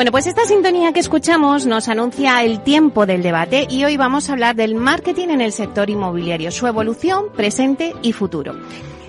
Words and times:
Bueno, 0.00 0.12
pues 0.12 0.26
esta 0.26 0.46
sintonía 0.46 0.94
que 0.94 1.00
escuchamos 1.00 1.66
nos 1.66 1.88
anuncia 1.88 2.42
el 2.42 2.62
tiempo 2.62 3.04
del 3.04 3.22
debate 3.22 3.66
y 3.68 3.84
hoy 3.84 3.98
vamos 3.98 4.30
a 4.30 4.32
hablar 4.32 4.56
del 4.56 4.74
marketing 4.74 5.28
en 5.28 5.42
el 5.42 5.52
sector 5.52 5.90
inmobiliario, 5.90 6.50
su 6.50 6.66
evolución, 6.66 7.26
presente 7.36 7.94
y 8.00 8.14
futuro. 8.14 8.58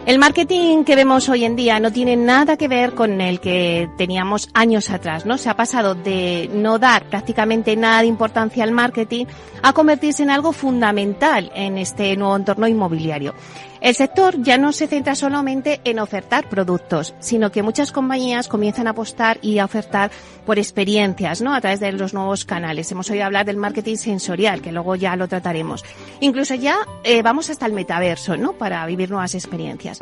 El 0.05 0.19
marketing 0.19 0.83
que 0.83 0.97
vemos 0.97 1.29
hoy 1.29 1.45
en 1.45 1.55
día 1.55 1.79
no 1.79 1.93
tiene 1.93 2.17
nada 2.17 2.57
que 2.57 2.67
ver 2.67 2.93
con 2.93 3.21
el 3.21 3.39
que 3.39 3.89
teníamos 3.97 4.49
años 4.53 4.89
atrás, 4.89 5.25
¿no? 5.25 5.37
Se 5.37 5.49
ha 5.49 5.55
pasado 5.55 5.95
de 5.95 6.49
no 6.53 6.77
dar 6.77 7.05
prácticamente 7.05 7.77
nada 7.77 8.01
de 8.01 8.07
importancia 8.07 8.65
al 8.65 8.73
marketing 8.73 9.27
a 9.61 9.71
convertirse 9.71 10.23
en 10.23 10.29
algo 10.29 10.51
fundamental 10.51 11.53
en 11.55 11.77
este 11.77 12.17
nuevo 12.17 12.35
entorno 12.35 12.67
inmobiliario. 12.67 13.33
El 13.81 13.95
sector 13.95 14.40
ya 14.44 14.59
no 14.59 14.73
se 14.73 14.85
centra 14.85 15.16
solamente 15.16 15.81
en 15.85 15.98
ofertar 15.98 16.48
productos, 16.48 17.16
sino 17.20 17.52
que 17.52 17.63
muchas 17.63 17.91
compañías 17.91 18.48
comienzan 18.48 18.85
a 18.85 18.91
apostar 18.91 19.40
y 19.41 19.57
a 19.57 19.65
ofertar 19.65 20.12
por 20.46 20.60
experiencias, 20.60 21.41
¿no? 21.41 21.55
A 21.55 21.62
través 21.62 21.79
de 21.79 21.91
los 21.91 22.13
nuevos 22.13 22.46
canales. 22.46 22.91
Hemos 22.91 23.10
oído 23.10 23.26
hablar 23.26 23.48
del 23.48 23.57
marketing 23.57 23.96
sensorial, 23.96 24.62
que 24.62 24.71
luego 24.71 24.96
ya 24.96 25.15
lo 25.15 25.27
trataremos. 25.27 25.84
Incluso 26.20 26.54
ya 26.54 26.77
eh, 27.04 27.23
vamos 27.23 27.49
hasta 27.49 27.65
el 27.65 27.73
metaverso, 27.73 28.38
¿no? 28.38 28.54
Para 28.54 28.85
vivir 28.85 29.10
nuevas 29.10 29.34
experiencias. 29.34 29.99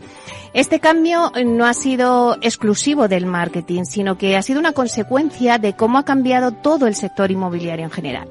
Este 0.53 0.81
cambio 0.81 1.31
no 1.45 1.65
ha 1.65 1.73
sido 1.73 2.37
exclusivo 2.41 3.07
del 3.07 3.25
marketing, 3.25 3.85
sino 3.85 4.17
que 4.17 4.35
ha 4.35 4.41
sido 4.41 4.59
una 4.59 4.73
consecuencia 4.73 5.57
de 5.57 5.73
cómo 5.73 5.99
ha 5.99 6.03
cambiado 6.03 6.51
todo 6.51 6.85
el 6.85 6.95
sector 6.95 7.31
inmobiliario 7.31 7.85
en 7.85 7.91
general. 7.91 8.27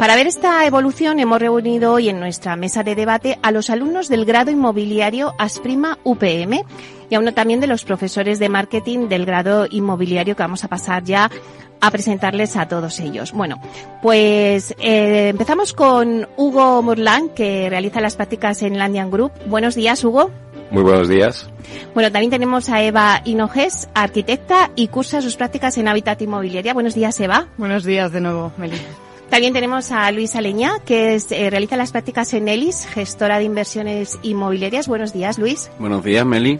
Para 0.00 0.16
ver 0.16 0.26
esta 0.26 0.64
evolución 0.64 1.20
hemos 1.20 1.40
reunido 1.40 1.92
hoy 1.92 2.08
en 2.08 2.20
nuestra 2.20 2.56
mesa 2.56 2.82
de 2.82 2.94
debate 2.94 3.38
a 3.42 3.50
los 3.50 3.68
alumnos 3.68 4.08
del 4.08 4.24
grado 4.24 4.50
inmobiliario 4.50 5.34
Asprima 5.36 5.98
UPM 6.04 6.64
y 7.10 7.14
a 7.14 7.18
uno 7.18 7.34
también 7.34 7.60
de 7.60 7.66
los 7.66 7.84
profesores 7.84 8.38
de 8.38 8.48
marketing 8.48 9.10
del 9.10 9.26
grado 9.26 9.66
inmobiliario 9.70 10.34
que 10.36 10.42
vamos 10.42 10.64
a 10.64 10.68
pasar 10.68 11.04
ya 11.04 11.30
a 11.82 11.90
presentarles 11.90 12.56
a 12.56 12.66
todos 12.66 12.98
ellos. 12.98 13.32
Bueno, 13.32 13.60
pues 14.00 14.74
eh, 14.78 15.28
empezamos 15.28 15.74
con 15.74 16.26
Hugo 16.38 16.80
Murlán, 16.80 17.28
que 17.28 17.68
realiza 17.68 18.00
las 18.00 18.16
prácticas 18.16 18.62
en 18.62 18.78
Landian 18.78 19.10
Group. 19.10 19.32
Buenos 19.48 19.74
días, 19.74 20.02
Hugo. 20.02 20.30
Muy 20.70 20.82
buenos 20.82 21.10
días. 21.10 21.50
Bueno, 21.92 22.10
también 22.10 22.30
tenemos 22.30 22.70
a 22.70 22.82
Eva 22.82 23.20
Hinojes, 23.26 23.90
arquitecta 23.92 24.70
y 24.76 24.88
cursa 24.88 25.20
sus 25.20 25.36
prácticas 25.36 25.76
en 25.76 25.88
Hábitat 25.88 26.22
Inmobiliaria. 26.22 26.72
Buenos 26.72 26.94
días, 26.94 27.20
Eva. 27.20 27.48
Buenos 27.58 27.84
días 27.84 28.12
de 28.12 28.22
nuevo, 28.22 28.50
Meli. 28.56 28.80
También 29.30 29.52
tenemos 29.52 29.92
a 29.92 30.10
Luis 30.10 30.34
Aleña, 30.34 30.80
que 30.84 31.14
es, 31.14 31.30
eh, 31.30 31.50
realiza 31.50 31.76
las 31.76 31.92
prácticas 31.92 32.34
en 32.34 32.48
ELIS, 32.48 32.86
gestora 32.86 33.38
de 33.38 33.44
inversiones 33.44 34.18
inmobiliarias. 34.22 34.88
Buenos 34.88 35.12
días, 35.12 35.38
Luis. 35.38 35.70
Buenos 35.78 36.02
días, 36.02 36.26
Meli. 36.26 36.58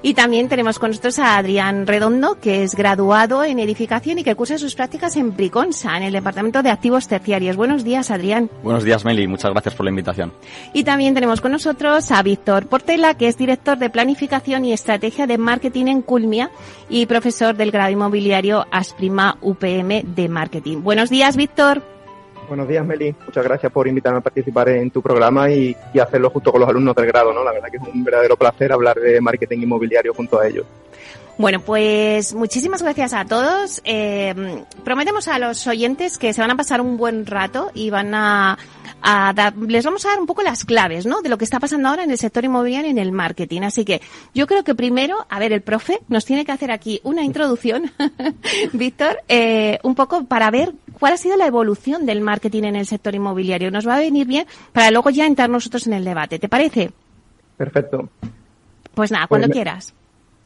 Y 0.00 0.14
también 0.14 0.48
tenemos 0.48 0.78
con 0.78 0.90
nosotros 0.90 1.18
a 1.18 1.36
Adrián 1.36 1.86
Redondo, 1.86 2.38
que 2.40 2.62
es 2.62 2.74
graduado 2.74 3.44
en 3.44 3.58
edificación 3.58 4.18
y 4.18 4.24
que 4.24 4.34
cursa 4.34 4.56
sus 4.56 4.74
prácticas 4.74 5.16
en 5.16 5.32
Priconsa, 5.32 5.94
en 5.96 6.04
el 6.04 6.12
Departamento 6.12 6.62
de 6.62 6.70
Activos 6.70 7.06
Terciarios. 7.06 7.56
Buenos 7.56 7.84
días, 7.84 8.10
Adrián. 8.10 8.48
Buenos 8.62 8.84
días, 8.84 9.04
Meli. 9.04 9.26
Muchas 9.26 9.50
gracias 9.50 9.74
por 9.74 9.84
la 9.84 9.90
invitación. 9.90 10.32
Y 10.72 10.84
también 10.84 11.12
tenemos 11.12 11.42
con 11.42 11.52
nosotros 11.52 12.10
a 12.12 12.22
Víctor 12.22 12.66
Portela, 12.66 13.14
que 13.14 13.28
es 13.28 13.36
director 13.36 13.76
de 13.76 13.90
Planificación 13.90 14.64
y 14.64 14.72
Estrategia 14.72 15.26
de 15.26 15.36
Marketing 15.36 15.86
en 15.86 16.02
Culmia 16.02 16.50
y 16.88 17.04
profesor 17.06 17.56
del 17.56 17.72
grado 17.72 17.90
inmobiliario 17.90 18.66
Asprima 18.70 19.36
UPM 19.42 20.02
de 20.14 20.28
Marketing. 20.30 20.82
Buenos 20.82 21.10
días, 21.10 21.36
Víctor. 21.36 21.95
Buenos 22.48 22.68
días, 22.68 22.86
Meli. 22.86 23.14
Muchas 23.24 23.44
gracias 23.44 23.72
por 23.72 23.88
invitarme 23.88 24.18
a 24.18 24.22
participar 24.22 24.68
en 24.68 24.90
tu 24.90 25.02
programa 25.02 25.50
y, 25.50 25.76
hacerlo 26.00 26.30
junto 26.30 26.52
con 26.52 26.60
los 26.60 26.70
alumnos 26.70 26.94
del 26.94 27.06
grado, 27.06 27.32
¿no? 27.32 27.42
La 27.42 27.52
verdad 27.52 27.68
que 27.70 27.78
es 27.78 27.82
un 27.82 28.04
verdadero 28.04 28.36
placer 28.36 28.72
hablar 28.72 28.98
de 28.98 29.20
marketing 29.20 29.58
inmobiliario 29.62 30.14
junto 30.14 30.38
a 30.38 30.46
ellos. 30.46 30.64
Bueno, 31.38 31.60
pues 31.60 32.34
muchísimas 32.34 32.82
gracias 32.82 33.12
a 33.12 33.24
todos. 33.24 33.82
Eh, 33.84 34.34
prometemos 34.84 35.28
a 35.28 35.38
los 35.38 35.66
oyentes 35.66 36.16
que 36.16 36.32
se 36.32 36.40
van 36.40 36.50
a 36.50 36.56
pasar 36.56 36.80
un 36.80 36.96
buen 36.96 37.26
rato 37.26 37.70
y 37.74 37.90
van 37.90 38.14
a, 38.14 38.56
a 39.08 39.32
dar, 39.32 39.56
les 39.56 39.84
vamos 39.84 40.04
a 40.04 40.08
dar 40.08 40.18
un 40.18 40.26
poco 40.26 40.42
las 40.42 40.64
claves, 40.64 41.06
¿no? 41.06 41.22
De 41.22 41.28
lo 41.28 41.38
que 41.38 41.44
está 41.44 41.60
pasando 41.60 41.88
ahora 41.88 42.02
en 42.02 42.10
el 42.10 42.18
sector 42.18 42.44
inmobiliario 42.44 42.88
y 42.88 42.90
en 42.90 42.98
el 42.98 43.12
marketing. 43.12 43.62
Así 43.62 43.84
que 43.84 44.00
yo 44.34 44.48
creo 44.48 44.64
que 44.64 44.74
primero, 44.74 45.24
a 45.30 45.38
ver, 45.38 45.52
el 45.52 45.62
profe 45.62 46.00
nos 46.08 46.24
tiene 46.24 46.44
que 46.44 46.50
hacer 46.50 46.72
aquí 46.72 47.00
una 47.04 47.22
introducción, 47.22 47.92
Víctor, 48.72 49.18
eh, 49.28 49.78
un 49.84 49.94
poco 49.94 50.24
para 50.24 50.50
ver 50.50 50.72
cuál 50.98 51.12
ha 51.12 51.16
sido 51.16 51.36
la 51.36 51.46
evolución 51.46 52.04
del 52.04 52.20
marketing 52.20 52.64
en 52.64 52.76
el 52.76 52.86
sector 52.86 53.14
inmobiliario. 53.14 53.70
Nos 53.70 53.86
va 53.86 53.94
a 53.94 54.00
venir 54.00 54.26
bien 54.26 54.44
para 54.72 54.90
luego 54.90 55.10
ya 55.10 55.24
entrar 55.24 55.48
nosotros 55.48 55.86
en 55.86 55.92
el 55.92 56.04
debate. 56.04 56.40
¿Te 56.40 56.48
parece? 56.48 56.90
Perfecto. 57.56 58.08
Pues 58.92 59.12
nada, 59.12 59.28
cuando 59.28 59.46
pues 59.46 59.54
quieras. 59.54 59.94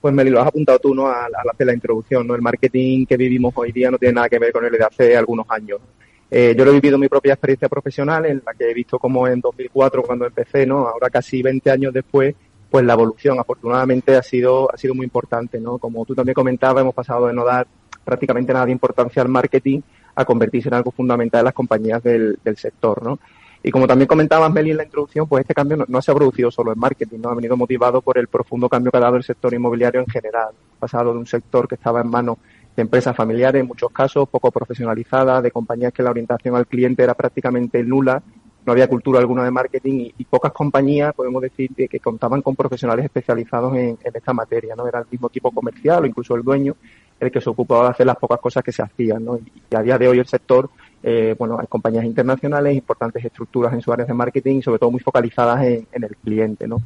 Pues 0.03 0.13
Meli, 0.13 0.29
lo 0.29 0.41
has 0.43 0.49
apuntado 0.49 0.79
tú 0.79 0.95
¿no? 0.95 1.07
al 1.07 1.33
hacer 1.51 1.67
la 1.67 1.73
introducción. 1.73 2.27
¿no? 2.27 2.35
El 2.35 2.43
marketing 2.43 3.07
que 3.07 3.17
vivimos 3.17 3.55
hoy 3.57 3.73
día 3.73 3.91
no 3.91 3.97
tiene 3.97 4.17
nada 4.17 4.29
que 4.29 4.39
ver 4.39 4.53
con 4.53 4.67
el 4.67 4.73
de 4.73 4.85
hace 4.85 5.17
algunos 5.17 5.47
años. 5.49 5.81
Eh, 6.31 6.55
yo 6.57 6.65
lo 6.65 6.71
he 6.71 6.75
vivido 6.75 6.97
mi 6.97 7.09
propia 7.09 7.33
experiencia 7.33 7.69
profesional, 7.69 8.25
en 8.27 8.43
la 8.47 8.55
que 8.55 8.71
he 8.71 8.75
visto 8.75 8.99
como 8.99 9.27
en 9.27 9.41
2004, 9.41 10.03
cuando 10.03 10.27
empecé, 10.27 10.65
¿no? 10.65 10.87
ahora 10.87 11.11
casi 11.11 11.43
20 11.43 11.71
años 11.71 11.93
después, 11.93 12.35
pues 12.71 12.85
la 12.85 12.93
evolución 12.93 13.41
afortunadamente 13.41 14.17
ha 14.17 14.23
sido, 14.23 14.73
ha 14.73 14.77
sido 14.77 14.95
muy 14.95 15.05
importante. 15.05 15.59
¿no? 15.59 15.79
Como 15.79 16.05
tú 16.05 16.15
también 16.15 16.35
comentabas, 16.35 16.83
hemos 16.83 16.95
pasado 16.95 17.27
de 17.27 17.35
no 17.35 17.45
dar 17.45 17.67
prácticamente 18.05 18.53
nada 18.53 18.67
de 18.67 18.73
importancia 18.73 19.23
al 19.23 19.29
marketing 19.29 19.81
a 20.15 20.25
convertirse 20.25 20.69
en 20.69 20.75
algo 20.75 20.93
fundamental 20.93 21.41
en 21.41 21.45
las 21.47 21.55
compañías 21.55 22.03
del, 22.03 22.39
del 22.45 22.57
sector. 22.57 23.03
¿no? 23.03 23.19
Y 23.63 23.71
como 23.71 23.87
también 23.87 24.07
comentabas, 24.07 24.51
Meli, 24.53 24.71
en 24.71 24.79
la 24.79 24.85
introducción, 24.85 25.27
pues 25.27 25.43
este 25.43 25.55
cambio 25.55 25.77
no, 25.77 25.85
no, 25.87 26.01
se 26.01 26.11
ha 26.11 26.15
producido 26.15 26.51
solo 26.51 26.73
en 26.73 26.79
marketing, 26.79 27.19
¿no? 27.19 27.29
Ha 27.29 27.35
venido 27.35 27.59
motivado 27.59 28.01
por 28.01 28.17
el 28.17 28.27
profundo 28.27 28.71
cambio 28.71 28.91
que 28.91 28.97
ha 28.97 29.01
dado 29.01 29.17
el 29.17 29.23
sector 29.23 29.53
inmobiliario 29.53 30.01
en 30.01 30.07
general. 30.07 30.49
Ha 30.77 30.81
pasado 30.81 31.13
de 31.13 31.19
un 31.19 31.27
sector 31.27 31.69
que 31.69 31.75
estaba 31.75 32.01
en 32.01 32.09
manos 32.09 32.39
de 32.81 32.83
empresas 32.83 33.15
familiares, 33.15 33.61
en 33.61 33.69
muchos 33.69 33.91
casos, 33.93 34.29
poco 34.29 34.51
profesionalizadas, 34.51 35.43
de 35.43 35.51
compañías 35.51 35.93
que 35.93 36.03
la 36.03 36.11
orientación 36.11 36.57
al 36.57 36.67
cliente 36.67 37.03
era 37.03 37.15
prácticamente 37.15 37.83
nula, 37.85 38.23
no 38.65 38.73
había 38.73 38.89
cultura 38.89 39.19
alguna 39.19 39.45
de 39.45 39.51
marketing 39.51 40.11
y, 40.17 40.25
pocas 40.25 40.53
compañías, 40.53 41.15
podemos 41.15 41.43
decir, 41.43 41.71
que, 41.75 42.01
contaban 42.01 42.43
con 42.43 42.57
profesionales 42.57 43.05
especializados 43.05 43.75
en, 43.75 43.99
en 44.03 44.13
esta 44.15 44.33
materia, 44.33 44.75
¿no? 44.77 44.87
Era 44.87 45.01
el 45.01 45.07
mismo 45.11 45.29
equipo 45.29 45.51
comercial 45.51 46.03
o 46.03 46.07
incluso 46.07 46.35
el 46.35 46.43
dueño 46.43 46.75
el 47.19 47.31
que 47.31 47.41
se 47.41 47.51
ocupaba 47.51 47.85
de 47.85 47.91
hacer 47.91 48.07
las 48.07 48.17
pocas 48.17 48.41
cosas 48.41 48.65
que 48.65 48.73
se 48.73 48.83
hacían, 48.83 49.25
¿no? 49.25 49.39
Y 49.39 49.77
a 49.77 49.83
día 49.83 49.99
de 49.99 50.09
hoy 50.09 50.19
el 50.19 50.27
sector 50.27 50.71
eh, 51.03 51.35
bueno, 51.39 51.59
hay 51.59 51.67
compañías 51.67 52.05
internacionales, 52.05 52.75
importantes 52.77 53.25
estructuras 53.25 53.73
en 53.73 53.81
sus 53.81 53.93
áreas 53.93 54.09
de 54.09 54.15
marketing 54.15 54.57
y 54.57 54.63
sobre 54.63 54.79
todo 54.79 54.91
muy 54.91 55.01
focalizadas 55.01 55.65
en, 55.65 55.87
en 55.93 56.05
el 56.05 56.15
cliente, 56.17 56.69
¿no? 56.69 56.79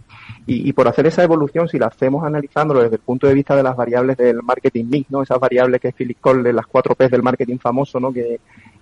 Y, 0.47 0.69
y, 0.69 0.73
por 0.73 0.87
hacer 0.87 1.07
esa 1.07 1.25
evolución, 1.25 1.69
si 1.69 1.79
la 1.79 1.87
hacemos 1.87 2.25
analizándolo 2.25 2.83
desde 2.83 2.97
el 2.97 3.03
punto 3.03 3.27
de 3.27 3.35
vista 3.35 3.57
de 3.57 3.65
las 3.65 3.77
variables 3.77 4.17
del 4.17 4.43
marketing 4.43 4.85
mix, 4.85 5.11
¿no? 5.11 5.23
Esas 5.23 5.41
variables 5.41 5.81
que 5.81 5.93
Philip 5.93 6.21
Cole, 6.21 6.53
las 6.53 6.67
cuatro 6.67 6.95
P's 6.95 7.11
del 7.11 7.25
marketing 7.25 7.59
famoso, 7.59 7.99
¿no? 7.99 8.13
Que, 8.13 8.39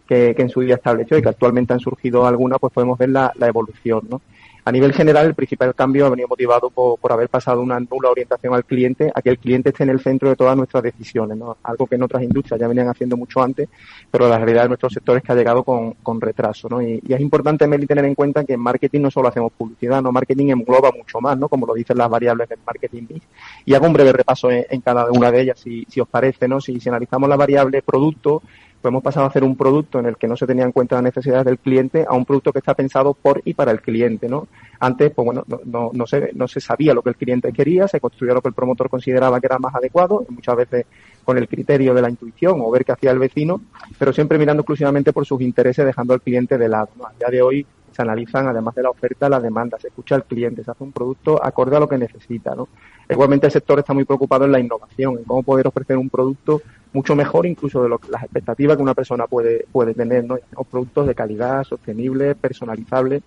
que, 0.06 0.34
que, 0.34 0.42
en 0.42 0.50
su 0.50 0.60
día 0.60 0.74
estableció 0.74 1.16
y 1.16 1.22
que 1.22 1.30
actualmente 1.30 1.72
han 1.72 1.80
surgido 1.80 2.26
algunas, 2.26 2.58
pues 2.58 2.72
podemos 2.72 2.98
ver 2.98 3.08
la, 3.08 3.32
la 3.36 3.46
evolución, 3.46 4.02
¿no? 4.10 4.20
A 4.64 4.70
nivel 4.70 4.92
general, 4.92 5.26
el 5.26 5.34
principal 5.34 5.74
cambio 5.74 6.06
ha 6.06 6.10
venido 6.10 6.28
motivado 6.28 6.70
por, 6.70 6.96
por, 7.00 7.10
haber 7.10 7.28
pasado 7.28 7.60
una 7.60 7.80
nula 7.80 8.10
orientación 8.10 8.54
al 8.54 8.64
cliente, 8.64 9.10
a 9.12 9.20
que 9.20 9.30
el 9.30 9.38
cliente 9.38 9.70
esté 9.70 9.82
en 9.82 9.90
el 9.90 9.98
centro 9.98 10.28
de 10.28 10.36
todas 10.36 10.56
nuestras 10.56 10.84
decisiones, 10.84 11.36
¿no? 11.36 11.56
Algo 11.64 11.88
que 11.88 11.96
en 11.96 12.02
otras 12.04 12.22
industrias 12.22 12.60
ya 12.60 12.68
venían 12.68 12.88
haciendo 12.88 13.16
mucho 13.16 13.42
antes, 13.42 13.68
pero 14.08 14.28
la 14.28 14.38
realidad 14.38 14.62
de 14.62 14.68
nuestros 14.68 14.92
sectores 14.92 15.22
es 15.22 15.26
que 15.26 15.32
ha 15.32 15.34
llegado 15.36 15.64
con, 15.64 15.94
con 15.94 16.20
retraso, 16.20 16.68
¿no? 16.68 16.80
Y, 16.80 17.02
y, 17.04 17.12
es 17.12 17.20
importante, 17.20 17.66
Meli, 17.66 17.86
tener 17.86 18.04
en 18.04 18.14
cuenta 18.14 18.44
que 18.44 18.52
en 18.52 18.60
marketing 18.60 19.00
no 19.00 19.10
solo 19.10 19.28
hacemos 19.28 19.50
publicidad, 19.52 20.00
¿no? 20.00 20.12
Marketing 20.12 20.50
engloba 20.50 20.92
mucho 20.96 21.20
más, 21.20 21.36
¿no? 21.36 21.48
Como 21.48 21.66
lo 21.66 21.74
dicen 21.74 21.98
las 21.98 22.08
variables 22.08 22.48
del 22.48 22.60
marketing 22.64 23.06
mix. 23.08 23.26
Y 23.64 23.74
hago 23.74 23.86
un 23.86 23.92
breve 23.92 24.12
repaso 24.12 24.48
en, 24.48 24.64
en 24.70 24.80
cada 24.80 25.10
una 25.10 25.32
de 25.32 25.40
ellas, 25.40 25.58
si, 25.58 25.84
si 25.88 26.00
os 26.00 26.06
parece, 26.06 26.46
¿no? 26.46 26.60
Si, 26.60 26.78
si 26.78 26.88
analizamos 26.88 27.28
la 27.28 27.36
variable 27.36 27.82
producto, 27.82 28.42
pues 28.82 28.90
hemos 28.90 29.02
pasado 29.04 29.26
a 29.26 29.28
hacer 29.28 29.44
un 29.44 29.56
producto 29.56 30.00
en 30.00 30.06
el 30.06 30.16
que 30.16 30.26
no 30.26 30.36
se 30.36 30.44
tenía 30.44 30.64
en 30.64 30.72
cuenta 30.72 30.96
las 30.96 31.04
necesidades 31.04 31.44
del 31.44 31.58
cliente 31.58 32.04
a 32.06 32.14
un 32.14 32.24
producto 32.24 32.52
que 32.52 32.58
está 32.58 32.74
pensado 32.74 33.14
por 33.14 33.40
y 33.44 33.54
para 33.54 33.70
el 33.70 33.80
cliente, 33.80 34.28
¿no? 34.28 34.48
Antes, 34.80 35.12
pues 35.12 35.24
bueno, 35.24 35.44
no, 35.46 35.60
no, 35.64 35.90
no, 35.92 36.06
se, 36.06 36.32
no 36.34 36.48
se 36.48 36.60
sabía 36.60 36.92
lo 36.92 37.00
que 37.00 37.10
el 37.10 37.16
cliente 37.16 37.52
quería, 37.52 37.86
se 37.86 38.00
construía 38.00 38.34
lo 38.34 38.42
que 38.42 38.48
el 38.48 38.54
promotor 38.54 38.90
consideraba 38.90 39.38
que 39.38 39.46
era 39.46 39.60
más 39.60 39.72
adecuado, 39.76 40.26
muchas 40.28 40.56
veces 40.56 40.86
con 41.24 41.38
el 41.38 41.46
criterio 41.46 41.94
de 41.94 42.02
la 42.02 42.10
intuición 42.10 42.60
o 42.60 42.70
ver 42.72 42.84
qué 42.84 42.90
hacía 42.90 43.12
el 43.12 43.20
vecino, 43.20 43.60
pero 44.00 44.12
siempre 44.12 44.36
mirando 44.36 44.62
exclusivamente 44.62 45.12
por 45.12 45.24
sus 45.24 45.40
intereses, 45.40 45.86
dejando 45.86 46.14
al 46.14 46.20
cliente 46.20 46.58
de 46.58 46.68
lado. 46.68 46.88
¿no? 46.98 47.06
A 47.06 47.12
día 47.12 47.28
de 47.30 47.40
hoy, 47.40 47.66
se 47.92 48.02
analizan, 48.02 48.48
además 48.48 48.74
de 48.74 48.82
la 48.82 48.90
oferta, 48.90 49.28
la 49.28 49.38
demanda, 49.38 49.78
se 49.78 49.88
escucha 49.88 50.14
al 50.16 50.24
cliente, 50.24 50.64
se 50.64 50.70
hace 50.70 50.82
un 50.82 50.92
producto 50.92 51.38
acorde 51.44 51.76
a 51.76 51.80
lo 51.80 51.88
que 51.88 51.98
necesita, 51.98 52.54
¿no? 52.54 52.68
Igualmente 53.08 53.46
el 53.46 53.52
sector 53.52 53.78
está 53.78 53.92
muy 53.92 54.04
preocupado 54.04 54.46
en 54.46 54.52
la 54.52 54.60
innovación, 54.60 55.18
en 55.18 55.24
cómo 55.24 55.42
poder 55.42 55.66
ofrecer 55.66 55.98
un 55.98 56.08
producto 56.08 56.62
mucho 56.92 57.16
mejor 57.16 57.46
incluso 57.46 57.82
de 57.82 57.88
lo, 57.88 58.00
las 58.10 58.22
expectativas 58.22 58.76
que 58.76 58.82
una 58.82 58.94
persona 58.94 59.26
puede, 59.26 59.66
puede 59.72 59.94
tener, 59.94 60.24
¿no? 60.24 60.38
productos 60.70 61.06
de 61.06 61.14
calidad, 61.14 61.64
sostenibles, 61.64 62.36
personalizables 62.36 63.22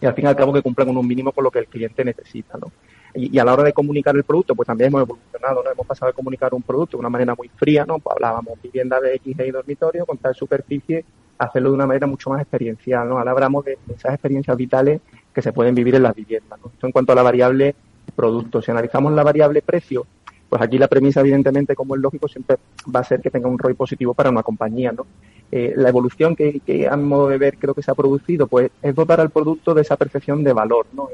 y 0.00 0.06
al 0.06 0.14
fin 0.14 0.24
y 0.24 0.28
al 0.28 0.36
cabo 0.36 0.52
que 0.52 0.62
cumplan 0.62 0.88
con 0.88 0.96
un 0.96 1.06
mínimo 1.06 1.32
con 1.32 1.44
lo 1.44 1.50
que 1.50 1.60
el 1.60 1.66
cliente 1.66 2.04
necesita, 2.04 2.58
¿no? 2.58 2.72
Y, 3.14 3.38
a 3.38 3.44
la 3.44 3.52
hora 3.52 3.62
de 3.62 3.72
comunicar 3.72 4.16
el 4.16 4.24
producto, 4.24 4.54
pues 4.54 4.66
también 4.66 4.88
hemos 4.88 5.02
evolucionado, 5.02 5.62
¿no? 5.62 5.70
Hemos 5.70 5.86
pasado 5.86 6.10
a 6.10 6.12
comunicar 6.14 6.52
un 6.54 6.62
producto 6.62 6.96
de 6.96 7.00
una 7.00 7.10
manera 7.10 7.34
muy 7.34 7.48
fría, 7.48 7.84
¿no? 7.86 7.98
Pues 7.98 8.14
hablábamos 8.14 8.60
vivienda 8.62 8.98
de 9.00 9.14
X 9.16 9.36
y 9.38 9.50
dormitorio 9.50 10.06
con 10.06 10.16
tal 10.18 10.34
superficie, 10.34 11.04
hacerlo 11.38 11.70
de 11.70 11.74
una 11.76 11.86
manera 11.86 12.06
mucho 12.06 12.30
más 12.30 12.40
experiencial, 12.40 13.08
¿no? 13.08 13.18
Ahora 13.18 13.30
hablamos 13.30 13.64
de 13.64 13.78
esas 13.94 14.14
experiencias 14.14 14.56
vitales 14.56 15.00
que 15.32 15.42
se 15.42 15.52
pueden 15.52 15.74
vivir 15.74 15.94
en 15.94 16.02
las 16.02 16.14
viviendas, 16.14 16.58
¿no? 16.58 16.70
Esto 16.72 16.86
en 16.86 16.92
cuanto 16.92 17.12
a 17.12 17.14
la 17.14 17.22
variable 17.22 17.74
producto. 18.16 18.60
Si 18.60 18.70
analizamos 18.70 19.12
la 19.12 19.22
variable 19.22 19.62
precio, 19.62 20.06
pues 20.52 20.60
aquí 20.60 20.76
la 20.76 20.86
premisa, 20.86 21.20
evidentemente, 21.20 21.74
como 21.74 21.94
es 21.94 22.02
lógico, 22.02 22.28
siempre 22.28 22.58
va 22.94 23.00
a 23.00 23.04
ser 23.04 23.22
que 23.22 23.30
tenga 23.30 23.48
un 23.48 23.58
ROI 23.58 23.72
positivo 23.72 24.12
para 24.12 24.28
una 24.28 24.42
compañía, 24.42 24.92
¿no? 24.92 25.06
Eh, 25.50 25.72
la 25.74 25.88
evolución 25.88 26.36
que, 26.36 26.60
que, 26.60 26.86
a 26.86 26.94
modo 26.94 27.28
de 27.28 27.38
ver, 27.38 27.56
creo 27.56 27.72
que 27.72 27.82
se 27.82 27.90
ha 27.90 27.94
producido, 27.94 28.46
pues 28.46 28.70
es 28.82 28.94
dotar 28.94 29.18
al 29.22 29.30
producto 29.30 29.72
de 29.72 29.80
esa 29.80 29.96
percepción 29.96 30.44
de 30.44 30.52
valor, 30.52 30.84
¿no? 30.92 31.08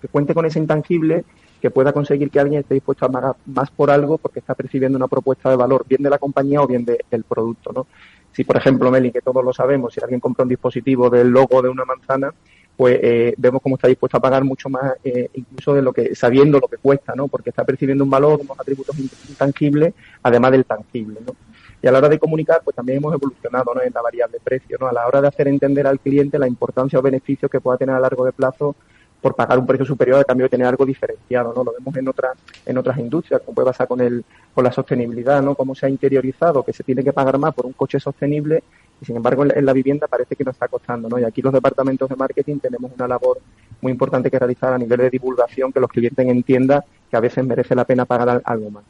que 0.00 0.08
cuente 0.08 0.32
con 0.32 0.46
ese 0.46 0.58
intangible 0.58 1.26
que 1.60 1.70
pueda 1.70 1.92
conseguir 1.92 2.30
que 2.30 2.40
alguien 2.40 2.60
esté 2.60 2.72
dispuesto 2.72 3.04
a 3.04 3.10
pagar 3.10 3.36
más 3.44 3.70
por 3.70 3.90
algo 3.90 4.16
porque 4.16 4.38
está 4.38 4.54
percibiendo 4.54 4.96
una 4.96 5.08
propuesta 5.08 5.50
de 5.50 5.56
valor, 5.56 5.84
bien 5.86 6.02
de 6.02 6.08
la 6.08 6.16
compañía 6.16 6.62
o 6.62 6.66
bien 6.66 6.86
del 6.86 7.24
producto, 7.24 7.72
¿no? 7.74 7.86
Si, 8.32 8.42
por 8.42 8.56
ejemplo, 8.56 8.90
Meli, 8.90 9.12
que 9.12 9.20
todos 9.20 9.44
lo 9.44 9.52
sabemos, 9.52 9.92
si 9.92 10.00
alguien 10.00 10.20
compra 10.20 10.44
un 10.44 10.48
dispositivo 10.48 11.10
del 11.10 11.28
logo 11.28 11.60
de 11.60 11.68
una 11.68 11.84
manzana, 11.84 12.32
pues 12.78 12.96
eh, 13.02 13.34
vemos 13.36 13.60
cómo 13.60 13.74
está 13.74 13.88
dispuesto 13.88 14.18
a 14.18 14.20
pagar 14.20 14.44
mucho 14.44 14.68
más, 14.68 14.94
eh, 15.02 15.28
incluso 15.34 15.74
de 15.74 15.82
lo 15.82 15.92
que, 15.92 16.14
sabiendo 16.14 16.60
lo 16.60 16.68
que 16.68 16.76
cuesta, 16.76 17.12
¿no? 17.16 17.26
Porque 17.26 17.50
está 17.50 17.64
percibiendo 17.64 18.04
un 18.04 18.10
valor, 18.10 18.38
unos 18.40 18.56
atributos 18.56 18.96
intangibles, 19.28 19.94
además 20.22 20.52
del 20.52 20.64
tangible, 20.64 21.18
¿no? 21.26 21.34
Y 21.82 21.88
a 21.88 21.90
la 21.90 21.98
hora 21.98 22.08
de 22.08 22.20
comunicar, 22.20 22.60
pues 22.62 22.76
también 22.76 22.98
hemos 22.98 23.12
evolucionado 23.12 23.74
¿no? 23.74 23.82
en 23.82 23.92
la 23.92 24.00
variable 24.00 24.38
precio, 24.42 24.76
¿no? 24.78 24.86
A 24.86 24.92
la 24.92 25.08
hora 25.08 25.20
de 25.20 25.26
hacer 25.26 25.48
entender 25.48 25.88
al 25.88 25.98
cliente 25.98 26.38
la 26.38 26.46
importancia 26.46 27.00
o 27.00 27.02
beneficios 27.02 27.50
que 27.50 27.60
pueda 27.60 27.78
tener 27.78 27.96
a 27.96 28.00
largo 28.00 28.24
de 28.24 28.30
plazo 28.30 28.76
por 29.20 29.34
pagar 29.34 29.58
un 29.58 29.66
precio 29.66 29.84
superior 29.84 30.20
a 30.20 30.24
cambio 30.24 30.44
de 30.44 30.50
tener 30.50 30.68
algo 30.68 30.86
diferenciado, 30.86 31.52
¿no? 31.56 31.64
Lo 31.64 31.72
vemos 31.72 31.96
en 31.96 32.06
otras, 32.06 32.38
en 32.64 32.78
otras 32.78 32.96
industrias, 32.98 33.40
como 33.40 33.56
puede 33.56 33.66
pasar 33.66 33.88
con 33.88 34.00
el, 34.00 34.24
con 34.54 34.62
la 34.62 34.70
sostenibilidad, 34.70 35.42
¿no? 35.42 35.56
Cómo 35.56 35.74
se 35.74 35.86
ha 35.86 35.88
interiorizado 35.88 36.62
que 36.62 36.72
se 36.72 36.84
tiene 36.84 37.02
que 37.02 37.12
pagar 37.12 37.38
más 37.38 37.52
por 37.54 37.66
un 37.66 37.72
coche 37.72 37.98
sostenible 37.98 38.62
y 39.00 39.04
sin 39.04 39.16
embargo 39.16 39.44
en 39.44 39.64
la 39.64 39.72
vivienda 39.72 40.06
parece 40.06 40.34
que 40.36 40.44
no 40.44 40.50
está 40.50 40.68
costando, 40.68 41.08
¿no? 41.08 41.18
Y 41.18 41.24
aquí 41.24 41.42
los 41.42 41.52
departamentos 41.52 42.08
de 42.08 42.16
marketing 42.16 42.58
tenemos 42.58 42.90
una 42.94 43.08
labor 43.08 43.40
muy 43.80 43.92
importante 43.92 44.30
que 44.30 44.38
realizar 44.38 44.72
a 44.72 44.78
nivel 44.78 44.98
de 44.98 45.10
divulgación, 45.10 45.72
que 45.72 45.80
los 45.80 45.90
clientes 45.90 46.26
entiendan 46.26 46.82
que 47.10 47.16
a 47.16 47.20
veces 47.20 47.44
merece 47.44 47.74
la 47.74 47.84
pena 47.84 48.04
pagar 48.04 48.42
algo 48.44 48.70
más. 48.70 48.84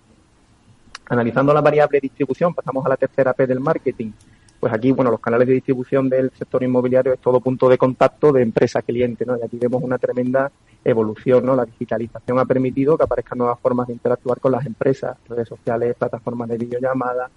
Analizando 1.11 1.53
la 1.53 1.61
variable 1.61 2.01
distribución, 2.01 2.55
pasamos 2.55 2.85
a 2.85 2.91
la 2.91 2.97
tercera 2.97 3.33
P 3.33 3.47
del 3.47 3.61
marketing, 3.61 4.13
pues 4.61 4.73
aquí, 4.73 4.91
bueno, 4.91 5.11
los 5.11 5.21
canales 5.21 5.47
de 5.47 5.55
distribución 5.55 6.09
del 6.09 6.33
sector 6.33 6.63
inmobiliario 6.63 7.13
es 7.13 7.21
todo 7.21 7.41
punto 7.41 7.69
de 7.69 7.79
contacto 7.79 8.33
de 8.33 8.43
empresa-cliente, 8.43 9.25
¿no? 9.25 9.37
Y 9.37 9.43
aquí 9.43 9.57
vemos 9.57 9.83
una 9.83 9.99
tremenda 9.99 10.51
evolución, 10.85 11.47
¿no? 11.47 11.55
La 11.55 11.65
digitalización 11.65 12.39
ha 12.41 12.45
permitido 12.45 12.99
que 12.99 13.05
aparezcan 13.05 13.39
nuevas 13.39 13.61
formas 13.61 13.87
de 13.87 13.93
interactuar 13.93 14.41
con 14.41 14.53
las 14.53 14.67
empresas, 14.67 15.17
redes 15.29 15.49
sociales, 15.49 15.95
plataformas 15.97 16.49
de 16.49 16.59
videollamada. 16.59 17.31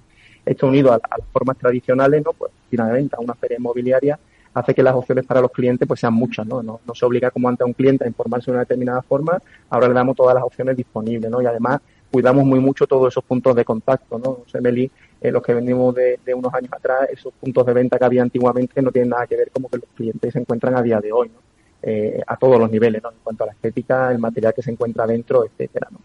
Esto 0.45 0.67
unido 0.67 0.91
a, 0.91 0.95
las 0.97 1.27
formas 1.31 1.57
tradicionales, 1.57 2.23
¿no? 2.23 2.33
Pues 2.33 2.51
final 2.69 2.88
de 2.88 2.93
venta, 2.93 3.17
una 3.19 3.35
feria 3.35 3.57
inmobiliaria, 3.57 4.19
hace 4.53 4.73
que 4.73 4.83
las 4.83 4.95
opciones 4.95 5.25
para 5.25 5.41
los 5.41 5.51
clientes 5.51 5.88
pues 5.88 5.99
sean 5.99 6.13
muchas, 6.13 6.45
¿no? 6.45 6.61
No, 6.61 6.79
se 6.93 7.05
obliga 7.05 7.31
como 7.31 7.47
antes 7.47 7.61
a 7.61 7.65
un 7.65 7.73
cliente 7.73 8.05
a 8.05 8.07
informarse 8.07 8.45
de 8.47 8.51
una 8.51 8.61
determinada 8.61 9.01
forma, 9.01 9.41
ahora 9.69 9.88
le 9.88 9.93
damos 9.93 10.15
todas 10.15 10.35
las 10.35 10.43
opciones 10.43 10.75
disponibles, 10.75 11.29
¿no? 11.29 11.41
Y 11.41 11.45
además 11.45 11.79
cuidamos 12.11 12.45
muy 12.45 12.59
mucho 12.59 12.85
todos 12.88 13.13
esos 13.13 13.23
puntos 13.23 13.55
de 13.55 13.63
contacto, 13.63 14.19
¿no? 14.19 14.39
Meli, 14.61 14.91
eh, 15.21 15.31
los 15.31 15.41
que 15.41 15.53
venimos 15.53 15.95
de, 15.95 16.19
unos 16.35 16.53
años 16.53 16.71
atrás, 16.73 17.07
esos 17.11 17.33
puntos 17.33 17.65
de 17.65 17.73
venta 17.73 17.97
que 17.97 18.05
había 18.05 18.21
antiguamente 18.21 18.81
no 18.81 18.91
tienen 18.91 19.09
nada 19.09 19.27
que 19.27 19.38
ver 19.38 19.51
como 19.51 19.69
que 19.69 19.77
los 19.77 19.88
clientes 19.95 20.33
se 20.33 20.39
encuentran 20.39 20.75
a 20.75 20.81
día 20.81 20.99
de 20.99 21.11
hoy, 21.11 21.29
¿no? 21.29 21.39
Eh, 21.83 22.21
a 22.27 22.38
todos 22.38 22.59
los 22.59 22.69
niveles, 22.69 23.01
¿no? 23.01 23.11
En 23.11 23.17
cuanto 23.23 23.43
a 23.43 23.47
la 23.47 23.53
estética, 23.53 24.11
el 24.11 24.19
material 24.19 24.53
que 24.53 24.61
se 24.61 24.71
encuentra 24.71 25.07
dentro, 25.07 25.45
etcétera, 25.45 25.88
¿no? 25.91 25.99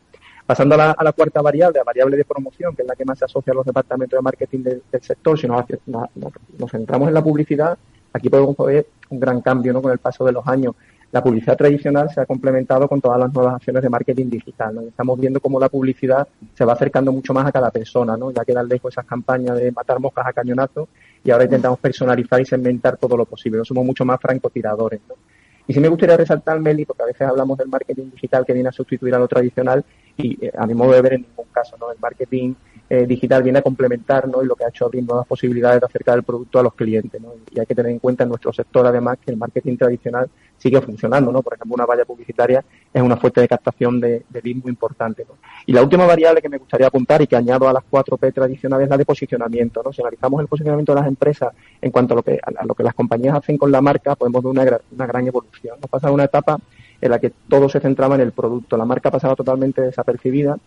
Pasando 0.47 0.77
a 0.77 1.03
la, 1.03 1.13
cuarta 1.13 1.43
variable, 1.43 1.79
la 1.79 1.85
variable 1.85 2.17
de 2.17 2.25
promoción, 2.25 2.77
que 2.77 2.83
es 2.83 2.89
la 2.89 2.95
que 2.95 3.05
más 3.05 3.19
se 3.19 3.25
asocia 3.25 3.53
a 3.53 3.57
los 3.57 3.67
departamentos 3.67 4.17
de 4.17 4.23
marketing 4.23 4.61
del, 4.61 4.83
sector, 5.01 5.39
si 5.39 5.49
nos, 5.49 5.65
nos 5.87 6.71
centramos 6.71 7.09
en 7.09 7.15
la 7.15 7.23
publicidad, 7.23 7.77
aquí 8.13 8.29
podemos 8.29 8.57
ver 8.59 8.87
un 9.11 9.19
gran 9.19 9.41
cambio, 9.41 9.73
¿no? 9.73 9.83
Con 9.83 9.91
el 9.91 9.99
paso 9.99 10.25
de 10.25 10.33
los 10.33 10.47
años 10.47 10.75
la 11.13 11.23
publicidad 11.23 11.57
tradicional 11.57 12.11
se 12.11 12.21
ha 12.21 12.27
complementado 12.27 12.89
con 12.89 13.01
todas 13.01 13.19
las 13.19 13.33
nuevas 13.33 13.55
acciones 13.55 13.83
de 13.83 13.89
marketing 13.89 14.29
digital. 14.29 14.75
¿no? 14.75 14.81
Estamos 14.83 15.19
viendo 15.19 15.41
cómo 15.41 15.61
la 15.61 15.69
publicidad 15.69 16.27
se 16.55 16.65
va 16.65 16.73
acercando 16.73 17.13
mucho 17.13 17.33
más 17.33 17.47
a 17.47 17.53
cada 17.53 17.71
persona, 17.71 18.17
¿no? 18.17 18.31
ya 18.33 18.45
quedan 18.45 18.69
lejos 18.69 18.93
esas 18.93 19.07
campañas 19.07 19.57
de 19.57 19.73
matar 19.73 20.01
moscas 20.01 20.27
a 20.27 20.33
cañonazo 20.33 20.89
y 21.23 21.31
ahora 21.31 21.45
intentamos 21.45 21.79
personalizar 21.79 22.41
y 22.41 22.45
segmentar 22.45 22.97
todo 22.97 23.17
lo 23.17 23.25
posible. 23.25 23.65
Somos 23.65 23.85
mucho 23.85 24.05
más 24.05 24.21
francotiradores. 24.21 25.01
¿no? 25.09 25.15
Y 25.67 25.73
sí 25.73 25.81
me 25.81 25.89
gustaría 25.89 26.17
resaltar, 26.17 26.61
Meli, 26.61 26.85
porque 26.85 27.05
a 27.05 27.07
veces 27.07 27.23
hablamos 27.23 27.57
del 27.59 27.69
marketing 27.69 28.11
digital 28.11 28.45
que 28.45 28.53
viene 28.53 28.69
a 28.69 28.73
sustituir 28.73 29.15
a 29.15 29.19
lo 29.19 29.29
tradicional 29.29 29.85
y 30.17 30.45
eh, 30.45 30.53
a 30.57 30.67
mi 30.67 30.75
modo 30.75 30.93
de 30.93 31.03
ver 31.03 31.15
en 31.15 31.23
ningún 31.23 31.47
caso. 31.53 31.77
¿no? 31.79 31.91
El 31.91 31.99
marketing 31.99 32.55
eh, 32.89 33.07
digital 33.07 33.43
viene 33.43 33.59
a 33.59 33.63
complementar 33.63 34.29
¿no? 34.29 34.43
y 34.43 34.47
lo 34.47 34.55
que 34.55 34.65
ha 34.65 34.69
hecho 34.69 34.87
abrir 34.87 35.05
nuevas 35.05 35.27
posibilidades 35.27 35.81
de 35.81 35.87
acercar 35.87 36.17
el 36.17 36.23
producto 36.23 36.59
a 36.59 36.63
los 36.63 36.75
clientes. 36.75 37.21
¿no? 37.21 37.35
Y 37.51 37.59
hay 37.59 37.67
que 37.67 37.75
tener 37.75 37.93
en 37.93 37.99
cuenta 37.99 38.23
en 38.23 38.31
nuestro 38.31 38.53
sector, 38.53 38.87
además, 38.87 39.19
que 39.25 39.31
el 39.31 39.37
marketing 39.37 39.77
tradicional 39.77 40.31
sigue 40.57 40.81
funcionando. 40.81 41.33
¿no? 41.33 41.43
Por 41.43 41.55
ejemplo, 41.55 41.75
una 41.75 41.87
valla 41.87 42.05
publicitaria 42.05 42.65
es 42.93 43.03
una 43.03 43.17
fuente 43.17 43.41
de 43.41 43.49
captación 43.49 44.01
de, 44.01 44.25
de 44.29 44.43
lead 44.43 44.57
muy 44.57 44.71
importante. 44.71 45.27
¿no? 45.29 45.37
Y 45.67 45.73
la 45.73 45.83
última 45.83 46.07
variable 46.07 46.41
que 46.41 46.49
me 46.49 46.59
gustaría 46.59 46.87
apuntar 46.87 47.21
y 47.23 47.27
que 47.27 47.37
añado 47.37 47.69
a 47.69 47.73
las 47.73 47.83
cuatro 47.89 48.17
P 48.17 48.33
tradicionales 48.33 48.85
es 48.85 48.91
la 48.91 48.97
de 48.97 49.05
posicionamiento. 49.05 49.83
¿no? 49.83 49.93
Si 49.93 50.01
analizamos 50.01 50.41
el 50.41 50.47
posicionamiento 50.47 50.95
de 50.95 51.01
las 51.01 51.09
empresas 51.09 51.53
en 51.83 51.91
cuanto 51.91 52.15
a 52.15 52.17
lo 52.17 52.23
que, 52.23 52.41
a 52.43 52.65
lo 52.65 52.75
que 52.75 52.85
las 52.85 52.95
compañías 52.95 53.37
hacen 53.37 53.59
con 53.59 53.71
la 53.71 53.81
marca, 53.81 54.15
podemos 54.15 54.43
ver 54.43 54.51
una, 54.51 54.81
una 54.93 55.07
gran 55.07 55.27
evolución. 55.27 55.79
Nos 55.81 55.91
pasa 55.91 56.11
una 56.11 56.25
etapa 56.25 56.59
en 57.01 57.11
la 57.11 57.19
que 57.19 57.33
todo 57.49 57.69
se 57.69 57.81
centraba 57.81 58.15
en 58.15 58.23
el 58.23 58.33
producto. 58.33 58.77
La 58.77 58.85
marca 58.85 59.11
pasaba 59.11 59.35
totalmente 59.35 59.83
desapercibida 59.83 60.59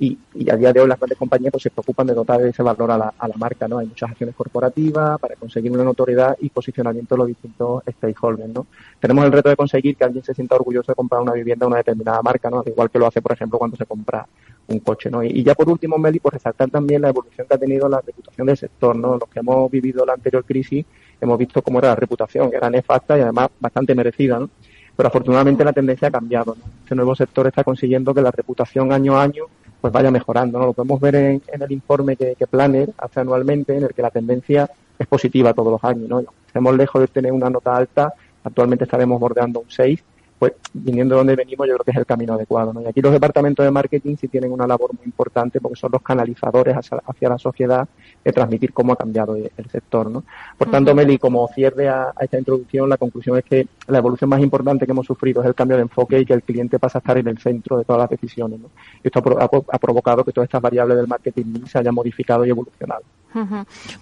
y, 0.00 0.16
y, 0.34 0.48
a 0.48 0.56
día 0.56 0.72
de 0.72 0.80
hoy 0.80 0.88
las 0.88 0.98
grandes 0.98 1.18
compañías 1.18 1.50
pues, 1.50 1.64
se 1.64 1.70
preocupan 1.70 2.06
de 2.06 2.14
dotar 2.14 2.40
ese 2.42 2.62
valor 2.62 2.90
a 2.92 2.98
la, 2.98 3.14
a 3.18 3.26
la 3.26 3.34
marca, 3.36 3.66
¿no? 3.66 3.78
Hay 3.78 3.88
muchas 3.88 4.10
acciones 4.10 4.34
corporativas 4.36 5.18
para 5.18 5.34
conseguir 5.34 5.72
una 5.72 5.82
notoriedad 5.82 6.36
y 6.40 6.50
posicionamiento 6.50 7.16
de 7.16 7.18
los 7.18 7.26
distintos 7.26 7.82
stakeholders, 7.90 8.54
¿no? 8.54 8.66
Tenemos 9.00 9.24
el 9.24 9.32
reto 9.32 9.48
de 9.48 9.56
conseguir 9.56 9.96
que 9.96 10.04
alguien 10.04 10.22
se 10.22 10.34
sienta 10.34 10.54
orgulloso 10.54 10.92
de 10.92 10.96
comprar 10.96 11.20
una 11.20 11.32
vivienda 11.32 11.64
de 11.64 11.68
una 11.68 11.76
determinada 11.78 12.22
marca, 12.22 12.48
¿no? 12.48 12.60
Al 12.60 12.68
igual 12.68 12.90
que 12.90 12.98
lo 12.98 13.08
hace, 13.08 13.20
por 13.20 13.32
ejemplo, 13.32 13.58
cuando 13.58 13.76
se 13.76 13.86
compra 13.86 14.24
un 14.68 14.78
coche, 14.80 15.10
¿no? 15.10 15.24
Y, 15.24 15.42
ya 15.42 15.56
por 15.56 15.68
último, 15.68 15.98
Meli, 15.98 16.20
pues 16.20 16.34
resaltar 16.34 16.70
también 16.70 17.02
la 17.02 17.08
evolución 17.08 17.48
que 17.48 17.54
ha 17.54 17.58
tenido 17.58 17.88
la 17.88 18.00
reputación 18.00 18.46
del 18.46 18.56
sector, 18.56 18.94
¿no? 18.94 19.18
Los 19.18 19.28
que 19.28 19.40
hemos 19.40 19.68
vivido 19.68 20.06
la 20.06 20.12
anterior 20.12 20.44
crisis 20.44 20.86
hemos 21.20 21.36
visto 21.38 21.60
cómo 21.60 21.80
era 21.80 21.88
la 21.88 21.96
reputación, 21.96 22.50
que 22.50 22.56
era 22.56 22.70
nefasta 22.70 23.18
y 23.18 23.22
además 23.22 23.48
bastante 23.58 23.96
merecida, 23.96 24.38
¿no? 24.38 24.50
Pero 24.98 25.06
afortunadamente 25.10 25.64
la 25.64 25.72
tendencia 25.72 26.08
ha 26.08 26.10
cambiado, 26.10 26.56
¿no? 26.58 26.64
Este 26.82 26.96
nuevo 26.96 27.14
sector 27.14 27.46
está 27.46 27.62
consiguiendo 27.62 28.12
que 28.12 28.20
la 28.20 28.32
reputación 28.32 28.92
año 28.92 29.16
a 29.16 29.22
año 29.22 29.44
pues 29.80 29.92
vaya 29.92 30.10
mejorando. 30.10 30.58
¿no? 30.58 30.66
Lo 30.66 30.72
podemos 30.72 31.00
ver 31.00 31.14
en, 31.14 31.42
el 31.52 31.70
informe 31.70 32.16
que, 32.16 32.34
que, 32.34 32.48
Planner 32.48 32.90
hace 32.98 33.20
anualmente, 33.20 33.76
en 33.76 33.84
el 33.84 33.94
que 33.94 34.02
la 34.02 34.10
tendencia 34.10 34.68
es 34.98 35.06
positiva 35.06 35.54
todos 35.54 35.70
los 35.70 35.84
años. 35.84 36.08
¿no? 36.08 36.24
Estamos 36.44 36.76
lejos 36.76 37.00
de 37.00 37.06
tener 37.06 37.30
una 37.30 37.48
nota 37.48 37.76
alta, 37.76 38.12
actualmente 38.42 38.86
estaremos 38.86 39.20
bordeando 39.20 39.60
un 39.60 39.70
6 39.70 40.02
pues 40.38 40.52
viniendo 40.72 41.14
de 41.14 41.18
donde 41.18 41.36
venimos 41.36 41.66
yo 41.66 41.74
creo 41.74 41.84
que 41.84 41.90
es 41.90 41.96
el 41.96 42.06
camino 42.06 42.34
adecuado. 42.34 42.72
¿no? 42.72 42.82
Y 42.82 42.86
aquí 42.86 43.00
los 43.00 43.12
departamentos 43.12 43.64
de 43.64 43.70
marketing 43.70 44.16
sí 44.16 44.28
tienen 44.28 44.52
una 44.52 44.66
labor 44.66 44.94
muy 44.94 45.04
importante 45.04 45.60
porque 45.60 45.78
son 45.78 45.90
los 45.92 46.02
canalizadores 46.02 46.76
hacia, 46.76 47.28
la 47.28 47.38
sociedad 47.38 47.88
de 48.24 48.32
transmitir 48.32 48.72
cómo 48.72 48.92
ha 48.92 48.96
cambiado 48.96 49.34
el, 49.34 49.50
sector. 49.70 50.10
¿no? 50.10 50.24
Por 50.56 50.70
tanto, 50.70 50.94
Meli, 50.94 51.18
como 51.18 51.46
cierre 51.48 51.88
a, 51.88 52.12
esta 52.20 52.38
introducción, 52.38 52.88
la 52.88 52.96
conclusión 52.96 53.36
es 53.38 53.44
que 53.44 53.66
la 53.88 53.98
evolución 53.98 54.30
más 54.30 54.40
importante 54.40 54.86
que 54.86 54.92
hemos 54.92 55.06
sufrido 55.06 55.42
es 55.42 55.48
el 55.48 55.54
cambio 55.54 55.76
de 55.76 55.82
enfoque 55.82 56.20
y 56.20 56.24
que 56.24 56.34
el 56.34 56.42
cliente 56.42 56.78
pasa 56.78 56.98
a 56.98 57.00
estar 57.00 57.18
en 57.18 57.28
el 57.28 57.38
centro 57.38 57.78
de 57.78 57.84
todas 57.84 58.00
las 58.00 58.10
decisiones. 58.10 58.60
¿no? 58.60 58.70
Y 59.02 59.08
esto 59.08 59.22
ha, 59.38 59.44
ha 59.44 59.78
provocado 59.78 60.24
que 60.24 60.32
todas 60.32 60.46
estas 60.46 60.62
variables 60.62 60.96
del 60.96 61.08
marketing 61.08 61.66
se 61.66 61.78
hayan 61.78 61.94
modificado 61.94 62.46
y 62.46 62.50
evolucionado. 62.50 63.02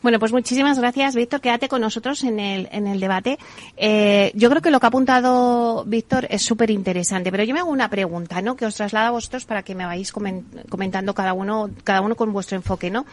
Bueno, 0.02 0.18
pues 0.18 0.32
muchísimas 0.32 0.78
gracias, 0.78 1.16
Víctor. 1.16 1.40
Quédate 1.40 1.68
con 1.68 1.80
nosotros 1.80 2.22
en 2.24 2.38
el, 2.38 2.68
en 2.70 2.86
el 2.86 3.00
debate. 3.00 3.38
Eh, 3.76 4.30
yo 4.34 4.48
creo 4.50 4.62
que 4.62 4.70
lo 4.70 4.78
que 4.78 4.86
ha 4.86 4.88
apuntado 4.88 5.84
Víctor 5.84 6.26
es 6.30 6.42
súper 6.42 6.70
interesante, 6.70 7.30
pero 7.30 7.42
yo 7.44 7.52
me 7.54 7.60
hago 7.60 7.70
una 7.70 7.90
pregunta, 7.90 8.40
¿no? 8.40 8.56
Que 8.56 8.66
os 8.66 8.76
traslado 8.76 9.08
a 9.08 9.10
vosotros 9.10 9.44
para 9.44 9.62
que 9.62 9.74
me 9.74 9.84
vayáis 9.84 10.12
comentando 10.12 11.14
cada 11.14 11.32
uno, 11.32 11.70
cada 11.84 12.00
uno 12.00 12.14
con 12.14 12.32
vuestro 12.32 12.56
enfoque, 12.56 12.90
¿no? 12.90 13.04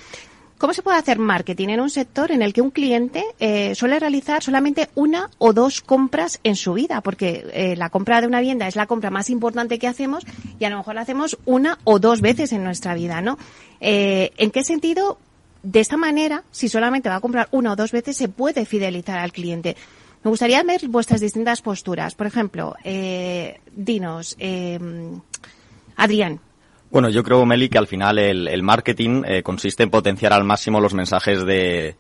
¿Cómo 0.60 0.74
se 0.74 0.84
puede 0.84 0.98
hacer 0.98 1.20
marketing 1.20 1.70
en 1.70 1.82
un 1.82 1.90
sector 1.90 2.32
en 2.32 2.42
el 2.42 2.54
que 2.54 2.62
un 2.62 2.70
cliente 2.70 3.26
eh, 3.40 3.76
suele 3.76 4.00
realizar 4.00 4.42
solamente 4.42 4.88
una 4.96 5.30
o 5.40 5.52
dos 5.52 5.82
compras 5.82 6.40
en 6.44 6.56
su 6.56 6.74
vida? 6.74 7.02
Porque 7.02 7.46
eh, 7.52 7.76
la 7.76 7.90
compra 7.90 8.22
de 8.22 8.28
una 8.28 8.40
vivienda 8.40 8.68
es 8.68 8.78
la 8.78 8.86
compra 8.86 9.10
más 9.10 9.30
importante 9.30 9.78
que 9.78 9.88
hacemos 9.88 10.24
y 10.60 10.64
a 10.64 10.70
lo 10.70 10.78
mejor 10.78 10.96
la 10.96 11.02
hacemos 11.02 11.38
una 11.46 11.80
o 11.84 12.00
dos 12.00 12.22
veces 12.22 12.54
en 12.54 12.64
nuestra 12.64 12.94
vida, 12.94 13.20
¿no? 13.20 13.38
¿En 13.82 14.52
qué 14.52 14.64
sentido 14.64 15.18
de 15.64 15.80
esta 15.80 15.98
manera, 15.98 16.44
si 16.52 16.70
solamente 16.70 17.10
va 17.10 17.16
a 17.16 17.22
comprar 17.22 17.48
una 17.52 17.72
o 17.72 17.76
dos 17.76 17.92
veces, 17.92 18.18
se 18.18 18.28
puede 18.28 18.66
fidelizar 18.66 19.18
al 19.18 19.32
cliente. 19.32 19.76
Me 20.24 20.30
gustaría 20.30 20.62
ver 20.64 20.88
vuestras 20.88 21.22
distintas 21.22 21.62
posturas. 21.62 22.16
Por 22.16 22.28
ejemplo, 22.28 22.76
eh, 22.84 23.60
dinos, 23.76 24.36
eh, 24.40 24.80
Adrián. 25.96 26.40
Bueno, 26.94 27.10
yo 27.10 27.24
creo, 27.24 27.46
Meli, 27.46 27.70
que 27.70 27.80
al 27.80 27.88
final 27.88 28.20
el, 28.20 28.62
marketing 28.62 29.24
eh, 29.26 29.42
consiste 29.42 29.82
en 29.82 29.90
potenciar 29.90 30.32
al 30.32 30.44
máximo 30.44 30.80
los 30.80 30.94
mensajes 30.94 31.44
de, 31.44 31.96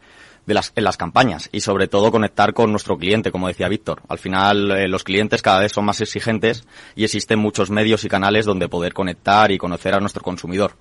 las, 0.45 0.71
en 0.75 0.83
las 0.83 0.97
campañas 0.97 1.49
y 1.51 1.61
sobre 1.61 1.87
todo 1.87 2.11
conectar 2.11 2.53
con 2.53 2.69
nuestro 2.69 2.97
cliente, 2.97 3.31
como 3.31 3.47
decía 3.47 3.69
Víctor. 3.69 4.03
Al 4.07 4.19
final 4.19 4.69
eh, 4.71 4.87
los 4.87 5.03
clientes 5.03 5.41
cada 5.41 5.61
vez 5.61 5.71
son 5.71 5.85
más 5.85 5.99
exigentes 5.99 6.67
y 6.95 7.05
existen 7.05 7.39
muchos 7.39 7.71
medios 7.71 8.03
y 8.03 8.07
canales 8.07 8.45
donde 8.45 8.69
poder 8.69 8.93
conectar 8.93 9.51
y 9.51 9.57
conocer 9.57 9.95
a 9.95 9.99
nuestro 9.99 10.21
consumidor. 10.21 10.75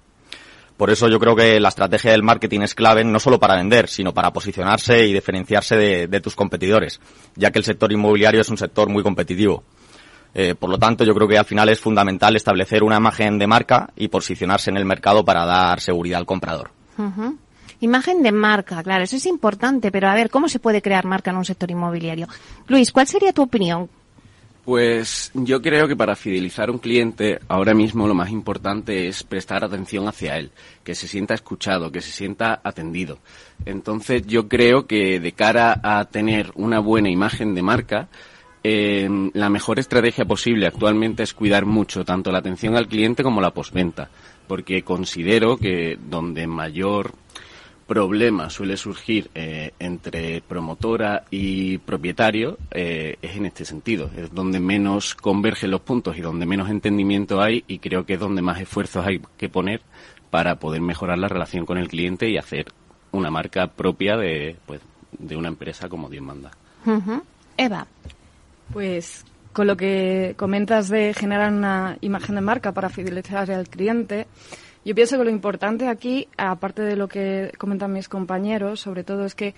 Por 0.83 0.91
eso 0.91 1.07
yo 1.07 1.21
creo 1.21 1.37
que 1.37 1.61
la 1.61 1.69
estrategia 1.69 2.11
del 2.11 2.25
marketing 2.25 2.63
es 2.63 2.75
clave 2.75 3.05
no 3.05 3.21
solo 3.21 3.39
para 3.39 3.55
vender, 3.55 3.89
sino 3.89 4.13
para 4.13 4.33
posicionarse 4.33 5.07
y 5.07 5.13
diferenciarse 5.13 5.77
de, 5.77 6.21
tus 6.21 6.35
competidores, 6.35 7.01
ya 7.37 7.53
que 7.53 7.61
el 7.61 7.65
sector 7.65 7.93
inmobiliario 7.93 8.41
es 8.41 8.49
un 8.49 8.59
sector 8.59 8.89
muy 8.89 9.05
competitivo. 9.05 9.63
Eh, 10.35 10.57
por 10.57 10.69
lo 10.69 10.79
tanto, 10.79 11.05
yo 11.05 11.15
creo 11.15 11.29
que 11.29 11.39
al 11.39 11.45
final 11.45 11.69
es 11.69 11.79
fundamental 11.79 12.35
establecer 12.35 12.83
una 12.83 12.97
imagen 12.97 13.39
de 13.39 13.47
marca 13.47 13.91
y 13.95 14.09
posicionarse 14.09 14.71
en 14.71 14.77
el 14.77 14.85
mercado 14.85 15.25
para 15.25 15.47
dar 15.47 15.79
seguridad 15.79 16.19
al 16.19 16.27
comprador. 16.27 16.73
Imagen 17.79 18.25
de 18.25 18.33
marca, 18.33 18.83
claro, 18.83 19.05
eso 19.05 19.15
es 19.15 19.27
importante, 19.27 19.93
pero 19.93 20.09
a 20.09 20.15
ver, 20.15 20.31
¿cómo 20.31 20.49
se 20.49 20.59
puede 20.59 20.83
crear 20.83 21.05
marca 21.05 21.31
en 21.31 21.37
un 21.37 21.45
sector 21.45 21.71
inmobiliario? 21.71 22.27
Luis, 22.67 22.91
¿cuál 22.91 23.07
sería 23.07 23.33
tu 23.33 23.43
opinión? 23.43 23.89
Pues 24.65 25.33
yo 25.35 25.61
creo 25.61 25.89
que 25.89 25.97
para 25.97 26.15
fidelizar 26.15 26.69
a 26.69 26.73
un 26.73 26.79
cliente 26.79 27.41
ahora 27.49 27.75
mismo 27.75 28.07
lo 28.07 28.15
más 28.15 28.31
importante 28.31 29.09
es 29.09 29.25
prestar 29.25 29.65
atención 29.65 30.07
hacia 30.07 30.39
él, 30.39 30.53
que 30.85 30.95
se 30.95 31.09
sienta 31.09 31.35
escuchado, 31.35 31.91
que 31.91 32.01
se 32.01 32.13
sienta 32.13 32.61
atendido. 32.63 33.19
Entonces 33.67 34.25
yo 34.25 34.47
creo 34.49 34.87
que 34.87 35.19
de 35.19 35.33
cara 35.33 35.81
a 35.83 36.05
tener 36.05 36.53
una 36.55 36.79
buena 36.79 37.11
imagen 37.11 37.57
de 37.57 37.63
marca, 37.63 38.09
eh, 38.63 39.09
la 39.35 39.49
mejor 39.49 39.81
estrategia 39.81 40.25
posible 40.25 40.69
actualmente 40.69 41.25
es 41.25 41.35
cuidar 41.35 41.67
mucho 41.67 42.05
tanto 42.05 42.31
la 42.31 42.39
atención 42.39 42.77
al 42.77 42.87
cliente 42.87 43.25
como 43.25 43.41
la 43.41 43.51
postventa, 43.51 44.11
porque 44.47 44.85
considero 44.85 45.57
que 45.57 45.99
donde 46.09 46.47
mayor 46.47 47.15
problema 47.93 48.49
suele 48.49 48.79
surgir 48.79 49.31
eh, 49.35 49.75
entre 49.79 50.41
promotora 50.41 51.25
y 51.31 51.77
propietario 51.77 52.57
eh, 52.71 53.17
es 53.21 53.37
en 53.37 53.45
este 53.45 53.67
sentido. 53.67 54.11
Es 54.17 54.33
donde 54.33 54.61
menos 54.61 55.15
convergen 55.15 55.71
los 55.71 55.83
puntos 55.83 56.17
y 56.17 56.23
donde 56.23 56.47
menos 56.47 56.71
entendimiento 56.71 57.43
hay 57.43 57.65
y 57.67 57.81
creo 57.81 58.07
que 58.07 58.15
es 58.15 58.21
donde 58.21 58.41
más 58.41 58.59
esfuerzos 58.59 59.07
hay 59.07 59.21
que 59.37 59.51
poner 59.51 59.83
para 60.31 60.57
poder 60.57 60.81
mejorar 60.81 61.19
la 61.19 61.29
relación 61.29 61.67
con 61.67 61.77
el 61.77 61.89
cliente 61.89 62.31
y 62.31 62.39
hacer 62.39 62.73
una 63.11 63.31
marca 63.31 63.67
propia 63.67 64.17
de, 64.17 64.57
pues, 64.65 64.81
de 65.19 65.37
una 65.37 65.49
empresa 65.49 65.91
como 65.91 66.09
Dios 66.09 66.25
manda. 66.25 66.51
Eva. 67.59 67.87
Pues 68.73 69.27
con 69.53 69.67
lo 69.67 69.77
que 69.77 70.33
comentas 70.39 70.89
de 70.89 71.13
generar 71.13 71.53
una 71.53 71.99
imagen 72.01 72.37
de 72.37 72.41
marca 72.41 72.73
para 72.73 72.89
fidelizar 72.89 73.51
al 73.51 73.69
cliente, 73.69 74.29
yo 74.85 74.95
pienso 74.95 75.17
que 75.17 75.25
lo 75.25 75.31
importante 75.31 75.89
aquí, 75.89 76.29
aparte 76.37 76.83
de 76.83 76.97
lo 76.97 77.09
que 77.09 77.53
comentan 77.59 77.93
mis 77.93 78.09
compañeros, 78.09 78.81
sobre 78.81 79.05
todo 79.05 79.25
es 79.25 79.35
que 79.35 79.55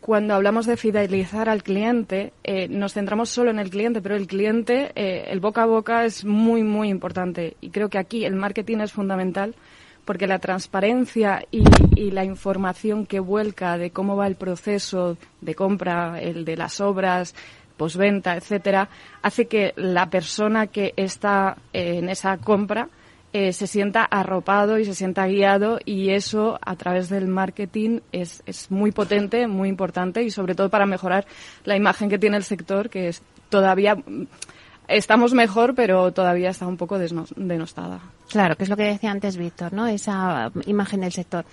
cuando 0.00 0.34
hablamos 0.34 0.66
de 0.66 0.76
fidelizar 0.76 1.48
al 1.48 1.62
cliente, 1.62 2.32
eh, 2.44 2.68
nos 2.68 2.94
centramos 2.94 3.28
solo 3.30 3.50
en 3.50 3.58
el 3.58 3.70
cliente, 3.70 4.00
pero 4.00 4.14
el 4.14 4.28
cliente, 4.28 4.92
eh, 4.94 5.26
el 5.28 5.40
boca 5.40 5.64
a 5.64 5.66
boca 5.66 6.04
es 6.04 6.24
muy, 6.24 6.62
muy 6.62 6.88
importante. 6.88 7.56
Y 7.60 7.70
creo 7.70 7.88
que 7.88 7.98
aquí 7.98 8.24
el 8.24 8.36
marketing 8.36 8.78
es 8.78 8.92
fundamental 8.92 9.56
porque 10.04 10.26
la 10.26 10.38
transparencia 10.38 11.44
y, 11.50 11.62
la 12.12 12.24
información 12.24 13.04
que 13.04 13.20
vuelca 13.20 13.76
de 13.76 13.90
cómo 13.90 14.16
va 14.16 14.26
el 14.26 14.36
proceso 14.36 15.18
de 15.42 15.54
compra, 15.54 16.18
el 16.18 16.46
de 16.46 16.56
las 16.56 16.80
obras, 16.80 17.34
posventa, 17.76 18.34
etcétera, 18.34 18.88
hace 19.20 19.46
que 19.46 19.74
la 19.76 20.08
persona 20.08 20.68
que 20.68 20.94
está 20.96 21.58
eh, 21.74 21.98
en 21.98 22.08
esa 22.08 22.38
compra 22.38 22.88
eh, 23.32 23.52
se 23.52 23.66
sienta 23.66 24.04
arropado 24.04 24.78
y 24.78 24.84
se 24.84 24.94
sienta 24.94 25.26
guiado 25.26 25.78
y 25.84 26.10
eso 26.10 26.58
a 26.62 26.76
través 26.76 27.10
del 27.10 27.28
marketing 27.28 28.00
es, 28.10 28.42
es 28.46 28.70
muy 28.70 28.90
potente, 28.90 29.46
muy 29.46 29.68
importante 29.68 30.22
y 30.22 30.30
sobre 30.30 30.54
todo 30.54 30.70
para 30.70 30.86
mejorar 30.86 31.26
la 31.64 31.76
imagen 31.76 32.08
que 32.08 32.18
tiene 32.18 32.38
el 32.38 32.44
sector 32.44 32.88
que 32.88 33.08
es 33.08 33.22
todavía 33.50 33.96
estamos 34.88 35.34
mejor 35.34 35.74
pero 35.74 36.10
todavía 36.12 36.50
está 36.50 36.66
un 36.66 36.78
poco 36.78 36.98
denostada. 36.98 38.00
Claro, 38.30 38.56
que 38.56 38.64
es 38.64 38.70
lo 38.70 38.76
que 38.76 38.84
decía 38.84 39.10
antes 39.10 39.36
Víctor, 39.36 39.74
¿no? 39.74 39.86
Esa 39.86 40.50
imagen 40.66 41.02
del 41.02 41.12
sector. 41.12 41.44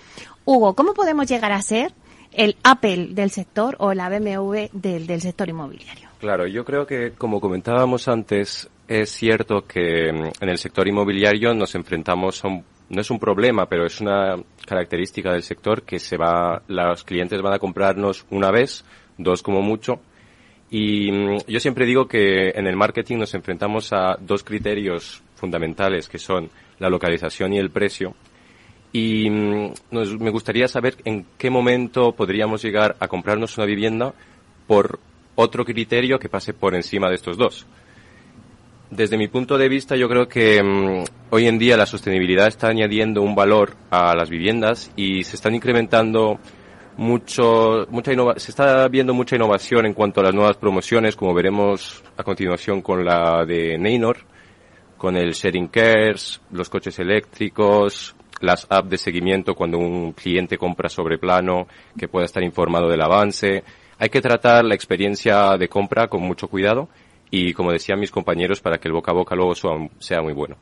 Hugo, 0.46 0.74
¿cómo 0.74 0.94
podemos 0.94 1.28
llegar 1.28 1.52
a 1.52 1.60
ser 1.60 1.92
el 2.32 2.56
Apple 2.62 3.08
del 3.12 3.30
sector 3.30 3.76
o 3.78 3.92
la 3.92 4.08
BMW 4.08 4.68
del, 4.72 5.06
del 5.06 5.20
sector 5.20 5.48
inmobiliario? 5.48 6.08
Claro, 6.20 6.46
yo 6.46 6.64
creo 6.64 6.86
que 6.86 7.12
como 7.12 7.40
comentábamos 7.40 8.08
antes, 8.08 8.70
es 8.88 9.10
cierto 9.10 9.66
que 9.66 10.12
mm, 10.12 10.42
en 10.42 10.48
el 10.48 10.58
sector 10.58 10.86
inmobiliario 10.86 11.54
nos 11.54 11.74
enfrentamos 11.74 12.44
a 12.44 12.48
un, 12.48 12.64
no 12.88 13.00
es 13.00 13.10
un 13.10 13.18
problema, 13.18 13.66
pero 13.66 13.86
es 13.86 14.00
una 14.00 14.36
característica 14.64 15.32
del 15.32 15.42
sector 15.42 15.82
que 15.82 15.98
se 15.98 16.16
va, 16.16 16.62
los 16.68 17.04
clientes 17.04 17.40
van 17.42 17.54
a 17.54 17.58
comprarnos 17.58 18.26
una 18.30 18.50
vez, 18.50 18.84
dos 19.18 19.42
como 19.42 19.62
mucho. 19.62 20.00
Y 20.70 21.10
mm, 21.10 21.38
yo 21.48 21.60
siempre 21.60 21.86
digo 21.86 22.06
que 22.06 22.50
en 22.50 22.66
el 22.66 22.76
marketing 22.76 23.18
nos 23.18 23.34
enfrentamos 23.34 23.92
a 23.92 24.16
dos 24.20 24.44
criterios 24.44 25.22
fundamentales 25.34 26.08
que 26.08 26.18
son 26.18 26.50
la 26.78 26.88
localización 26.88 27.52
y 27.52 27.58
el 27.58 27.70
precio. 27.70 28.14
Y 28.92 29.28
mm, 29.28 29.72
me 30.20 30.30
gustaría 30.30 30.68
saber 30.68 30.96
en 31.04 31.26
qué 31.36 31.50
momento 31.50 32.12
podríamos 32.12 32.62
llegar 32.62 32.96
a 33.00 33.08
comprarnos 33.08 33.56
una 33.58 33.66
vivienda 33.66 34.14
por 34.66 34.98
otro 35.34 35.64
criterio 35.64 36.18
que 36.18 36.28
pase 36.28 36.54
por 36.54 36.74
encima 36.74 37.08
de 37.08 37.16
estos 37.16 37.36
dos. 37.36 37.66
Desde 38.90 39.18
mi 39.18 39.26
punto 39.26 39.58
de 39.58 39.68
vista, 39.68 39.96
yo 39.96 40.08
creo 40.08 40.28
que 40.28 40.62
mm, 40.62 41.04
hoy 41.30 41.48
en 41.48 41.58
día 41.58 41.76
la 41.76 41.86
sostenibilidad 41.86 42.46
está 42.46 42.68
añadiendo 42.68 43.20
un 43.20 43.34
valor 43.34 43.74
a 43.90 44.14
las 44.14 44.30
viviendas 44.30 44.92
y 44.94 45.24
se 45.24 45.34
están 45.34 45.56
incrementando 45.56 46.38
mucho, 46.96 47.86
mucha 47.90 48.12
se 48.36 48.52
está 48.52 48.86
viendo 48.86 49.12
mucha 49.12 49.34
innovación 49.34 49.86
en 49.86 49.92
cuanto 49.92 50.20
a 50.20 50.24
las 50.24 50.34
nuevas 50.34 50.56
promociones, 50.56 51.16
como 51.16 51.34
veremos 51.34 52.04
a 52.16 52.22
continuación 52.22 52.80
con 52.80 53.04
la 53.04 53.44
de 53.44 53.76
Neynor, 53.76 54.18
con 54.96 55.16
el 55.16 55.32
sharing 55.32 55.66
cares, 55.66 56.40
los 56.52 56.70
coches 56.70 56.96
eléctricos, 57.00 58.14
las 58.40 58.68
apps 58.70 58.88
de 58.88 58.98
seguimiento 58.98 59.56
cuando 59.56 59.78
un 59.78 60.12
cliente 60.12 60.56
compra 60.56 60.88
sobre 60.88 61.18
plano, 61.18 61.66
que 61.98 62.06
pueda 62.06 62.26
estar 62.26 62.42
informado 62.42 62.88
del 62.88 63.02
avance. 63.02 63.64
Hay 63.98 64.10
que 64.10 64.20
tratar 64.20 64.64
la 64.64 64.76
experiencia 64.76 65.56
de 65.58 65.68
compra 65.68 66.06
con 66.06 66.22
mucho 66.22 66.46
cuidado 66.46 66.88
y 67.30 67.52
como 67.52 67.72
decían 67.72 68.00
mis 68.00 68.10
compañeros, 68.10 68.60
para 68.60 68.78
que 68.78 68.88
el 68.88 68.94
boca 68.94 69.10
a 69.10 69.14
boca 69.14 69.34
luego 69.34 69.54
sea 69.54 70.22
muy 70.22 70.32
bueno. 70.32 70.56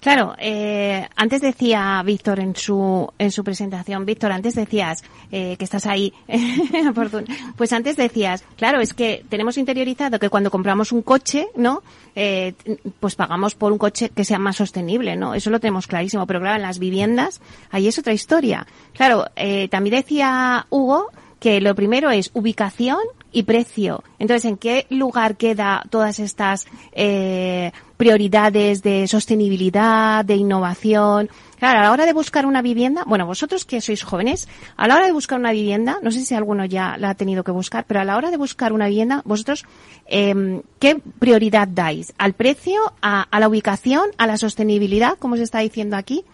Claro, 0.00 0.34
eh, 0.38 1.06
antes 1.16 1.42
decía 1.42 2.02
Víctor 2.04 2.40
en 2.40 2.56
su 2.56 3.12
en 3.18 3.30
su 3.30 3.44
presentación, 3.44 4.04
Víctor, 4.04 4.32
antes 4.32 4.54
decías 4.54 5.04
eh, 5.30 5.56
que 5.56 5.64
estás 5.64 5.86
ahí, 5.86 6.12
pues 7.56 7.72
antes 7.72 7.96
decías, 7.96 8.42
claro, 8.56 8.80
es 8.80 8.94
que 8.94 9.24
tenemos 9.28 9.58
interiorizado 9.58 10.18
que 10.18 10.30
cuando 10.30 10.50
compramos 10.50 10.92
un 10.92 11.02
coche, 11.02 11.48
¿no? 11.56 11.82
Eh, 12.16 12.54
pues 12.98 13.14
pagamos 13.14 13.54
por 13.54 13.70
un 13.70 13.78
coche 13.78 14.08
que 14.08 14.24
sea 14.24 14.38
más 14.38 14.56
sostenible, 14.56 15.14
¿no? 15.14 15.34
Eso 15.34 15.50
lo 15.50 15.60
tenemos 15.60 15.86
clarísimo, 15.86 16.26
pero 16.26 16.40
claro, 16.40 16.56
en 16.56 16.62
las 16.62 16.78
viviendas 16.78 17.40
ahí 17.70 17.86
es 17.86 17.98
otra 17.98 18.14
historia. 18.14 18.66
Claro, 18.94 19.26
eh, 19.36 19.68
también 19.68 19.96
decía 19.96 20.66
Hugo 20.70 21.10
que 21.38 21.60
lo 21.60 21.74
primero 21.74 22.10
es 22.10 22.30
ubicación 22.34 22.98
y 23.32 23.44
precio. 23.44 24.04
Entonces, 24.18 24.44
¿en 24.44 24.56
qué 24.56 24.86
lugar 24.90 25.36
queda 25.36 25.82
todas 25.90 26.18
estas 26.18 26.66
eh, 26.92 27.72
prioridades 27.96 28.82
de 28.82 29.06
sostenibilidad, 29.08 30.24
de 30.24 30.36
innovación? 30.36 31.30
Claro, 31.58 31.80
a 31.80 31.82
la 31.82 31.92
hora 31.92 32.06
de 32.06 32.12
buscar 32.12 32.44
una 32.44 32.60
vivienda, 32.60 33.04
bueno, 33.06 33.26
vosotros 33.26 33.64
que 33.64 33.80
sois 33.80 34.02
jóvenes, 34.02 34.48
a 34.76 34.88
la 34.88 34.96
hora 34.96 35.06
de 35.06 35.12
buscar 35.12 35.38
una 35.38 35.52
vivienda, 35.52 35.98
no 36.02 36.10
sé 36.10 36.24
si 36.24 36.34
alguno 36.34 36.64
ya 36.64 36.96
la 36.98 37.10
ha 37.10 37.14
tenido 37.14 37.44
que 37.44 37.52
buscar, 37.52 37.84
pero 37.86 38.00
a 38.00 38.04
la 38.04 38.16
hora 38.16 38.30
de 38.30 38.36
buscar 38.36 38.72
una 38.72 38.88
vivienda, 38.88 39.22
vosotros, 39.24 39.64
eh, 40.06 40.62
¿qué 40.78 41.00
prioridad 41.18 41.68
dais? 41.68 42.14
¿Al 42.18 42.32
precio, 42.34 42.80
a, 43.00 43.22
a 43.22 43.40
la 43.40 43.48
ubicación, 43.48 44.10
a 44.18 44.26
la 44.26 44.36
sostenibilidad, 44.36 45.16
como 45.18 45.36
se 45.36 45.44
está 45.44 45.60
diciendo 45.60 45.96
aquí? 45.96 46.24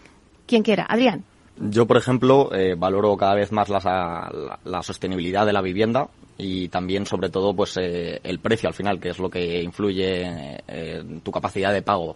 ¿Quién 0.47 0.63
quiera? 0.63 0.85
Adrián. 0.89 1.23
Yo, 1.59 1.85
por 1.85 1.97
ejemplo, 1.97 2.53
eh, 2.53 2.75
valoro 2.77 3.15
cada 3.17 3.35
vez 3.35 3.51
más 3.51 3.67
la, 3.69 4.81
sostenibilidad 4.81 5.45
de 5.45 5.53
la 5.53 5.61
vivienda 5.61 6.07
y 6.39 6.69
también, 6.69 7.05
sobre 7.05 7.29
todo, 7.29 7.53
pues 7.53 7.75
eh, 7.77 8.19
el 8.23 8.39
precio 8.39 8.69
al 8.69 8.73
final, 8.73 8.99
que 8.99 9.09
es 9.09 9.19
lo 9.19 9.29
que 9.29 9.61
influye 9.61 10.23
en 10.67 11.21
tu 11.21 11.31
capacidad 11.31 11.73
de 11.73 11.81
pago. 11.81 12.15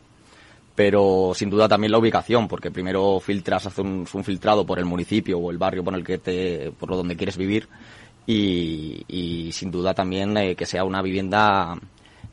Pero 0.75 1.33
sin 1.35 1.49
duda 1.49 1.67
también 1.67 1.91
la 1.91 1.99
ubicación, 1.99 2.47
porque 2.47 2.71
primero 2.71 3.19
filtras, 3.19 3.67
haces 3.67 3.79
un, 3.79 4.07
filtrado 4.23 4.65
por 4.65 4.79
el 4.79 4.85
municipio 4.85 5.37
o 5.37 5.51
el 5.51 5.57
barrio 5.57 5.83
por 5.83 5.93
el 5.93 6.03
que 6.03 6.17
te, 6.17 6.71
por 6.71 6.89
donde 6.89 7.15
quieres 7.15 7.37
vivir 7.37 7.67
y, 8.25 9.49
sin 9.51 9.69
duda 9.69 9.93
también 9.93 10.35
eh, 10.37 10.55
que 10.55 10.65
sea 10.65 10.85
una 10.85 11.01
vivienda 11.01 11.77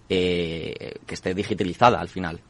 que 0.08 0.96
esté 1.08 1.34
digitalizada 1.34 2.00
al 2.00 2.08
final. 2.08 2.40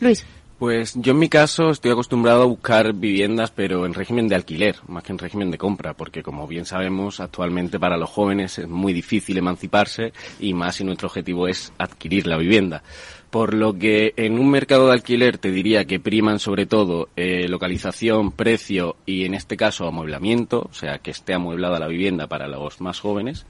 Luis. 0.00 0.26
Pues 0.60 0.92
yo 0.94 1.12
en 1.12 1.18
mi 1.18 1.30
caso 1.30 1.70
estoy 1.70 1.90
acostumbrado 1.90 2.42
a 2.42 2.44
buscar 2.44 2.92
viviendas, 2.92 3.50
pero 3.50 3.86
en 3.86 3.94
régimen 3.94 4.28
de 4.28 4.34
alquiler, 4.34 4.76
más 4.88 5.02
que 5.02 5.12
en 5.12 5.18
régimen 5.18 5.50
de 5.50 5.56
compra, 5.56 5.94
porque 5.94 6.22
como 6.22 6.46
bien 6.46 6.66
sabemos, 6.66 7.18
actualmente 7.18 7.80
para 7.80 7.96
los 7.96 8.10
jóvenes 8.10 8.58
es 8.58 8.68
muy 8.68 8.92
difícil 8.92 9.38
emanciparse 9.38 10.12
y 10.38 10.52
más 10.52 10.76
si 10.76 10.84
nuestro 10.84 11.08
objetivo 11.08 11.48
es 11.48 11.72
adquirir 11.78 12.26
la 12.26 12.36
vivienda. 12.36 12.82
Por 13.30 13.54
lo 13.54 13.78
que 13.78 14.12
en 14.18 14.38
un 14.38 14.50
mercado 14.50 14.88
de 14.88 14.92
alquiler 14.92 15.38
te 15.38 15.50
diría 15.50 15.86
que 15.86 15.98
priman 15.98 16.38
sobre 16.38 16.66
todo 16.66 17.08
eh, 17.16 17.48
localización, 17.48 18.30
precio 18.30 18.96
y 19.06 19.24
en 19.24 19.32
este 19.32 19.56
caso 19.56 19.86
amueblamiento, 19.86 20.68
o 20.70 20.74
sea, 20.74 20.98
que 20.98 21.10
esté 21.10 21.32
amueblada 21.32 21.78
la 21.78 21.88
vivienda 21.88 22.26
para 22.26 22.48
los 22.48 22.82
más 22.82 23.00
jóvenes. 23.00 23.46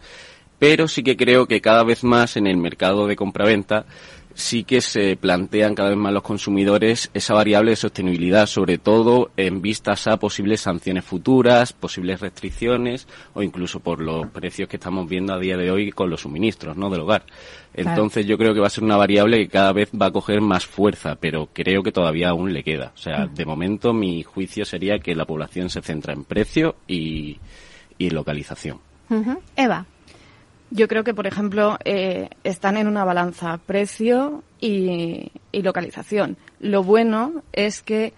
Pero 0.61 0.87
sí 0.87 1.02
que 1.02 1.17
creo 1.17 1.47
que 1.47 1.61
cada 1.62 1.83
vez 1.83 2.05
más 2.05 2.37
en 2.37 2.47
el 2.47 2.59
mercado 2.59 3.09
de 3.09 3.17
compraventa 3.17 3.87
sí 4.40 4.64
que 4.64 4.80
se 4.80 5.16
plantean 5.16 5.75
cada 5.75 5.90
vez 5.90 5.99
más 5.99 6.12
los 6.12 6.23
consumidores 6.23 7.11
esa 7.14 7.35
variable 7.35 7.70
de 7.70 7.76
sostenibilidad, 7.76 8.47
sobre 8.47 8.78
todo 8.78 9.30
en 9.37 9.62
vistas 9.62 10.06
a 10.06 10.16
posibles 10.16 10.62
sanciones 10.62 11.04
futuras, 11.04 11.73
posibles 11.73 12.20
restricciones 12.20 13.06
o 13.35 13.42
incluso 13.42 13.80
por 13.80 14.00
los 14.00 14.26
precios 14.28 14.68
que 14.68 14.76
estamos 14.76 15.09
viendo 15.09 15.35
a 15.35 15.38
día 15.38 15.56
de 15.56 15.70
hoy 15.70 15.92
con 15.92 16.11
los 16.11 16.23
suministros 16.23 16.76
¿no? 16.76 16.90
del 16.90 17.02
hogar. 17.02 17.25
Entonces 17.75 18.26
yo 18.26 18.37
creo 18.37 18.52
que 18.52 18.61
va 18.61 18.66
a 18.66 18.70
ser 18.70 18.85
una 18.85 18.97
variable 18.97 19.38
que 19.38 19.49
cada 19.49 19.73
vez 19.73 19.90
va 19.90 20.06
a 20.06 20.11
coger 20.11 20.40
más 20.40 20.66
fuerza, 20.66 21.14
pero 21.14 21.49
creo 21.52 21.82
que 21.82 21.92
todavía 21.92 22.30
aún 22.30 22.52
le 22.52 22.64
queda. 22.64 22.92
O 22.94 22.99
sea, 22.99 23.26
de 23.26 23.44
momento 23.44 23.92
mi 23.92 24.23
juicio 24.23 24.64
sería 24.64 24.99
que 24.99 25.14
la 25.14 25.25
población 25.25 25.70
se 25.70 25.82
centra 25.82 26.12
en 26.12 26.25
precio 26.25 26.76
y, 26.88 27.38
y 27.99 28.11
localización. 28.11 28.80
Eva. 29.56 29.87
Yo 30.70 30.86
creo 30.86 31.02
que, 31.02 31.14
por 31.14 31.26
ejemplo, 31.26 31.78
eh, 31.84 32.30
están 32.44 32.76
en 32.76 32.86
una 32.86 33.04
balanza 33.04 33.58
precio 33.66 34.44
y, 34.60 35.32
localización. 35.52 36.36
Lo 36.60 36.84
bueno 36.84 37.42
es 37.52 37.82
que 37.82 38.14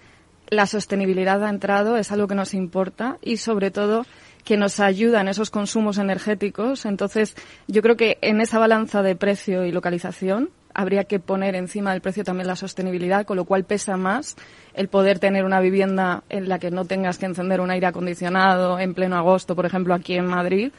la 0.51 0.67
sostenibilidad 0.67 1.43
ha 1.45 1.49
entrado, 1.49 1.97
es 1.97 2.13
algo 2.13 2.29
que 2.29 2.35
nos 2.35 2.53
importa 2.53 3.17
y, 3.23 3.39
sobre 3.39 3.71
todo, 3.71 4.05
que 4.45 4.59
nos 4.59 4.81
ayuda 4.81 5.23
en 5.23 5.29
esos 5.29 5.51
consumos 5.51 5.97
energéticos. 5.97 6.85
Entonces, 6.85 7.35
yo 7.69 7.81
creo 7.81 7.97
que 7.97 8.19
en 8.21 8.43
esa 8.43 8.59
balanza 8.59 9.03
de 9.03 9.17
precio 9.17 9.65
y 9.65 9.73
localización 9.73 10.51
habría 10.75 11.05
que 11.05 11.21
poner 11.21 11.55
encima 11.55 11.93
del 11.93 12.01
precio 12.03 12.25
también 12.25 12.47
la 12.47 12.57
sostenibilidad, 12.57 13.25
con 13.25 13.37
lo 13.37 13.45
cual 13.45 13.65
pesa 13.65 13.97
más 13.97 14.37
el 14.75 14.89
poder 14.89 15.19
tener 15.19 15.45
una 15.45 15.61
vivienda 15.61 16.23
en 16.29 16.49
la 16.49 16.59
que 16.59 16.71
no 16.71 16.85
tengas 16.85 17.19
que 17.19 17.27
encender 17.27 17.61
un 17.61 17.71
aire 17.71 17.87
acondicionado 17.87 18.79
en 18.79 18.95
pleno 18.95 19.17
agosto, 19.17 19.55
por 19.57 19.67
ejemplo, 19.67 19.95
aquí 19.95 20.15
en 20.15 20.27
Madrid, 20.27 20.73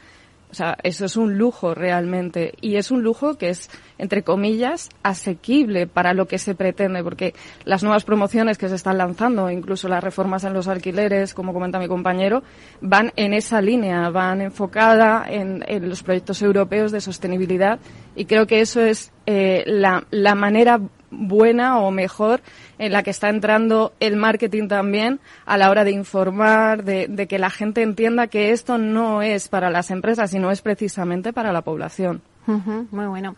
o 0.54 0.56
sea, 0.56 0.78
eso 0.84 1.04
es 1.04 1.16
un 1.16 1.36
lujo 1.36 1.74
realmente. 1.74 2.54
Y 2.60 2.76
es 2.76 2.92
un 2.92 3.02
lujo 3.02 3.36
que 3.36 3.48
es, 3.48 3.68
entre 3.98 4.22
comillas, 4.22 4.88
asequible 5.02 5.88
para 5.88 6.14
lo 6.14 6.28
que 6.28 6.38
se 6.38 6.54
pretende, 6.54 7.02
porque 7.02 7.34
las 7.64 7.82
nuevas 7.82 8.04
promociones 8.04 8.56
que 8.56 8.68
se 8.68 8.76
están 8.76 8.98
lanzando, 8.98 9.50
incluso 9.50 9.88
las 9.88 10.04
reformas 10.04 10.44
en 10.44 10.52
los 10.52 10.68
alquileres, 10.68 11.34
como 11.34 11.52
comenta 11.52 11.80
mi 11.80 11.88
compañero, 11.88 12.44
van 12.80 13.12
en 13.16 13.34
esa 13.34 13.60
línea, 13.60 14.10
van 14.10 14.42
enfocada 14.42 15.26
en, 15.28 15.64
los 15.88 16.04
proyectos 16.04 16.40
europeos 16.40 16.92
de 16.92 17.00
sostenibilidad. 17.00 17.80
Y 18.14 18.26
creo 18.26 18.46
que 18.46 18.60
eso 18.60 18.80
es 18.80 19.10
eh, 19.26 19.64
la, 19.66 20.06
la 20.12 20.36
manera 20.36 20.80
buena 21.10 21.80
o 21.80 21.90
mejor 21.90 22.42
en 22.78 22.92
la 22.92 23.02
que 23.02 23.10
está 23.10 23.28
entrando 23.28 23.92
el 24.00 24.16
marketing 24.16 24.68
también 24.68 25.20
a 25.46 25.56
la 25.56 25.70
hora 25.70 25.84
de 25.84 25.92
informar, 25.92 26.84
de, 26.84 27.26
que 27.26 27.38
la 27.38 27.50
gente 27.50 27.82
entienda 27.82 28.26
que 28.26 28.50
esto 28.50 28.78
no 28.78 29.22
es 29.22 29.48
para 29.48 29.70
las 29.70 29.90
empresas, 29.90 30.30
sino 30.30 30.50
es 30.50 30.62
precisamente 30.62 31.32
para 31.32 31.52
la 31.52 31.62
población. 31.62 32.22
muy 32.46 33.06
bueno. 33.06 33.36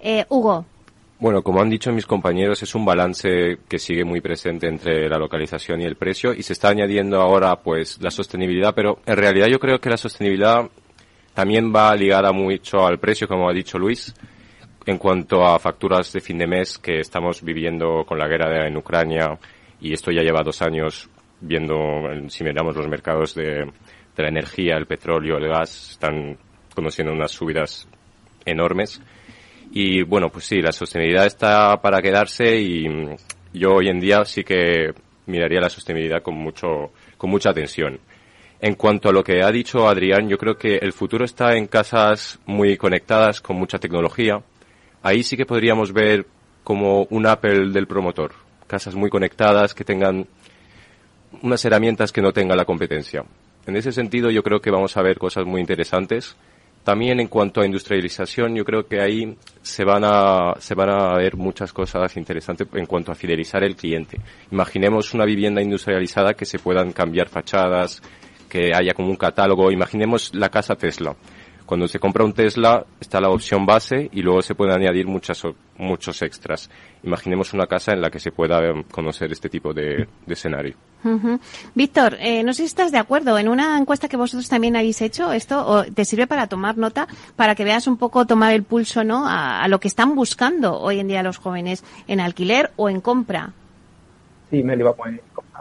Eh, 0.00 0.24
Hugo. 0.28 0.64
Bueno, 1.20 1.42
como 1.42 1.60
han 1.60 1.68
dicho 1.68 1.90
mis 1.92 2.06
compañeros, 2.06 2.62
es 2.62 2.76
un 2.76 2.84
balance 2.84 3.58
que 3.68 3.78
sigue 3.80 4.04
muy 4.04 4.20
presente 4.20 4.68
entre 4.68 5.08
la 5.08 5.18
localización 5.18 5.80
y 5.80 5.84
el 5.84 5.96
precio 5.96 6.32
y 6.32 6.44
se 6.44 6.52
está 6.52 6.68
añadiendo 6.68 7.20
ahora 7.20 7.56
pues 7.56 8.00
la 8.00 8.12
sostenibilidad, 8.12 8.72
pero 8.72 9.00
en 9.04 9.16
realidad 9.16 9.48
yo 9.48 9.58
creo 9.58 9.80
que 9.80 9.90
la 9.90 9.96
sostenibilidad 9.96 10.68
también 11.34 11.74
va 11.74 11.94
ligada 11.96 12.30
mucho 12.30 12.86
al 12.86 13.00
precio, 13.00 13.26
como 13.26 13.48
ha 13.48 13.52
dicho 13.52 13.78
Luis 13.78 14.14
en 14.88 14.96
cuanto 14.96 15.46
a 15.46 15.58
facturas 15.58 16.10
de 16.14 16.20
fin 16.22 16.38
de 16.38 16.46
mes 16.46 16.78
que 16.78 17.00
estamos 17.00 17.42
viviendo 17.42 18.06
con 18.06 18.18
la 18.18 18.26
guerra 18.26 18.66
en 18.66 18.74
Ucrania 18.74 19.38
y 19.82 19.92
esto 19.92 20.10
ya 20.10 20.22
lleva 20.22 20.42
dos 20.42 20.62
años 20.62 21.10
viendo, 21.42 21.76
si 22.28 22.42
miramos 22.42 22.74
los 22.74 22.88
mercados 22.88 23.34
de, 23.34 23.70
la 24.16 24.28
energía, 24.28 24.76
el 24.76 24.86
petróleo, 24.86 25.36
el 25.36 25.46
gas, 25.46 25.90
están 25.90 26.38
conociendo 26.74 27.12
unas 27.12 27.30
subidas 27.30 27.86
enormes. 28.46 29.02
Y 29.72 30.02
bueno, 30.04 30.30
pues 30.30 30.46
sí, 30.46 30.62
la 30.62 30.72
sostenibilidad 30.72 31.26
está 31.26 31.76
para 31.82 32.00
quedarse 32.00 32.58
y 32.58 32.86
yo 33.52 33.74
hoy 33.74 33.88
en 33.88 34.00
día 34.00 34.24
sí 34.24 34.42
que 34.42 34.94
miraría 35.26 35.60
la 35.60 35.68
sostenibilidad 35.68 36.22
con 36.22 36.34
mucho, 36.34 36.92
con 37.18 37.28
mucha 37.28 37.50
atención. 37.50 38.00
En 38.58 38.74
cuanto 38.74 39.10
a 39.10 39.12
lo 39.12 39.22
que 39.22 39.42
ha 39.42 39.52
dicho 39.52 39.86
Adrián, 39.86 40.30
yo 40.30 40.38
creo 40.38 40.56
que 40.56 40.76
el 40.76 40.94
futuro 40.94 41.26
está 41.26 41.58
en 41.58 41.66
casas 41.66 42.40
muy 42.46 42.78
conectadas 42.78 43.42
con 43.42 43.56
mucha 43.56 43.78
tecnología, 43.78 44.42
ahí 45.02 45.22
sí 45.22 45.36
que 45.36 45.46
podríamos 45.46 45.92
ver 45.92 46.26
como 46.64 47.04
un 47.10 47.26
Apple 47.26 47.70
del 47.70 47.86
promotor. 47.86 48.32
Casas 48.66 48.94
muy 48.94 49.10
conectadas 49.10 49.74
que 49.74 49.84
tengan 49.84 50.26
unas 51.42 51.64
herramientas 51.64 52.12
que 52.12 52.22
no 52.22 52.32
tenga 52.32 52.54
la 52.56 52.64
competencia. 52.64 53.24
En 53.66 53.76
ese 53.76 53.92
sentido 53.92 54.30
yo 54.30 54.42
creo 54.42 54.60
que 54.60 54.70
vamos 54.70 54.96
a 54.96 55.02
ver 55.02 55.18
cosas 55.18 55.46
muy 55.46 55.60
interesantes. 55.60 56.36
También 56.84 57.20
en 57.20 57.28
cuanto 57.28 57.60
a 57.60 57.66
industrialización, 57.66 58.54
yo 58.54 58.64
creo 58.64 58.86
que 58.86 59.00
ahí 59.00 59.36
se 59.62 59.84
van 59.84 60.04
a, 60.04 60.54
se 60.58 60.74
van 60.74 60.88
a 60.88 61.16
ver 61.16 61.36
muchas 61.36 61.72
cosas 61.72 62.16
interesantes 62.16 62.66
en 62.72 62.86
cuanto 62.86 63.12
a 63.12 63.14
fidelizar 63.14 63.62
el 63.62 63.76
cliente. 63.76 64.18
Imaginemos 64.50 65.12
una 65.12 65.26
vivienda 65.26 65.60
industrializada 65.60 66.34
que 66.34 66.46
se 66.46 66.58
puedan 66.58 66.92
cambiar 66.92 67.28
fachadas, 67.28 68.00
que 68.48 68.72
haya 68.74 68.94
como 68.94 69.08
un 69.08 69.16
catálogo. 69.16 69.70
Imaginemos 69.70 70.34
la 70.34 70.48
casa 70.48 70.76
Tesla 70.76 71.14
cuando 71.68 71.86
se 71.86 71.98
compra 71.98 72.24
un 72.24 72.32
Tesla 72.32 72.82
está 72.98 73.20
la 73.20 73.28
opción 73.28 73.66
base 73.66 74.08
y 74.10 74.22
luego 74.22 74.40
se 74.40 74.54
pueden 74.54 74.74
añadir 74.74 75.06
muchas, 75.06 75.42
muchos 75.76 76.22
extras. 76.22 76.70
Imaginemos 77.02 77.52
una 77.52 77.66
casa 77.66 77.92
en 77.92 78.00
la 78.00 78.10
que 78.10 78.18
se 78.18 78.32
pueda 78.32 78.64
em, 78.64 78.84
conocer 78.84 79.30
este 79.30 79.50
tipo 79.50 79.74
de, 79.74 80.08
escenario. 80.26 80.76
Víctor, 81.74 82.16
eh, 82.20 82.42
no 82.42 82.54
sé 82.54 82.62
si 82.62 82.64
estás 82.64 82.90
de 82.90 82.96
acuerdo. 82.96 83.38
En 83.38 83.50
una 83.50 83.76
encuesta 83.76 84.08
que 84.08 84.16
vosotros 84.16 84.48
también 84.48 84.76
habéis 84.76 85.02
hecho, 85.02 85.30
esto 85.30 85.84
te 85.94 86.06
sirve 86.06 86.26
para 86.26 86.46
tomar 86.46 86.78
nota, 86.78 87.06
para 87.36 87.54
que 87.54 87.64
veas 87.64 87.86
un 87.86 87.98
poco, 87.98 88.26
tomar 88.26 88.54
el 88.54 88.62
pulso 88.62 89.04
¿no? 89.04 89.24
a, 89.28 89.68
lo 89.68 89.78
que 89.78 89.88
están 89.88 90.14
buscando 90.14 90.80
hoy 90.80 91.00
en 91.00 91.08
día 91.08 91.22
los 91.22 91.36
jóvenes 91.36 91.84
en 92.06 92.20
alquiler 92.20 92.70
o 92.76 92.88
en 92.88 93.02
compra. 93.02 93.52
Sí, 94.48 94.62
Meli, 94.62 94.84
vamos 94.84 95.06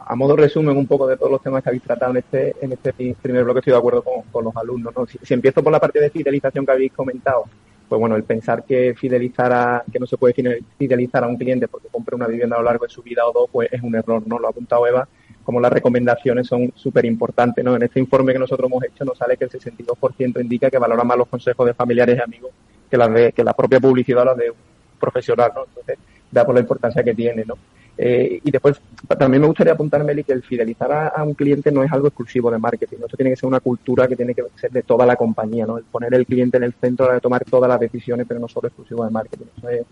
a 0.05 0.15
modo 0.15 0.35
resumen 0.35 0.77
un 0.77 0.87
poco 0.87 1.07
de 1.07 1.17
todos 1.17 1.31
los 1.31 1.41
temas 1.41 1.63
que 1.63 1.69
habéis 1.69 1.83
tratado 1.83 2.11
en 2.11 2.17
este, 2.17 2.55
en 2.61 2.71
este 2.73 2.93
primer 3.21 3.43
bloque, 3.43 3.59
estoy 3.59 3.73
de 3.73 3.79
acuerdo 3.79 4.03
con, 4.31 4.43
los 4.43 4.55
alumnos. 4.55 4.93
¿no? 4.95 5.05
Si, 5.05 5.33
empiezo 5.33 5.63
por 5.63 5.71
la 5.71 5.79
parte 5.79 5.99
de 5.99 6.09
fidelización 6.09 6.65
que 6.65 6.71
habéis 6.71 6.93
comentado, 6.93 7.45
pues 7.87 7.99
bueno, 7.99 8.15
el 8.15 8.23
pensar 8.23 8.63
que 8.63 8.93
fidelizar 8.95 9.51
a, 9.53 9.83
que 9.91 9.99
no 9.99 10.05
se 10.05 10.17
puede 10.17 10.33
fidelizar 10.77 11.23
a 11.23 11.27
un 11.27 11.37
cliente 11.37 11.67
porque 11.67 11.87
compre 11.87 12.15
una 12.15 12.27
vivienda 12.27 12.57
a 12.57 12.59
lo 12.59 12.65
largo 12.65 12.85
de 12.85 12.91
su 12.91 13.01
vida 13.01 13.25
o 13.25 13.31
dos, 13.31 13.49
pues 13.51 13.71
es 13.71 13.81
un 13.81 13.95
error, 13.95 14.21
¿no? 14.27 14.39
Lo 14.39 14.47
ha 14.47 14.49
apuntado 14.49 14.85
Eva, 14.85 15.07
como 15.43 15.61
las 15.61 15.71
recomendaciones 15.71 16.47
son 16.47 16.73
súper 16.75 17.05
importantes, 17.05 17.63
¿no? 17.63 17.75
En 17.75 17.83
este 17.83 17.99
informe 17.99 18.33
que 18.33 18.39
nosotros 18.39 18.69
hemos 18.69 18.83
hecho 18.83 19.05
nos 19.05 19.17
sale 19.17 19.37
que 19.37 19.45
el 19.45 19.51
62% 19.51 20.41
indica 20.41 20.69
que 20.69 20.77
valora 20.77 21.05
más 21.05 21.17
los 21.17 21.29
consejos 21.29 21.65
de 21.65 21.73
familiares 21.73 22.17
y 22.17 22.21
amigos 22.21 22.51
que 22.89 22.97
las 22.97 23.13
de, 23.13 23.31
que 23.31 23.43
la 23.43 23.53
propia 23.53 23.79
publicidad 23.79 24.23
o 24.23 24.25
las 24.25 24.37
de 24.37 24.51
un 24.51 24.57
profesional, 24.99 25.51
¿no? 25.55 25.65
Entonces, 25.65 25.97
da 26.31 26.45
por 26.45 26.55
la 26.55 26.61
importancia 26.61 27.03
que 27.03 27.13
tiene, 27.13 27.45
¿no? 27.45 27.55
Eh, 27.97 28.39
y 28.43 28.51
después, 28.51 28.79
también 29.17 29.41
me 29.41 29.47
gustaría 29.47 29.73
apuntar, 29.73 30.03
Meli, 30.03 30.23
que 30.23 30.33
el 30.33 30.43
fidelizar 30.43 30.91
a, 31.15 31.23
un 31.23 31.33
cliente 31.33 31.71
no 31.71 31.83
es 31.83 31.91
algo 31.91 32.07
exclusivo 32.07 32.51
de 32.51 32.59
marketing. 32.59 32.97
Esto 33.03 33.17
tiene 33.17 33.31
que 33.31 33.37
ser 33.37 33.47
una 33.47 33.59
cultura 33.59 34.07
que 34.07 34.15
tiene 34.15 34.35
que 34.35 34.43
ser 34.55 34.71
de 34.71 34.83
toda 34.83 35.05
la 35.05 35.15
compañía, 35.15 35.65
¿no? 35.65 35.77
El 35.77 35.83
poner 35.85 36.13
el 36.13 36.25
cliente 36.25 36.57
en 36.57 36.63
el 36.63 36.73
centro 36.73 37.11
de 37.11 37.19
tomar 37.19 37.43
todas 37.45 37.67
las 37.67 37.79
decisiones, 37.79 38.27
pero 38.27 38.39
no 38.39 38.47
solo 38.47 38.67
exclusivo 38.67 39.03
de 39.03 39.11
marketing. 39.11 39.45
Eso 39.57 39.69
es, 39.69 39.85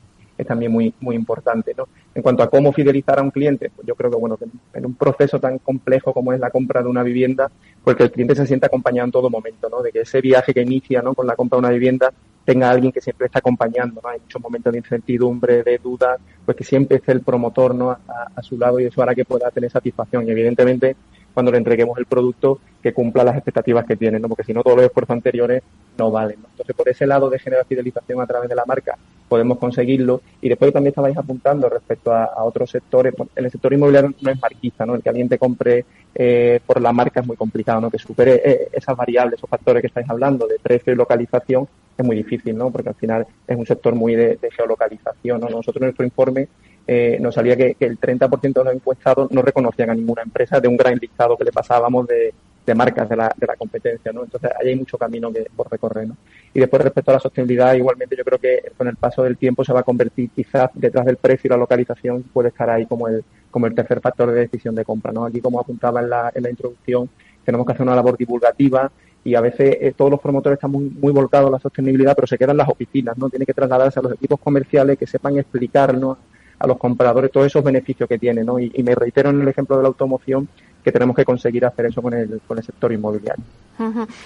también 0.45 0.71
muy, 0.71 0.93
muy 0.99 1.15
importante, 1.15 1.73
¿no? 1.75 1.87
En 2.13 2.21
cuanto 2.21 2.43
a 2.43 2.49
cómo 2.49 2.73
fidelizar 2.73 3.17
a 3.17 3.21
un 3.21 3.31
cliente, 3.31 3.71
pues 3.73 3.87
yo 3.87 3.95
creo 3.95 4.11
que, 4.11 4.17
bueno, 4.17 4.35
que 4.37 4.45
en 4.73 4.85
un 4.85 4.93
proceso 4.93 5.39
tan 5.39 5.59
complejo 5.59 6.13
como 6.13 6.33
es 6.33 6.39
la 6.39 6.51
compra 6.51 6.83
de 6.83 6.89
una 6.89 7.03
vivienda, 7.03 7.49
pues 7.83 7.95
que 7.95 8.03
el 8.03 8.11
cliente 8.11 8.35
se 8.35 8.45
sienta 8.45 8.67
acompañado 8.67 9.05
en 9.05 9.11
todo 9.11 9.29
momento, 9.29 9.69
¿no? 9.69 9.81
De 9.81 9.91
que 9.91 10.01
ese 10.01 10.19
viaje 10.21 10.53
que 10.53 10.61
inicia, 10.61 11.01
¿no? 11.01 11.13
Con 11.13 11.25
la 11.25 11.35
compra 11.35 11.57
de 11.57 11.59
una 11.61 11.69
vivienda 11.69 12.13
tenga 12.45 12.69
alguien 12.69 12.91
que 12.91 13.01
siempre 13.01 13.25
está 13.25 13.39
acompañando, 13.39 13.99
¿no? 14.01 14.09
Hay 14.09 14.19
muchos 14.19 14.41
momentos 14.41 14.71
de 14.71 14.77
incertidumbre, 14.79 15.63
de 15.63 15.79
duda, 15.79 16.17
pues 16.45 16.55
que 16.55 16.63
siempre 16.63 16.97
esté 16.97 17.11
el 17.11 17.21
promotor, 17.21 17.73
¿no? 17.73 17.89
A, 17.89 18.41
su 18.41 18.57
lado 18.57 18.79
y 18.79 18.85
eso 18.85 19.01
hará 19.01 19.15
que 19.15 19.25
pueda 19.25 19.49
tener 19.49 19.71
satisfacción. 19.71 20.27
Y 20.27 20.31
evidentemente, 20.31 20.95
cuando 21.33 21.51
le 21.51 21.57
entreguemos 21.57 21.97
el 21.97 22.05
producto, 22.05 22.59
que 22.83 22.93
cumpla 22.93 23.23
las 23.23 23.35
expectativas 23.35 23.83
que 23.85 23.95
tiene, 23.95 24.19
¿no? 24.19 24.29
Porque 24.29 24.43
si 24.43 24.53
no, 24.53 24.61
todos 24.61 24.77
los 24.77 24.85
esfuerzos 24.85 25.15
anteriores 25.15 25.63
no 25.97 26.11
valen, 26.11 26.37
Entonces, 26.51 26.75
por 26.75 26.87
ese 26.87 27.07
lado 27.07 27.31
de 27.31 27.39
generar 27.39 27.65
fidelización 27.65 28.21
a 28.21 28.27
través 28.27 28.47
de 28.47 28.55
la 28.55 28.63
marca, 28.65 28.95
podemos 29.27 29.57
conseguirlo. 29.57 30.21
Y 30.39 30.49
después 30.49 30.71
también 30.71 30.91
estabais 30.91 31.17
apuntando 31.17 31.67
respecto 31.67 32.13
a, 32.13 32.43
otros 32.43 32.69
sectores. 32.69 33.15
En 33.35 33.45
el 33.45 33.49
sector 33.49 33.73
inmobiliario 33.73 34.13
no 34.21 34.29
es 34.29 34.39
marquista, 34.39 34.85
¿no? 34.85 34.93
El 34.93 35.01
que 35.01 35.09
alguien 35.09 35.27
te 35.27 35.39
compre 35.39 35.83
eh, 36.13 36.59
por 36.63 36.79
la 36.79 36.93
marca 36.93 37.21
es 37.21 37.25
muy 37.25 37.37
complicado, 37.37 37.81
¿no? 37.81 37.89
Que 37.89 37.97
supere 37.97 38.41
eh, 38.45 38.69
esas 38.71 38.95
variables, 38.95 39.39
esos 39.39 39.49
factores 39.49 39.81
que 39.81 39.87
estáis 39.87 40.07
hablando 40.07 40.45
de 40.45 40.59
precio 40.61 40.93
y 40.93 40.95
localización, 40.95 41.67
es 41.97 42.05
muy 42.05 42.15
difícil, 42.15 42.57
¿no? 42.57 42.71
Porque 42.71 42.89
al 42.89 42.95
final 42.95 43.25
es 43.47 43.57
un 43.57 43.65
sector 43.65 43.95
muy 43.95 44.15
de, 44.15 44.37
geolocalización, 44.55 45.41
¿no? 45.41 45.49
Nosotros 45.49 45.77
en 45.77 45.83
nuestro 45.83 46.05
informe 46.05 46.47
eh, 46.87 47.17
nos 47.19 47.35
salía 47.35 47.55
que, 47.55 47.75
el 47.79 47.99
30% 47.99 48.53
de 48.53 48.63
los 48.63 48.75
encuestados 48.75 49.31
no 49.31 49.41
reconocían 49.41 49.89
a 49.89 49.95
ninguna 49.95 50.21
empresa 50.21 50.59
de 50.59 50.67
un 50.67 50.77
gran 50.77 50.97
listado 50.97 51.37
que 51.37 51.45
le 51.45 51.51
pasábamos 51.51 52.07
de, 52.07 52.33
marcas 52.75 53.07
de 53.07 53.15
la, 53.15 53.31
de 53.37 53.45
la 53.45 53.55
competencia, 53.55 54.11
¿no? 54.11 54.23
Entonces 54.23 54.49
ahí 54.59 54.69
hay 54.69 54.75
mucho 54.75 54.97
camino 54.97 55.31
que 55.31 55.47
por 55.55 55.71
recorrer, 55.71 56.07
¿no? 56.07 56.17
Y 56.53 56.59
después 56.59 56.81
respecto 56.81 57.11
a 57.11 57.15
la 57.15 57.19
sostenibilidad, 57.19 57.73
igualmente 57.75 58.15
yo 58.17 58.23
creo 58.23 58.39
que 58.39 58.71
con 58.75 58.87
el 58.87 58.95
paso 58.95 59.23
del 59.23 59.37
tiempo 59.37 59.63
se 59.63 59.71
va 59.71 59.81
a 59.81 59.83
convertir 59.83 60.31
quizás 60.31 60.71
detrás 60.73 61.05
del 61.05 61.17
precio 61.17 61.47
y 61.47 61.51
la 61.51 61.57
localización 61.57 62.23
puede 62.23 62.49
estar 62.49 62.69
ahí 62.69 62.87
como 62.87 63.07
el, 63.07 63.23
como 63.51 63.67
el 63.67 63.75
tercer 63.75 64.01
factor 64.01 64.31
de 64.31 64.41
decisión 64.41 64.73
de 64.73 64.83
compra, 64.83 65.11
¿no? 65.11 65.25
Aquí 65.25 65.41
como 65.41 65.59
apuntaba 65.59 66.01
en 66.01 66.09
la, 66.09 66.31
en 66.33 66.43
la 66.43 66.49
introducción, 66.49 67.07
tenemos 67.45 67.65
que 67.67 67.73
hacer 67.73 67.83
una 67.83 67.95
labor 67.95 68.17
divulgativa 68.17 68.91
y 69.25 69.33
a 69.33 69.41
veces 69.41 69.77
eh, 69.81 69.93
todos 69.97 70.11
los 70.11 70.21
promotores 70.21 70.57
están 70.57 70.71
muy, 70.71 70.83
muy 70.85 71.11
volcados 71.11 71.49
a 71.49 71.51
la 71.51 71.59
sostenibilidad, 71.59 72.15
pero 72.15 72.27
se 72.27 72.37
quedan 72.37 72.57
las 72.57 72.69
oficinas, 72.69 73.17
¿no? 73.17 73.27
Tiene 73.27 73.45
que 73.45 73.55
trasladarse 73.55 73.99
a 73.99 74.03
los 74.03 74.13
equipos 74.13 74.39
comerciales 74.39 74.99
que 74.99 75.07
sepan 75.07 75.37
explicarnos 75.37 76.19
a 76.59 76.67
los 76.67 76.77
compradores 76.77 77.31
todos 77.31 77.47
esos 77.47 77.63
beneficios 77.63 78.07
que 78.07 78.19
tiene, 78.19 78.43
¿no? 78.43 78.59
Y, 78.59 78.71
y 78.73 78.83
me 78.83 78.93
reitero 78.93 79.31
en 79.31 79.41
el 79.41 79.47
ejemplo 79.47 79.75
de 79.77 79.81
la 79.81 79.87
automoción 79.87 80.47
que 80.85 80.91
tenemos 80.91 81.15
que 81.15 81.25
conseguir 81.25 81.65
hacer 81.65 81.87
eso 81.87 81.99
con 81.99 82.13
el, 82.13 82.39
con 82.47 82.59
el 82.59 82.63
sector 82.63 82.93
inmobiliario. 82.93 83.43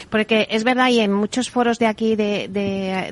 Porque 0.09 0.45
es 0.51 0.63
verdad, 0.65 0.89
y 0.89 0.99
en 0.99 1.11
muchos 1.11 1.49
foros 1.49 1.79
de 1.79 1.87
aquí 1.87 2.15
de, 2.17 2.49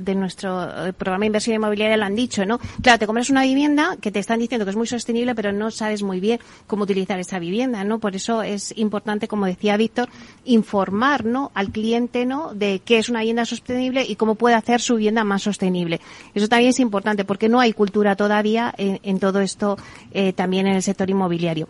de, 0.02 0.16
nuestro 0.16 0.88
eh, 0.88 0.94
programa 0.94 1.22
de 1.22 1.28
inversión 1.28 1.56
inmobiliaria 1.56 1.96
lo 1.96 2.04
han 2.04 2.16
dicho, 2.16 2.46
¿no? 2.46 2.60
Claro, 2.82 3.00
te 3.00 3.08
compras 3.08 3.30
una 3.30 3.44
vivienda 3.44 3.96
que 4.02 4.12
te 4.12 4.20
están 4.20 4.40
diciendo 4.40 4.66
que 4.66 4.72
es 4.72 4.76
muy 4.76 4.86
sostenible, 4.86 5.34
pero 5.34 5.54
no 5.54 5.72
sabes 5.72 6.04
muy 6.04 6.20
bien 6.20 6.40
cómo 6.68 6.84
utilizar 6.84 7.18
esa 7.20 7.40
vivienda, 7.40 7.86
¿no? 7.86 8.00
Por 8.00 8.16
eso 8.16 8.44
es 8.44 8.78
importante, 8.78 9.30
como 9.30 9.46
decía 9.46 9.78
Víctor, 9.78 10.10
informar, 10.44 11.24
¿no? 11.26 11.52
Al 11.56 11.72
cliente, 11.72 12.26
¿no? 12.26 12.54
De 12.54 12.82
qué 12.84 12.98
es 12.98 13.08
una 13.08 13.22
vivienda 13.22 13.46
sostenible 13.46 14.04
y 14.06 14.18
cómo 14.18 14.36
puede 14.36 14.56
hacer 14.56 14.82
su 14.82 14.98
vivienda 14.98 15.24
más 15.24 15.42
sostenible. 15.42 16.02
Eso 16.36 16.50
también 16.50 16.72
es 16.72 16.80
importante 16.82 17.24
porque 17.24 17.48
no 17.48 17.62
hay 17.62 17.72
cultura 17.72 18.18
todavía 18.18 18.74
en, 18.78 19.20
todo 19.20 19.40
esto, 19.40 19.78
eh, 20.12 20.34
también 20.34 20.68
en 20.68 20.76
el 20.76 20.84
sector 20.84 21.10
inmobiliario. 21.10 21.68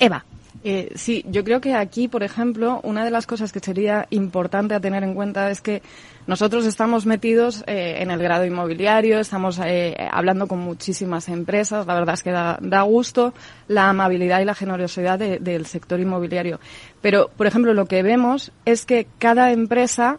Eva. 0.00 0.24
Eh, 0.62 0.92
sí, 0.94 1.24
yo 1.28 1.44
creo 1.44 1.60
que 1.60 1.74
aquí, 1.74 2.08
por 2.08 2.22
ejemplo, 2.22 2.80
una 2.84 3.04
de 3.04 3.10
las 3.10 3.26
cosas 3.26 3.52
que 3.52 3.60
sería 3.60 4.06
importante 4.10 4.74
a 4.74 4.80
tener 4.80 5.02
en 5.02 5.14
cuenta 5.14 5.50
es 5.50 5.60
que 5.60 5.82
nosotros 6.26 6.64
estamos 6.64 7.04
metidos 7.04 7.62
eh, 7.66 7.96
en 7.98 8.10
el 8.10 8.18
grado 8.18 8.46
inmobiliario, 8.46 9.18
estamos 9.18 9.60
eh, 9.62 9.94
hablando 10.10 10.46
con 10.46 10.60
muchísimas 10.60 11.28
empresas, 11.28 11.86
la 11.86 11.94
verdad 11.94 12.14
es 12.14 12.22
que 12.22 12.30
da, 12.30 12.82
gusto 12.82 13.34
la 13.68 13.90
amabilidad 13.90 14.40
y 14.40 14.46
la 14.46 14.54
generosidad 14.54 15.18
del 15.18 15.66
sector 15.66 16.00
inmobiliario. 16.00 16.60
Pero, 17.02 17.30
por 17.36 17.46
ejemplo, 17.46 17.74
lo 17.74 17.84
que 17.84 18.02
vemos 18.02 18.52
es 18.64 18.86
que 18.86 19.06
cada 19.18 19.52
empresa 19.52 20.18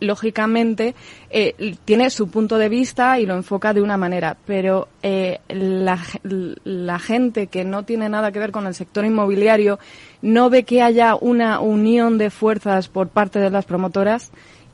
lógicamente 0.00 0.94
eh, 1.30 1.76
tiene 1.84 2.10
su 2.10 2.28
punto 2.28 2.58
de 2.58 2.68
vista 2.68 3.18
y 3.18 3.26
lo 3.26 3.34
enfoca 3.34 3.72
de 3.72 3.82
una 3.82 3.96
manera, 3.96 4.36
pero 4.46 4.88
eh, 5.02 5.40
la, 5.48 5.98
la, 6.64 6.98
gente 6.98 7.46
que 7.46 7.64
no 7.64 7.84
tiene 7.84 8.08
nada 8.08 8.32
que 8.32 8.38
ver 8.38 8.52
con 8.52 8.66
el 8.66 8.74
sector 8.74 9.04
inmobiliario 9.04 9.78
no 10.22 10.50
ve 10.50 10.64
que 10.64 10.82
haya 10.82 11.14
una 11.14 11.60
unión 11.60 12.18
de 12.18 12.30
fuerzas 12.30 12.88
por 12.88 13.08
parte 13.08 13.38
de 13.38 13.50
las 13.50 13.64
promotoras 13.64 14.30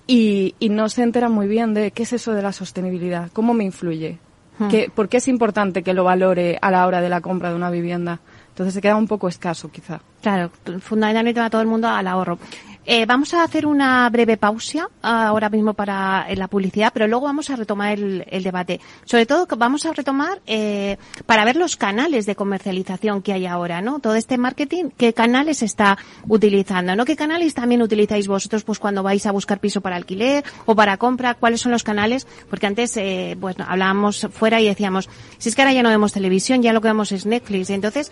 y, 0.06 0.54
y 0.58 0.68
no 0.68 0.88
se 0.88 1.02
entera 1.02 1.28
muy 1.28 1.46
bien 1.46 1.74
de 1.74 1.92
qué 1.92 2.02
es 2.02 2.12
eso 2.12 2.32
de 2.32 2.42
la 2.42 2.52
sostenibilidad, 2.52 3.30
cómo 3.32 3.54
me 3.54 3.64
influye, 3.64 4.18
hmm. 4.58 4.68
¿Por 4.94 5.08
qué 5.08 5.18
es 5.18 5.28
importante 5.28 5.82
que 5.82 5.94
lo 5.94 6.04
valore 6.04 6.58
a 6.60 6.70
la 6.70 6.86
hora 6.86 7.00
de 7.00 7.08
la 7.08 7.20
compra 7.20 7.50
de 7.50 7.56
una 7.56 7.70
vivienda? 7.70 8.20
Entonces 8.48 8.74
se 8.74 8.82
queda 8.82 8.96
un 8.96 9.08
poco 9.08 9.28
escaso, 9.28 9.70
quizá. 9.70 10.00
Claro, 10.20 10.50
fundamentalmente 10.80 11.40
va 11.40 11.48
todo 11.48 11.62
el 11.62 11.68
mundo 11.68 11.88
al 11.88 12.06
ahorro. 12.06 12.38
Eh, 12.84 13.06
vamos 13.06 13.32
a 13.32 13.44
hacer 13.44 13.64
una 13.64 14.08
breve 14.10 14.36
pausa 14.36 14.88
ahora 15.02 15.48
mismo 15.48 15.72
para 15.74 16.26
la 16.34 16.48
publicidad, 16.48 16.90
pero 16.92 17.06
luego 17.06 17.26
vamos 17.26 17.48
a 17.48 17.54
retomar 17.54 17.96
el, 17.96 18.42
debate. 18.42 18.80
Sobre 19.04 19.24
todo 19.24 19.46
vamos 19.56 19.86
a 19.86 19.92
retomar 19.92 20.40
eh, 20.46 20.96
para 21.24 21.44
ver 21.44 21.54
los 21.54 21.76
canales 21.76 22.26
de 22.26 22.34
comercialización 22.34 23.22
que 23.22 23.32
hay 23.32 23.46
ahora, 23.46 23.80
¿no? 23.80 24.00
Todo 24.00 24.16
este 24.16 24.36
marketing, 24.36 24.90
qué 24.96 25.12
canales 25.12 25.62
está 25.62 25.96
utilizando, 26.26 26.96
¿no? 26.96 27.04
¿Qué 27.04 27.14
canales 27.14 27.54
también 27.54 27.82
utilizáis 27.82 28.26
vosotros, 28.26 28.64
pues 28.64 28.80
cuando 28.80 29.04
vais 29.04 29.26
a 29.26 29.32
buscar 29.32 29.60
piso 29.60 29.80
para 29.80 29.94
alquiler 29.94 30.42
o 30.66 30.74
para 30.74 30.96
compra? 30.96 31.34
¿Cuáles 31.34 31.60
son 31.60 31.70
los 31.70 31.84
canales? 31.84 32.26
Porque 32.50 32.66
antes, 32.66 32.96
eh, 32.96 33.36
pues 33.40 33.54
hablábamos 33.60 34.26
fuera 34.32 34.60
y 34.60 34.66
decíamos, 34.66 35.08
si 35.38 35.50
es 35.50 35.54
que 35.54 35.62
ahora 35.62 35.72
ya 35.72 35.84
no 35.84 35.88
vemos 35.88 36.12
televisión, 36.12 36.62
ya 36.62 36.72
lo 36.72 36.80
que 36.80 36.88
vemos 36.88 37.12
es 37.12 37.26
Netflix. 37.26 37.70
Entonces, 37.70 38.10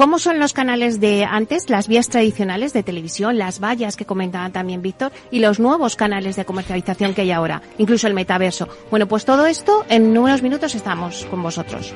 ¿Cómo 0.00 0.18
son 0.18 0.38
los 0.38 0.54
canales 0.54 0.98
de 0.98 1.26
antes, 1.26 1.68
las 1.68 1.86
vías 1.86 2.08
tradicionales 2.08 2.72
de 2.72 2.82
televisión, 2.82 3.36
las 3.36 3.60
vallas 3.60 3.96
que 3.96 4.06
comentaba 4.06 4.48
también 4.48 4.80
Víctor 4.80 5.12
y 5.30 5.40
los 5.40 5.60
nuevos 5.60 5.94
canales 5.94 6.36
de 6.36 6.46
comercialización 6.46 7.12
que 7.12 7.20
hay 7.20 7.32
ahora, 7.32 7.60
incluso 7.76 8.06
el 8.06 8.14
metaverso? 8.14 8.66
Bueno, 8.90 9.06
pues 9.06 9.26
todo 9.26 9.44
esto 9.44 9.84
en 9.90 10.16
unos 10.16 10.40
minutos 10.40 10.74
estamos 10.74 11.26
con 11.26 11.42
vosotros. 11.42 11.92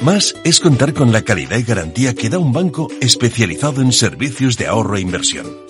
Más 0.00 0.34
es 0.42 0.58
contar 0.58 0.94
con 0.94 1.12
la 1.12 1.20
calidad 1.20 1.58
y 1.58 1.64
garantía 1.64 2.14
que 2.14 2.30
da 2.30 2.38
un 2.38 2.54
banco 2.54 2.88
especializado 3.02 3.82
en 3.82 3.92
servicios 3.92 4.56
de 4.56 4.68
ahorro 4.68 4.96
e 4.96 5.02
inversión. 5.02 5.69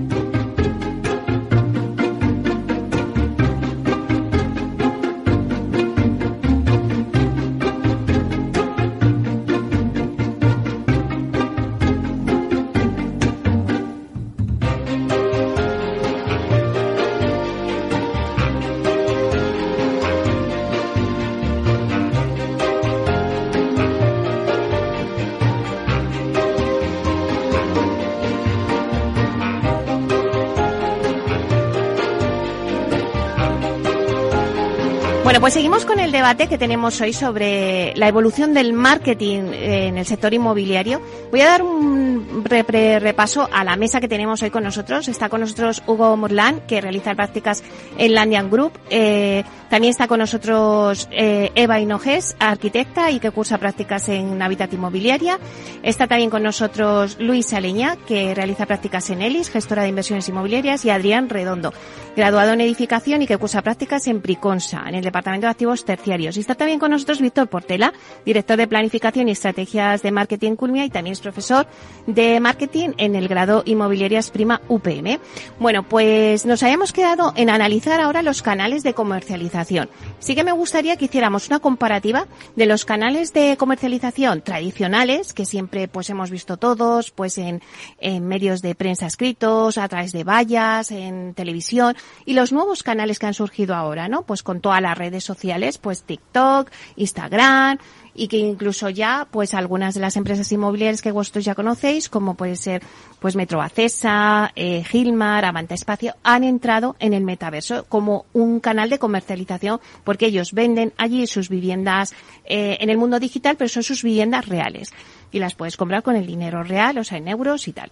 Debate 36.31 36.47
que 36.47 36.57
tenemos 36.57 37.01
hoy 37.01 37.11
sobre 37.11 37.93
la 37.97 38.07
evolución 38.07 38.53
del 38.53 38.71
marketing 38.71 39.51
en 39.51 39.97
el 39.97 40.05
sector 40.05 40.33
inmobiliario. 40.33 41.01
Voy 41.29 41.41
a 41.41 41.45
dar 41.47 41.61
un 41.61 42.45
re- 42.45 42.63
re- 42.63 42.99
repaso 42.99 43.49
a 43.51 43.65
la 43.65 43.75
mesa 43.75 43.99
que 43.99 44.07
tenemos 44.07 44.41
hoy 44.41 44.49
con 44.49 44.63
nosotros. 44.63 45.09
Está 45.09 45.27
con 45.27 45.41
nosotros 45.41 45.83
Hugo 45.87 46.15
Morlán, 46.15 46.61
que 46.69 46.79
realiza 46.79 47.15
prácticas 47.15 47.63
en 47.97 48.13
Landian 48.13 48.49
Group. 48.49 48.71
Eh, 48.89 49.43
también 49.69 49.91
está 49.91 50.07
con 50.07 50.19
nosotros 50.19 51.09
eh, 51.11 51.51
Eva 51.55 51.81
Hinojes, 51.81 52.37
arquitecta 52.39 53.11
y 53.11 53.19
que 53.19 53.31
cursa 53.31 53.57
prácticas 53.57 54.07
en 54.07 54.41
Habitat 54.41 54.71
Inmobiliaria. 54.71 55.37
Está 55.83 56.07
también 56.07 56.29
con 56.29 56.43
nosotros 56.43 57.17
Luis 57.19 57.51
Aleña, 57.53 57.97
que 58.07 58.33
realiza 58.33 58.65
prácticas 58.65 59.09
en 59.09 59.21
ELIS, 59.21 59.49
gestora 59.49 59.83
de 59.83 59.89
inversiones 59.89 60.29
inmobiliarias, 60.29 60.85
y 60.85 60.89
Adrián 60.91 61.27
Redondo, 61.27 61.73
graduado 62.15 62.53
en 62.53 62.61
edificación 62.61 63.21
y 63.21 63.27
que 63.27 63.37
cursa 63.37 63.61
prácticas 63.61 64.07
en 64.07 64.21
Priconsa, 64.21 64.83
en 64.87 64.95
el 64.95 65.03
Departamento 65.03 65.47
de 65.47 65.51
Activos 65.51 65.83
Terciarios. 65.83 66.20
Y 66.21 66.39
está 66.39 66.55
también 66.55 66.79
con 66.79 66.91
nosotros 66.91 67.19
Víctor 67.19 67.47
Portela, 67.47 67.93
director 68.25 68.57
de 68.57 68.67
Planificación 68.67 69.27
y 69.27 69.31
Estrategias 69.31 70.01
de 70.01 70.11
Marketing 70.11 70.55
Culmia 70.55 70.85
y 70.85 70.89
también 70.89 71.13
es 71.13 71.19
profesor 71.19 71.67
de 72.05 72.39
Marketing 72.39 72.89
en 72.97 73.15
el 73.15 73.27
grado 73.27 73.63
Inmobiliarias 73.65 74.29
Prima 74.29 74.61
UPM. 74.67 75.19
Bueno, 75.59 75.83
pues 75.83 76.45
nos 76.45 76.61
habíamos 76.63 76.93
quedado 76.93 77.33
en 77.35 77.49
analizar 77.49 77.99
ahora 77.99 78.21
los 78.21 78.41
canales 78.41 78.83
de 78.83 78.93
comercialización. 78.93 79.89
Sí 80.19 80.35
que 80.35 80.43
me 80.43 80.51
gustaría 80.51 80.97
que 80.97 81.05
hiciéramos 81.05 81.47
una 81.47 81.59
comparativa 81.59 82.27
de 82.55 82.65
los 82.65 82.85
canales 82.85 83.33
de 83.33 83.57
comercialización 83.57 84.41
tradicionales, 84.41 85.33
que 85.33 85.45
siempre 85.45 85.87
pues 85.87 86.09
hemos 86.09 86.29
visto 86.29 86.57
todos, 86.57 87.11
pues 87.11 87.37
en, 87.37 87.61
en 87.99 88.27
medios 88.27 88.61
de 88.61 88.75
prensa 88.75 89.07
escritos, 89.07 89.77
a 89.77 89.87
través 89.87 90.11
de 90.11 90.23
vallas, 90.23 90.91
en 90.91 91.33
televisión, 91.33 91.95
y 92.25 92.33
los 92.33 92.51
nuevos 92.51 92.83
canales 92.83 93.19
que 93.19 93.25
han 93.25 93.33
surgido 93.33 93.75
ahora, 93.75 94.07
¿no? 94.07 94.23
Pues 94.23 94.43
con 94.43 94.61
todas 94.61 94.81
las 94.81 94.97
redes 94.97 95.23
sociales, 95.23 95.77
pues 95.77 96.03
TikTok, 96.11 96.69
Instagram, 96.97 97.77
y 98.13 98.27
que 98.27 98.37
incluso 98.37 98.89
ya, 98.89 99.27
pues 99.31 99.53
algunas 99.53 99.93
de 99.93 100.01
las 100.01 100.17
empresas 100.17 100.51
inmobiliarias 100.51 101.01
que 101.01 101.11
vosotros 101.11 101.45
ya 101.45 101.55
conocéis, 101.55 102.09
como 102.09 102.35
puede 102.35 102.55
ser, 102.55 102.83
pues 103.19 103.35
Metro 103.35 103.61
Acesa, 103.61 104.51
eh, 104.55 104.83
Gilmar, 104.83 105.45
Avanta 105.45 105.75
Espacio, 105.75 106.15
han 106.23 106.43
entrado 106.43 106.95
en 106.99 107.13
el 107.13 107.23
metaverso 107.23 107.85
como 107.85 108.25
un 108.33 108.59
canal 108.59 108.89
de 108.89 108.99
comercialización, 108.99 109.79
porque 110.03 110.25
ellos 110.25 110.51
venden 110.51 110.93
allí 110.97 111.25
sus 111.27 111.47
viviendas 111.47 112.13
eh, 112.45 112.77
en 112.81 112.89
el 112.89 112.97
mundo 112.97 113.19
digital, 113.19 113.55
pero 113.57 113.69
son 113.69 113.83
sus 113.83 114.03
viviendas 114.03 114.47
reales. 114.47 114.91
Y 115.31 115.39
las 115.39 115.55
puedes 115.55 115.77
comprar 115.77 116.03
con 116.03 116.17
el 116.17 116.27
dinero 116.27 116.61
real, 116.63 116.97
o 116.97 117.05
sea, 117.05 117.17
en 117.17 117.29
euros 117.29 117.69
y 117.69 117.71
tal. 117.71 117.89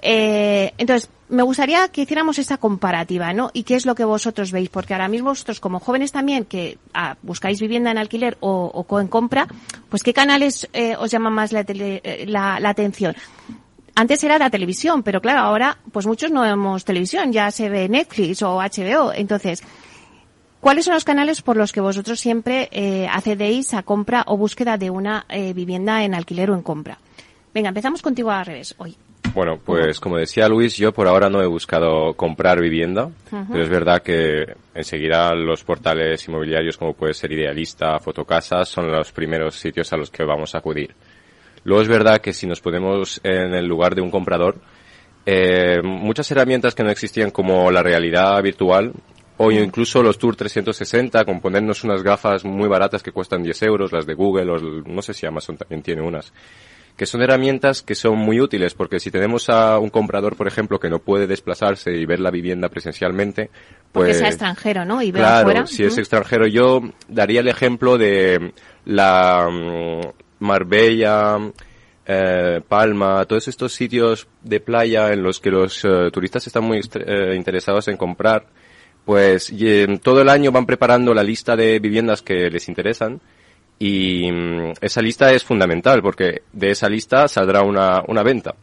Eh, 0.00 0.72
entonces, 0.78 1.10
me 1.28 1.42
gustaría 1.42 1.88
que 1.88 2.02
hiciéramos 2.02 2.38
esa 2.38 2.56
comparativa, 2.56 3.32
¿no? 3.32 3.50
Y 3.52 3.64
qué 3.64 3.74
es 3.74 3.84
lo 3.84 3.94
que 3.94 4.04
vosotros 4.04 4.50
veis, 4.52 4.68
porque 4.68 4.94
ahora 4.94 5.08
mismo 5.08 5.30
vosotros 5.30 5.60
como 5.60 5.80
jóvenes 5.80 6.12
también 6.12 6.44
que 6.44 6.78
ah, 6.94 7.16
buscáis 7.22 7.60
vivienda 7.60 7.90
en 7.90 7.98
alquiler 7.98 8.36
o, 8.40 8.86
en 9.00 9.08
compra, 9.08 9.46
pues 9.88 10.02
qué 10.02 10.14
canales 10.14 10.68
eh, 10.72 10.96
os 10.96 11.10
llaman 11.10 11.32
más 11.32 11.52
eh, 11.52 12.24
la, 12.26 12.56
atención. 12.56 13.14
Antes 13.94 14.22
era 14.22 14.38
la 14.38 14.50
televisión, 14.50 15.02
pero 15.02 15.20
claro, 15.20 15.40
ahora 15.40 15.78
pues 15.92 16.06
muchos 16.06 16.30
no 16.30 16.42
vemos 16.42 16.84
televisión, 16.84 17.32
ya 17.32 17.50
se 17.50 17.68
ve 17.68 17.88
Netflix 17.88 18.42
o 18.42 18.58
HBO. 18.58 19.12
Entonces, 19.12 19.62
¿cuáles 20.60 20.84
son 20.84 20.94
los 20.94 21.04
canales 21.04 21.42
por 21.42 21.56
los 21.56 21.72
que 21.72 21.80
vosotros 21.80 22.20
siempre 22.20 22.68
eh, 22.70 23.08
accedéis 23.10 23.74
a 23.74 23.82
compra 23.82 24.22
o 24.28 24.36
búsqueda 24.36 24.78
de 24.78 24.90
una 24.90 25.26
vivienda 25.28 26.04
en 26.04 26.14
alquiler 26.14 26.52
o 26.52 26.54
en 26.54 26.62
compra? 26.62 26.98
Venga, 27.52 27.70
empezamos 27.70 28.00
contigo 28.00 28.30
al 28.30 28.46
revés 28.46 28.74
hoy. 28.78 28.96
Bueno, 29.34 29.58
pues 29.64 30.00
como 30.00 30.16
decía 30.16 30.48
Luis, 30.48 30.76
yo 30.76 30.92
por 30.92 31.06
ahora 31.06 31.28
no 31.28 31.40
he 31.42 31.46
buscado 31.46 32.14
comprar 32.14 32.60
vivienda, 32.60 33.10
pero 33.30 33.62
es 33.62 33.68
verdad 33.68 34.02
que 34.02 34.54
enseguida 34.74 35.34
los 35.34 35.64
portales 35.64 36.26
inmobiliarios 36.28 36.76
como 36.76 36.94
puede 36.94 37.14
ser 37.14 37.32
Idealista, 37.32 37.98
Fotocasas, 37.98 38.68
son 38.68 38.90
los 38.90 39.12
primeros 39.12 39.54
sitios 39.54 39.92
a 39.92 39.96
los 39.96 40.10
que 40.10 40.24
vamos 40.24 40.54
a 40.54 40.58
acudir. 40.58 40.94
Luego 41.64 41.82
es 41.82 41.88
verdad 41.88 42.20
que 42.20 42.32
si 42.32 42.46
nos 42.46 42.60
ponemos 42.60 43.20
en 43.22 43.54
el 43.54 43.66
lugar 43.66 43.94
de 43.94 44.00
un 44.00 44.10
comprador, 44.10 44.56
eh, 45.26 45.82
muchas 45.82 46.30
herramientas 46.30 46.74
que 46.74 46.82
no 46.82 46.90
existían 46.90 47.30
como 47.30 47.70
la 47.70 47.82
realidad 47.82 48.42
virtual 48.42 48.92
o 49.36 49.52
incluso 49.52 50.02
los 50.02 50.18
Tour 50.18 50.36
360 50.36 51.24
con 51.24 51.40
ponernos 51.40 51.84
unas 51.84 52.02
gafas 52.02 52.44
muy 52.44 52.68
baratas 52.68 53.02
que 53.02 53.12
cuestan 53.12 53.42
10 53.42 53.62
euros, 53.62 53.92
las 53.92 54.06
de 54.06 54.14
Google 54.14 54.50
o 54.50 54.58
no 54.58 55.02
sé 55.02 55.14
si 55.14 55.26
Amazon 55.26 55.56
también 55.56 55.82
tiene 55.82 56.02
unas 56.02 56.32
que 56.98 57.06
son 57.06 57.22
herramientas 57.22 57.82
que 57.82 57.94
son 57.94 58.18
muy 58.18 58.40
útiles 58.40 58.74
porque 58.74 58.98
si 58.98 59.12
tenemos 59.12 59.48
a 59.48 59.78
un 59.78 59.88
comprador, 59.88 60.34
por 60.34 60.48
ejemplo, 60.48 60.80
que 60.80 60.90
no 60.90 60.98
puede 60.98 61.28
desplazarse 61.28 61.92
y 61.92 62.04
ver 62.04 62.18
la 62.18 62.32
vivienda 62.32 62.68
presencialmente, 62.68 63.50
Porque 63.92 64.08
pues 64.08 64.18
sea 64.18 64.28
extranjero, 64.28 64.84
¿no? 64.84 65.00
Y 65.00 65.12
claro, 65.12 65.48
afuera. 65.48 65.66
si 65.66 65.84
es 65.84 65.96
extranjero, 65.96 66.48
yo 66.48 66.82
daría 67.06 67.40
el 67.40 67.46
ejemplo 67.46 67.96
de 67.98 68.52
la 68.84 69.48
mm, 69.48 70.44
Marbella, 70.44 71.38
eh, 72.04 72.60
Palma, 72.66 73.24
todos 73.26 73.46
estos 73.46 73.72
sitios 73.72 74.26
de 74.42 74.58
playa 74.58 75.12
en 75.12 75.22
los 75.22 75.38
que 75.38 75.52
los 75.52 75.84
eh, 75.84 76.10
turistas 76.12 76.48
están 76.48 76.64
muy 76.64 76.80
eh, 76.80 77.34
interesados 77.36 77.86
en 77.86 77.96
comprar, 77.96 78.46
pues 79.04 79.50
y, 79.50 79.86
todo 79.98 80.20
el 80.20 80.28
año 80.28 80.50
van 80.50 80.66
preparando 80.66 81.14
la 81.14 81.22
lista 81.22 81.54
de 81.54 81.78
viviendas 81.78 82.22
que 82.22 82.50
les 82.50 82.68
interesan 82.68 83.20
y 83.78 84.30
mm, 84.30 84.72
esa 84.80 85.00
lista 85.00 85.30
es 85.32 85.44
fundamental 85.44 86.02
porque 86.02 86.42
de 86.52 86.70
esa 86.70 86.88
lista 86.88 87.28
saldrá 87.28 87.62
una, 87.62 88.02
una 88.06 88.22
venta. 88.22 88.54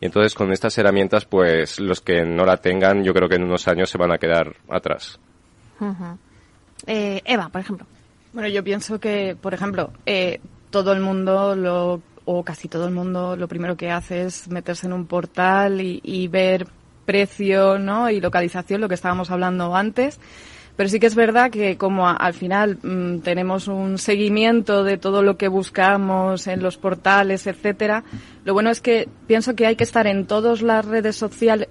Y 0.00 0.06
entonces 0.06 0.34
con 0.34 0.52
estas 0.52 0.76
herramientas, 0.78 1.24
pues 1.24 1.80
los 1.80 2.00
que 2.00 2.24
no 2.24 2.44
la 2.44 2.56
tengan, 2.56 3.04
yo 3.04 3.12
creo 3.14 3.28
que 3.28 3.36
en 3.36 3.44
unos 3.44 3.68
años 3.68 3.90
se 3.90 3.98
van 3.98 4.12
a 4.12 4.18
quedar 4.18 4.54
atrás. 4.68 5.18
Eh, 6.86 7.22
Eva, 7.24 7.48
por 7.48 7.60
ejemplo. 7.60 7.86
Bueno, 8.32 8.48
yo 8.48 8.64
pienso 8.64 8.98
que, 8.98 9.36
por 9.40 9.54
ejemplo, 9.54 9.92
eh, 10.06 10.40
todo 10.70 10.92
el 10.92 11.00
mundo 11.00 11.54
lo 11.54 12.02
o 12.26 12.42
casi 12.42 12.68
todo 12.68 12.86
el 12.86 12.94
mundo 12.94 13.36
lo 13.36 13.48
primero 13.48 13.76
que 13.76 13.90
hace 13.90 14.22
es 14.22 14.48
meterse 14.48 14.86
en 14.86 14.94
un 14.94 15.06
portal 15.06 15.82
y, 15.82 16.00
y 16.02 16.26
ver 16.28 16.66
precio, 17.04 17.78
¿no? 17.78 18.08
Y 18.08 18.20
localización, 18.20 18.80
lo 18.80 18.88
que 18.88 18.94
estábamos 18.94 19.30
hablando 19.30 19.76
antes. 19.76 20.18
Pero 20.76 20.88
sí 20.88 20.98
que 20.98 21.06
es 21.06 21.14
verdad 21.14 21.50
que 21.50 21.76
como 21.76 22.08
al 22.08 22.34
final 22.34 22.78
mm, 22.82 23.20
tenemos 23.20 23.68
un 23.68 23.98
seguimiento 23.98 24.82
de 24.82 24.98
todo 24.98 25.22
lo 25.22 25.36
que 25.36 25.48
buscamos 25.48 26.46
en 26.48 26.62
los 26.62 26.76
portales, 26.78 27.46
etcétera, 27.46 28.02
lo 28.44 28.54
bueno 28.54 28.70
es 28.70 28.80
que 28.80 29.08
pienso 29.26 29.54
que 29.54 29.66
hay 29.66 29.76
que 29.76 29.84
estar 29.84 30.06
en 30.06 30.26
todas 30.26 30.62
las 30.62 30.84
redes 30.84 31.16
sociales, 31.16 31.68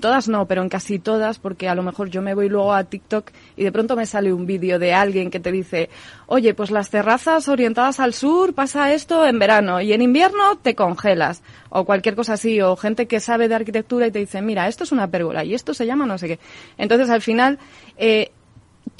todas 0.00 0.28
no, 0.28 0.46
pero 0.46 0.62
en 0.62 0.68
casi 0.68 0.98
todas, 0.98 1.38
porque 1.38 1.68
a 1.68 1.74
lo 1.74 1.82
mejor 1.82 2.10
yo 2.10 2.22
me 2.22 2.34
voy 2.34 2.48
luego 2.48 2.74
a 2.74 2.84
TikTok 2.84 3.30
y 3.56 3.64
de 3.64 3.72
pronto 3.72 3.96
me 3.96 4.06
sale 4.06 4.32
un 4.32 4.46
vídeo 4.46 4.78
de 4.78 4.92
alguien 4.92 5.30
que 5.30 5.40
te 5.40 5.50
dice, 5.50 5.88
oye, 6.26 6.54
pues 6.54 6.70
las 6.70 6.90
terrazas 6.90 7.48
orientadas 7.48 7.98
al 7.98 8.14
sur 8.14 8.54
pasa 8.54 8.92
esto 8.92 9.26
en 9.26 9.38
verano 9.38 9.80
y 9.80 9.92
en 9.92 10.02
invierno 10.02 10.56
te 10.62 10.74
congelas, 10.74 11.42
o 11.70 11.84
cualquier 11.84 12.14
cosa 12.14 12.34
así, 12.34 12.60
o 12.60 12.76
gente 12.76 13.06
que 13.06 13.18
sabe 13.18 13.48
de 13.48 13.54
arquitectura 13.54 14.06
y 14.06 14.10
te 14.10 14.18
dice, 14.20 14.42
mira, 14.42 14.68
esto 14.68 14.84
es 14.84 14.92
una 14.92 15.08
pérgola 15.08 15.44
y 15.44 15.54
esto 15.54 15.74
se 15.74 15.86
llama 15.86 16.06
no 16.06 16.18
sé 16.18 16.28
qué. 16.28 16.38
Entonces 16.76 17.10
al 17.10 17.22
final, 17.22 17.58
eh, 17.96 18.30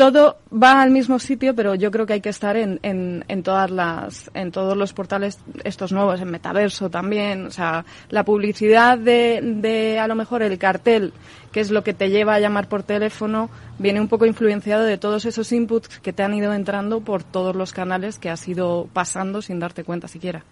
todo 0.01 0.39
va 0.51 0.81
al 0.81 0.91
mismo 0.91 1.19
sitio, 1.19 1.55
pero 1.55 1.75
yo 1.75 1.91
creo 1.91 2.07
que 2.07 2.15
hay 2.15 2.21
que 2.23 2.31
estar 2.31 2.57
en, 2.57 2.81
en, 2.83 3.23
en, 3.29 3.43
todas 3.43 3.71
las, 3.71 4.31
en 4.33 4.51
todos 4.51 4.75
los 4.75 4.95
portales 4.95 5.39
estos 5.63 5.93
nuevos, 5.93 6.19
en 6.23 6.31
Metaverso 6.31 6.89
también. 6.89 7.45
O 7.45 7.51
sea, 7.51 7.85
la 8.09 8.25
publicidad 8.25 8.97
de, 8.97 9.43
de 9.43 9.99
a 9.99 10.09
lo 10.09 10.15
mejor 10.15 10.41
el 10.41 10.57
cartel, 10.57 11.13
que 11.53 11.61
es 11.61 11.71
lo 11.71 11.85
que 11.85 11.93
te 11.93 12.09
lleva 12.09 12.33
a 12.33 12.41
llamar 12.41 12.67
por 12.67 12.83
teléfono, 12.83 13.51
viene 13.79 14.01
un 14.01 14.09
poco 14.09 14.25
influenciado 14.25 14.85
de 14.85 14.97
todos 14.97 15.27
esos 15.27 15.53
inputs 15.53 15.99
que 15.99 16.15
te 16.15 16.23
han 16.23 16.33
ido 16.33 16.55
entrando 16.55 17.03
por 17.03 17.23
todos 17.23 17.55
los 17.55 17.75
canales 17.75 18.19
que 18.19 18.31
has 18.31 18.49
ido 18.49 18.89
pasando 18.95 19.43
sin 19.43 19.61
darte 19.61 19.85
cuenta 19.85 20.09
siquiera. 20.09 20.45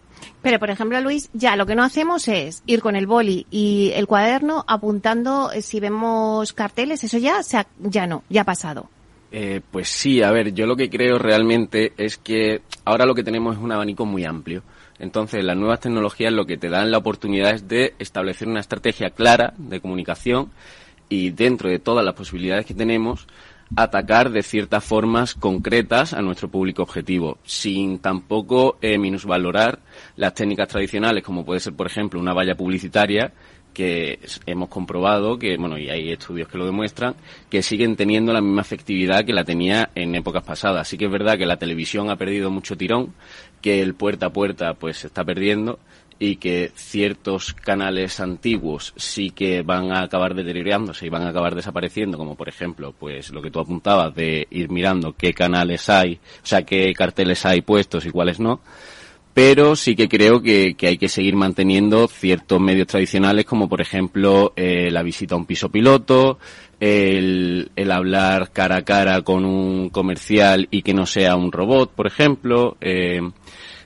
Pero, 0.43 0.59
por 0.59 0.69
ejemplo, 0.69 1.01
Luis, 1.01 1.31
ya 1.33 1.57
lo 1.57 1.65
que 1.65 1.75
no 1.75 1.85
hacemos 1.85 2.29
es 2.29 2.63
ir 2.67 2.83
con 2.83 2.97
el 2.97 3.07
boli 3.07 3.47
y 3.51 3.93
el 3.95 4.07
cuaderno 4.07 4.67
apuntando 4.69 5.53
eh, 5.53 5.63
si 5.63 5.81
vemos 5.81 6.53
carteles, 6.53 7.03
eso 7.03 7.17
ya, 7.17 7.41
ya 7.79 8.07
no, 8.07 8.25
ya 8.29 8.43
ha 8.43 8.45
pasado. 8.45 8.91
Eh, 9.31 9.61
pues 9.71 9.89
sí, 9.89 10.23
a 10.23 10.31
ver, 10.31 10.55
yo 10.55 10.67
lo 10.67 10.77
que 10.77 10.89
creo 10.89 11.19
realmente 11.19 11.93
es 11.97 12.17
que 12.17 12.63
ahora 12.85 13.05
lo 13.05 13.15
que 13.15 13.23
tenemos 13.23 13.57
es 13.57 13.63
un 13.63 13.73
abanico 13.73 14.07
muy 14.07 14.25
amplio. 14.25 14.63
Entonces, 14.99 15.45
las 15.45 15.57
nuevas 15.57 15.81
tecnologías 15.81 16.33
lo 16.33 16.47
que 16.47 16.57
te 16.57 16.69
dan 16.69 16.91
la 16.91 16.99
oportunidad 16.99 17.53
es 17.53 17.69
de 17.69 17.95
establecer 17.99 18.49
una 18.49 18.61
estrategia 18.61 19.11
clara 19.11 19.55
de 19.57 19.81
comunicación 19.81 20.51
y 21.09 21.31
dentro 21.31 21.71
de 21.71 21.79
todas 21.79 22.05
las 22.05 22.15
posibilidades 22.15 22.67
que 22.67 22.75
tenemos, 22.75 23.27
atacar 23.77 24.31
de 24.31 24.43
ciertas 24.43 24.83
formas 24.85 25.35
concretas 25.35 26.15
a 26.15 26.23
nuestro 26.23 26.49
público 26.49 26.83
objetivo, 26.83 27.39
sin 27.45 27.99
tampoco 27.99 28.79
eh, 28.81 28.99
minusvalorar 28.99 29.79
las 30.17 30.35
técnicas 30.35 30.69
tradicionales, 30.69 31.23
como 31.23 31.45
puede 31.45 31.61
ser, 31.61 31.75
por 31.75 31.87
ejemplo, 31.87 32.19
una 32.19 32.33
valla 32.33 32.57
publicitaria, 32.57 33.33
que 33.79 34.19
hemos 34.45 34.71
comprobado 34.71 35.39
que, 35.39 35.57
bueno, 35.57 35.79
y 35.79 35.89
hay 35.89 36.11
estudios 36.11 36.49
que 36.49 36.59
lo 36.59 36.67
demuestran, 36.67 37.15
que 37.49 37.63
siguen 37.63 37.95
teniendo 37.95 38.33
la 38.33 38.41
misma 38.41 38.63
efectividad 38.63 39.25
que 39.25 39.33
la 39.33 39.45
tenía 39.45 39.91
en 39.95 40.17
épocas 40.17 40.43
pasadas. 40.43 40.81
Así 40.81 40.99
que 40.99 41.05
es 41.05 41.11
verdad 41.13 41.39
que 41.39 41.47
la 41.47 41.59
televisión 41.59 42.11
ha 42.11 42.17
perdido 42.17 42.51
mucho 42.51 42.77
tirón, 42.77 43.15
que 43.63 43.81
el 43.81 43.95
puerta 43.95 44.27
a 44.27 44.33
puerta 44.33 44.75
pues 44.75 44.97
se 44.97 45.07
está 45.07 45.25
perdiendo 45.25 45.79
y 46.19 46.37
que 46.39 46.73
ciertos 46.75 47.55
canales 47.55 48.19
antiguos 48.19 48.95
sí 48.97 49.31
que 49.31 49.63
van 49.63 49.93
a 49.93 50.03
acabar 50.03 50.35
deteriorándose 50.35 51.07
y 51.07 51.11
van 51.11 51.23
a 51.23 51.29
acabar 51.29 51.55
desapareciendo, 51.55 52.19
como 52.19 52.35
por 52.35 52.49
ejemplo, 52.49 52.93
pues 52.99 53.31
lo 53.31 53.41
que 53.41 53.53
tú 53.53 53.61
apuntabas 53.61 54.13
de 54.13 54.49
ir 54.51 54.71
mirando 54.71 55.13
qué 55.13 55.33
canales 55.33 55.89
hay, 55.89 56.15
o 56.15 56.47
sea, 56.47 56.63
qué 56.63 56.93
carteles 56.95 57.47
hay 57.47 57.61
puestos 57.61 58.07
y 58.07 58.11
cuáles 58.11 58.41
no 58.41 58.59
pero 59.39 59.77
sí 59.77 59.95
que 59.95 60.09
creo 60.09 60.43
que, 60.43 60.75
hay 60.83 60.99
que 60.99 61.09
seguir 61.09 61.37
manteniendo 61.37 62.09
ciertos 62.09 62.61
medios 62.61 62.89
tradicionales 62.89 63.45
como 63.45 63.69
por 63.69 63.81
ejemplo 63.81 64.53
eh, 64.57 64.91
la 64.91 65.05
visita 65.05 65.37
a 65.37 65.39
un 65.39 65.47
piso 65.47 65.69
piloto, 65.69 66.41
el, 66.81 67.71
el, 67.77 67.93
hablar 67.93 68.51
cara 68.51 68.79
a 68.79 68.83
cara 68.83 69.23
con 69.23 69.45
un 69.45 69.91
comercial 69.91 70.67
y 70.73 70.83
que 70.83 70.93
no 70.93 71.07
sea 71.07 71.37
un 71.37 71.53
robot, 71.53 71.93
por 71.93 72.09
ejemplo, 72.09 72.77
eh, 72.81 73.21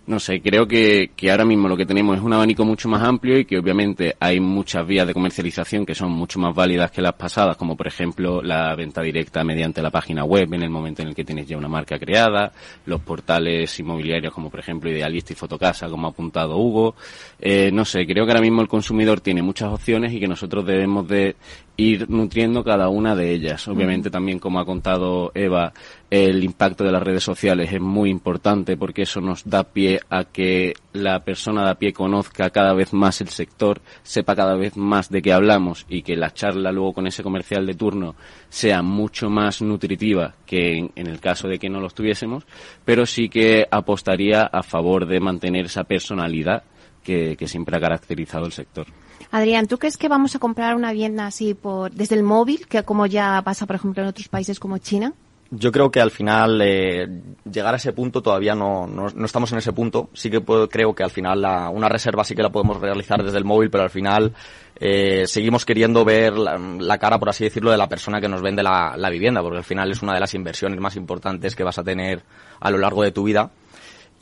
no 0.07 0.19
sé, 0.19 0.41
creo 0.41 0.67
que, 0.67 1.13
que 1.15 1.31
ahora 1.31 1.45
mismo 1.45 1.69
lo 1.69 1.77
que 1.77 1.87
tenemos 1.87 2.17
es 2.17 2.23
un 2.23 2.33
abanico 2.33 2.65
mucho 2.65 2.89
más 2.89 3.03
amplio 3.03 3.39
y 3.39 3.45
que 3.45 3.59
obviamente 3.59 4.17
hay 4.19 4.41
muchas 4.41 4.85
vías 4.85 5.07
de 5.07 5.15
comercialización 5.15 5.87
que 5.87 5.95
son 5.95 6.11
mucho 6.11 6.41
más 6.41 6.55
válidas 6.55 6.91
que 6.91 7.01
las 7.01 7.15
pasadas, 7.15 7.57
como 7.57 7.77
por 7.77 7.87
ejemplo 7.87 8.43
la 8.43 8.75
venta 8.75 9.01
directa 9.01 9.45
mediante 9.45 9.81
la 9.81 9.91
página 9.91 10.25
web 10.25 10.53
en 10.55 10.63
el 10.65 10.71
momento 10.71 11.03
en 11.03 11.09
el 11.09 11.15
que 11.15 11.25
tienes 11.25 11.47
ya 11.47 11.57
una 11.57 11.69
marca 11.69 12.01
creada, 12.01 12.53
los 12.87 13.01
portales 13.03 13.79
inmobiliarios 13.79 14.35
como 14.35 14.51
por 14.51 14.59
ejemplo 14.59 14.91
Idealista 14.91 15.35
y 15.35 15.37
Fotocasa, 15.37 15.89
como 15.89 16.09
ha 16.09 16.11
apuntado 16.11 16.57
Hugo. 16.57 16.97
Eh, 17.41 17.71
no 17.73 17.85
sé, 17.85 18.05
creo 18.05 18.25
que 18.25 18.33
ahora 18.33 18.43
mismo 18.43 18.61
el 18.61 18.69
consumidor 18.69 19.21
tiene 19.21 19.43
muchas 19.43 19.73
opciones 19.73 20.13
y 20.13 20.19
que 20.19 20.27
nosotros 20.27 20.67
debemos 20.67 21.07
de 21.07 21.37
ir 21.77 22.09
nutriendo 22.11 22.63
cada 22.63 22.89
una 22.89 23.17
de 23.17 23.33
ellas. 23.33 23.67
Obviamente 23.67 24.11
también, 24.11 24.39
como 24.39 24.61
ha 24.61 24.65
contado 24.65 25.33
Eva, 25.35 25.73
el 26.11 26.45
impacto 26.45 26.85
de 26.85 26.93
las 26.93 27.03
redes 27.03 27.25
sociales 27.25 27.73
es 27.73 27.81
muy 27.81 28.11
importante 28.11 28.77
porque 28.77 29.03
eso 29.03 29.21
nos 29.21 29.45
da 29.45 29.65
pie 29.65 30.01
a 30.11 30.25
que 30.25 30.75
la 30.93 31.25
persona 31.25 31.65
de 31.65 31.71
a 31.71 31.75
pie 31.77 31.93
conozca 31.93 32.51
cada 32.51 32.75
vez 32.75 32.93
más 32.93 33.21
el 33.21 33.29
sector, 33.29 33.81
sepa 34.03 34.37
cada 34.37 34.55
vez 34.55 34.77
más 34.77 35.09
de 35.09 35.23
qué 35.23 35.33
hablamos 35.33 35.87
y 35.89 36.03
que 36.03 36.17
la 36.17 36.33
charla 36.35 36.71
luego 36.73 36.93
con 36.93 37.07
ese 37.07 37.23
comercial 37.23 37.67
de 37.67 37.75
turno 37.75 38.15
sea 38.51 38.83
mucho 38.83 39.31
más 39.31 39.63
nutritiva 39.63 40.35
que 40.45 40.77
en, 40.77 40.93
en 40.95 41.07
el 41.07 41.21
caso 41.21 41.49
de 41.49 41.59
que 41.59 41.71
no 41.71 41.81
lo 41.81 41.89
tuviésemos, 41.89 42.45
pero 42.85 43.07
sí 43.07 43.29
que 43.29 43.67
apostaría 43.71 44.43
a 44.43 44.63
favor 44.63 45.07
de 45.07 45.21
mantener 45.21 45.67
esa 45.67 45.85
personalidad 45.85 46.65
que, 47.03 47.37
que 47.37 47.49
siempre 47.49 47.77
ha 47.77 47.81
caracterizado 47.81 48.47
el 48.47 48.53
sector. 48.53 48.87
Adrián, 49.33 49.67
¿tú 49.67 49.79
crees 49.79 49.97
que 49.97 50.09
vamos 50.09 50.37
a 50.37 50.39
comprar 50.39 50.77
una 50.77 50.93
vivienda 50.93 51.27
así 51.27 51.55
por 51.55 51.91
desde 51.91 52.17
el 52.17 52.23
móvil, 52.23 52.67
que 52.67 52.83
como 52.83 53.07
ya 53.07 53.41
pasa, 53.43 53.65
por 53.65 53.77
ejemplo, 53.77 54.03
en 54.03 54.11
otros 54.11 54.29
países 54.29 54.61
como 54.61 54.77
China? 54.77 55.15
Yo 55.51 55.73
creo 55.73 55.91
que 55.91 56.01
al 56.01 56.11
final 56.11 56.61
eh, 56.63 57.09
llegar 57.51 57.73
a 57.73 57.79
ese 57.79 57.95
punto 57.95 58.21
todavía 58.21 58.55
no, 58.55 58.87
no, 58.87 59.07
no, 59.09 59.25
estamos 59.25 59.51
en 59.53 59.59
ese 59.59 59.73
punto. 59.73 60.11
Sí 60.13 60.31
que 60.31 60.43
puedo, 60.43 60.69
creo 60.69 60.95
que 60.95 61.03
al 61.03 61.11
final 61.11 61.41
la, 61.41 61.71
una 61.71 61.89
reserva 61.89 62.25
sí 62.25 62.35
que 62.35 62.43
la 62.43 62.53
podemos 62.53 62.79
realizar 62.79 63.23
desde 63.23 63.39
el 63.39 63.45
móvil, 63.47 63.71
pero 63.71 63.85
al 63.85 63.91
final 63.91 64.35
eh, 64.79 65.25
seguimos 65.27 65.65
queriendo 65.65 66.05
ver 66.05 66.35
la, 66.35 66.59
la, 66.59 66.99
cara, 66.99 67.19
por 67.19 67.31
así 67.31 67.45
decirlo, 67.45 67.71
de 67.71 67.79
la 67.79 67.89
persona 67.89 68.21
que 68.21 68.29
nos 68.29 68.43
vende 68.43 68.63
la, 68.63 68.97
la 68.99 69.09
vivienda, 69.09 69.41
porque 69.41 69.59
al 69.59 69.65
final 69.65 69.91
es 69.91 70.03
una 70.03 70.13
de 70.13 70.21
las 70.21 70.35
inversiones 70.35 70.79
más 70.79 70.97
importantes 70.97 71.57
que 71.57 71.65
vas 71.65 71.79
a 71.79 71.85
tener 71.85 72.23
a 72.61 72.71
lo 72.71 72.77
largo 72.77 73.03
de 73.03 73.13
tu 73.13 73.25
vida 73.25 73.51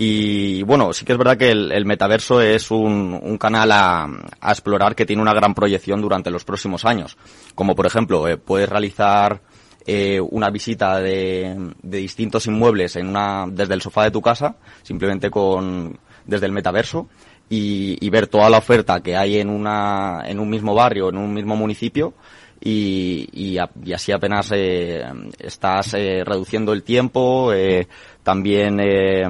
y 0.02 0.62
bueno, 0.62 0.94
sí 0.94 1.04
que 1.04 1.12
es 1.12 1.18
verdad 1.18 1.36
que 1.36 1.50
el, 1.50 1.84
metaverso 1.84 2.40
es 2.40 2.70
un, 2.70 3.36
canal 3.38 3.70
a, 3.70 4.04
a, 4.40 4.50
explorar 4.50 4.94
que 4.94 5.04
tiene 5.04 5.20
una 5.20 5.34
gran 5.34 5.52
proyección 5.52 6.00
durante 6.00 6.30
los 6.30 6.42
próximos 6.42 6.86
años. 6.86 7.18
Como 7.54 7.74
por 7.74 7.84
ejemplo, 7.84 8.26
eh, 8.26 8.38
puedes 8.38 8.66
realizar 8.66 9.42
eh, 9.84 10.18
una 10.18 10.48
visita 10.48 11.00
de, 11.00 11.74
distintos 11.82 12.46
inmuebles 12.46 12.96
en 12.96 13.08
una, 13.08 13.44
desde 13.46 13.74
el 13.74 13.82
sofá 13.82 14.04
de 14.04 14.10
tu 14.10 14.22
casa, 14.22 14.56
simplemente 14.80 15.28
con, 15.28 15.98
desde 16.24 16.46
el 16.46 16.52
metaverso, 16.52 17.06
y, 17.50 18.08
ver 18.08 18.26
toda 18.26 18.48
la 18.48 18.56
oferta 18.56 19.02
que 19.02 19.18
hay 19.18 19.36
en 19.36 19.50
una, 19.50 20.22
en 20.24 20.40
un 20.40 20.48
mismo 20.48 20.74
barrio, 20.74 21.10
en 21.10 21.18
un 21.18 21.34
mismo 21.34 21.56
municipio, 21.56 22.14
y, 22.58 23.28
y, 23.32 23.58
y, 23.84 23.92
así 23.92 24.12
apenas 24.12 24.50
eh, 24.54 25.02
estás 25.38 25.92
eh, 25.92 26.22
reduciendo 26.24 26.72
el 26.72 26.84
tiempo, 26.84 27.52
eh, 27.52 27.86
también 28.22 28.78
eh, 28.80 29.26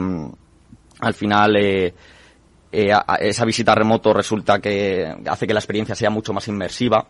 al 1.01 1.15
final 1.15 1.57
eh, 1.57 1.95
eh, 2.73 2.93
esa 3.21 3.45
visita 3.45 3.75
remoto 3.75 4.13
resulta 4.13 4.61
que 4.61 5.13
hace 5.27 5.47
que 5.47 5.55
la 5.55 5.61
experiencia 5.61 5.95
sea 5.95 6.11
mucho 6.11 6.33
más 6.33 6.47
inmersiva. 6.49 7.07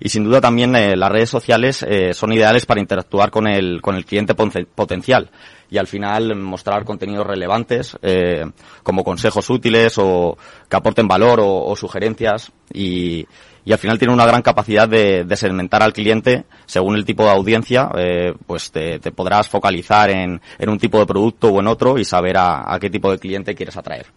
Y 0.00 0.08
sin 0.08 0.24
duda 0.24 0.40
también 0.40 0.74
eh, 0.74 0.96
las 0.96 1.12
redes 1.12 1.30
sociales 1.30 1.84
eh, 1.88 2.12
son 2.12 2.32
ideales 2.32 2.66
para 2.66 2.80
interactuar 2.80 3.30
con 3.30 3.46
el, 3.46 3.80
con 3.80 3.94
el 3.94 4.04
cliente 4.04 4.34
potencial 4.34 5.30
y 5.72 5.78
al 5.78 5.86
final 5.86 6.36
mostrar 6.36 6.84
contenidos 6.84 7.26
relevantes 7.26 7.96
eh, 8.02 8.44
como 8.82 9.02
consejos 9.02 9.48
útiles 9.48 9.94
o 9.96 10.36
que 10.68 10.76
aporten 10.76 11.08
valor 11.08 11.40
o, 11.42 11.74
sugerencias 11.76 12.52
y, 12.70 13.26
y 13.64 13.72
al 13.72 13.78
final 13.78 13.98
tiene 13.98 14.12
una 14.12 14.26
gran 14.26 14.42
capacidad 14.42 14.86
de, 14.86 15.24
de 15.24 15.36
segmentar 15.36 15.82
al 15.82 15.94
cliente 15.94 16.44
según 16.66 16.94
el 16.96 17.06
tipo 17.06 17.24
de 17.24 17.30
audiencia, 17.30 17.88
eh, 17.96 18.34
pues 18.46 18.70
te, 18.70 18.98
te, 18.98 19.12
podrás 19.12 19.48
focalizar 19.48 20.10
en, 20.10 20.42
en, 20.58 20.68
un 20.68 20.78
tipo 20.78 20.98
de 20.98 21.06
producto 21.06 21.48
o 21.48 21.60
en 21.60 21.66
otro 21.66 21.98
y 21.98 22.04
saber 22.04 22.36
a, 22.36 22.70
a, 22.70 22.78
qué 22.78 22.90
tipo 22.90 23.10
de 23.10 23.18
cliente 23.18 23.54
quieres 23.54 23.78
atraer. 23.78 24.08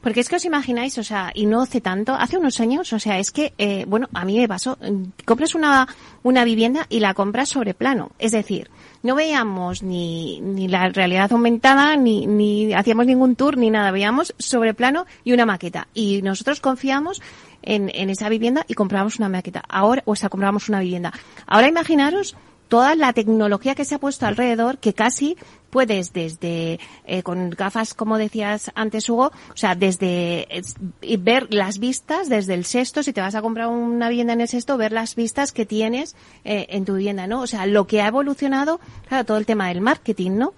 Porque 0.00 0.20
es 0.20 0.28
que 0.28 0.36
os 0.36 0.44
imagináis, 0.44 0.96
o 0.98 1.04
sea, 1.04 1.30
y 1.34 1.46
no 1.46 1.60
hace 1.62 1.80
tanto, 1.80 2.14
hace 2.14 2.38
unos 2.38 2.58
años, 2.60 2.92
o 2.92 2.98
sea, 2.98 3.18
es 3.18 3.30
que, 3.30 3.52
eh, 3.58 3.84
bueno, 3.86 4.08
a 4.14 4.24
mí 4.24 4.38
me 4.38 4.48
pasó, 4.48 4.78
compras 5.26 5.54
una, 5.54 5.88
una 6.22 6.44
vivienda 6.44 6.86
y 6.88 7.00
la 7.00 7.12
compras 7.12 7.50
sobre 7.50 7.74
plano, 7.74 8.12
es 8.18 8.32
decir, 8.32 8.70
no 9.02 9.14
veíamos 9.14 9.82
ni, 9.82 10.40
ni 10.40 10.68
la 10.68 10.88
realidad 10.88 11.32
aumentada, 11.32 11.96
ni, 11.96 12.26
ni 12.26 12.72
hacíamos 12.72 13.06
ningún 13.06 13.36
tour, 13.36 13.56
ni 13.56 13.70
nada, 13.70 13.90
veíamos 13.90 14.34
sobre 14.38 14.74
plano 14.74 15.06
y 15.24 15.32
una 15.32 15.46
maqueta. 15.46 15.88
Y 15.94 16.22
nosotros 16.22 16.60
confiamos 16.60 17.22
en, 17.62 17.90
en 17.94 18.10
esa 18.10 18.28
vivienda 18.28 18.64
y 18.68 18.74
comprábamos 18.74 19.18
una 19.18 19.28
maqueta. 19.28 19.62
Ahora, 19.68 20.02
o 20.04 20.16
sea, 20.16 20.28
comprábamos 20.28 20.68
una 20.68 20.80
vivienda. 20.80 21.12
Ahora 21.46 21.68
imaginaros 21.68 22.36
toda 22.68 22.94
la 22.94 23.12
tecnología 23.12 23.74
que 23.74 23.84
se 23.84 23.96
ha 23.96 23.98
puesto 23.98 24.26
alrededor 24.26 24.78
que 24.78 24.94
casi 24.94 25.36
puedes 25.70 26.12
desde 26.12 26.78
eh, 27.06 27.22
con 27.22 27.50
gafas 27.50 27.94
como 27.94 28.18
decías 28.18 28.70
antes 28.74 29.08
Hugo 29.08 29.32
o 29.52 29.56
sea 29.56 29.74
desde 29.74 30.46
eh, 30.50 31.16
ver 31.18 31.52
las 31.52 31.78
vistas 31.78 32.28
desde 32.28 32.54
el 32.54 32.64
sexto 32.64 33.02
si 33.02 33.12
te 33.12 33.20
vas 33.20 33.34
a 33.34 33.42
comprar 33.42 33.68
una 33.68 34.08
vivienda 34.08 34.32
en 34.32 34.40
el 34.40 34.48
sexto 34.48 34.76
ver 34.76 34.92
las 34.92 35.14
vistas 35.14 35.52
que 35.52 35.66
tienes 35.66 36.16
eh, 36.44 36.66
en 36.70 36.84
tu 36.84 36.96
vivienda 36.96 37.26
no 37.26 37.42
o 37.42 37.46
sea 37.46 37.66
lo 37.66 37.86
que 37.86 38.02
ha 38.02 38.08
evolucionado 38.08 38.80
claro 39.08 39.24
todo 39.24 39.38
el 39.38 39.46
tema 39.46 39.68
del 39.68 39.80
marketing 39.80 40.32
no 40.32 40.52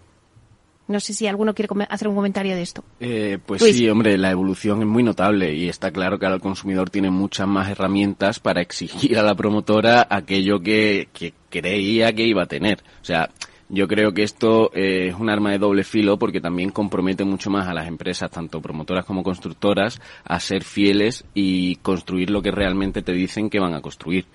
no 0.88 1.00
sé 1.00 1.14
si 1.14 1.26
alguno 1.26 1.54
quiere 1.54 1.68
hacer 1.88 2.08
un 2.08 2.14
comentario 2.14 2.54
de 2.54 2.62
esto. 2.62 2.84
Eh, 3.00 3.38
pues 3.44 3.62
Luis. 3.62 3.76
sí, 3.76 3.88
hombre, 3.88 4.18
la 4.18 4.30
evolución 4.30 4.80
es 4.80 4.86
muy 4.86 5.02
notable 5.02 5.54
y 5.54 5.68
está 5.68 5.90
claro 5.90 6.18
que 6.18 6.26
ahora 6.26 6.36
el 6.36 6.42
consumidor 6.42 6.90
tiene 6.90 7.10
muchas 7.10 7.48
más 7.48 7.70
herramientas 7.70 8.40
para 8.40 8.60
exigir 8.60 9.18
a 9.18 9.22
la 9.22 9.34
promotora 9.34 10.06
aquello 10.10 10.60
que, 10.60 11.08
que 11.12 11.34
creía 11.50 12.12
que 12.12 12.26
iba 12.26 12.42
a 12.42 12.46
tener. 12.46 12.82
O 13.00 13.04
sea, 13.04 13.30
yo 13.72 13.88
creo 13.88 14.12
que 14.12 14.22
esto 14.22 14.70
eh, 14.74 15.08
es 15.08 15.14
un 15.14 15.30
arma 15.30 15.50
de 15.50 15.58
doble 15.58 15.82
filo 15.82 16.18
porque 16.18 16.42
también 16.42 16.68
compromete 16.68 17.24
mucho 17.24 17.48
más 17.48 17.66
a 17.66 17.72
las 17.72 17.88
empresas, 17.88 18.30
tanto 18.30 18.60
promotoras 18.60 19.06
como 19.06 19.22
constructoras, 19.22 19.98
a 20.24 20.38
ser 20.40 20.62
fieles 20.62 21.24
y 21.32 21.76
construir 21.76 22.28
lo 22.28 22.42
que 22.42 22.50
realmente 22.50 23.00
te 23.00 23.12
dicen 23.12 23.48
que 23.48 23.60
van 23.60 23.72
a 23.72 23.80
construir. 23.80 24.26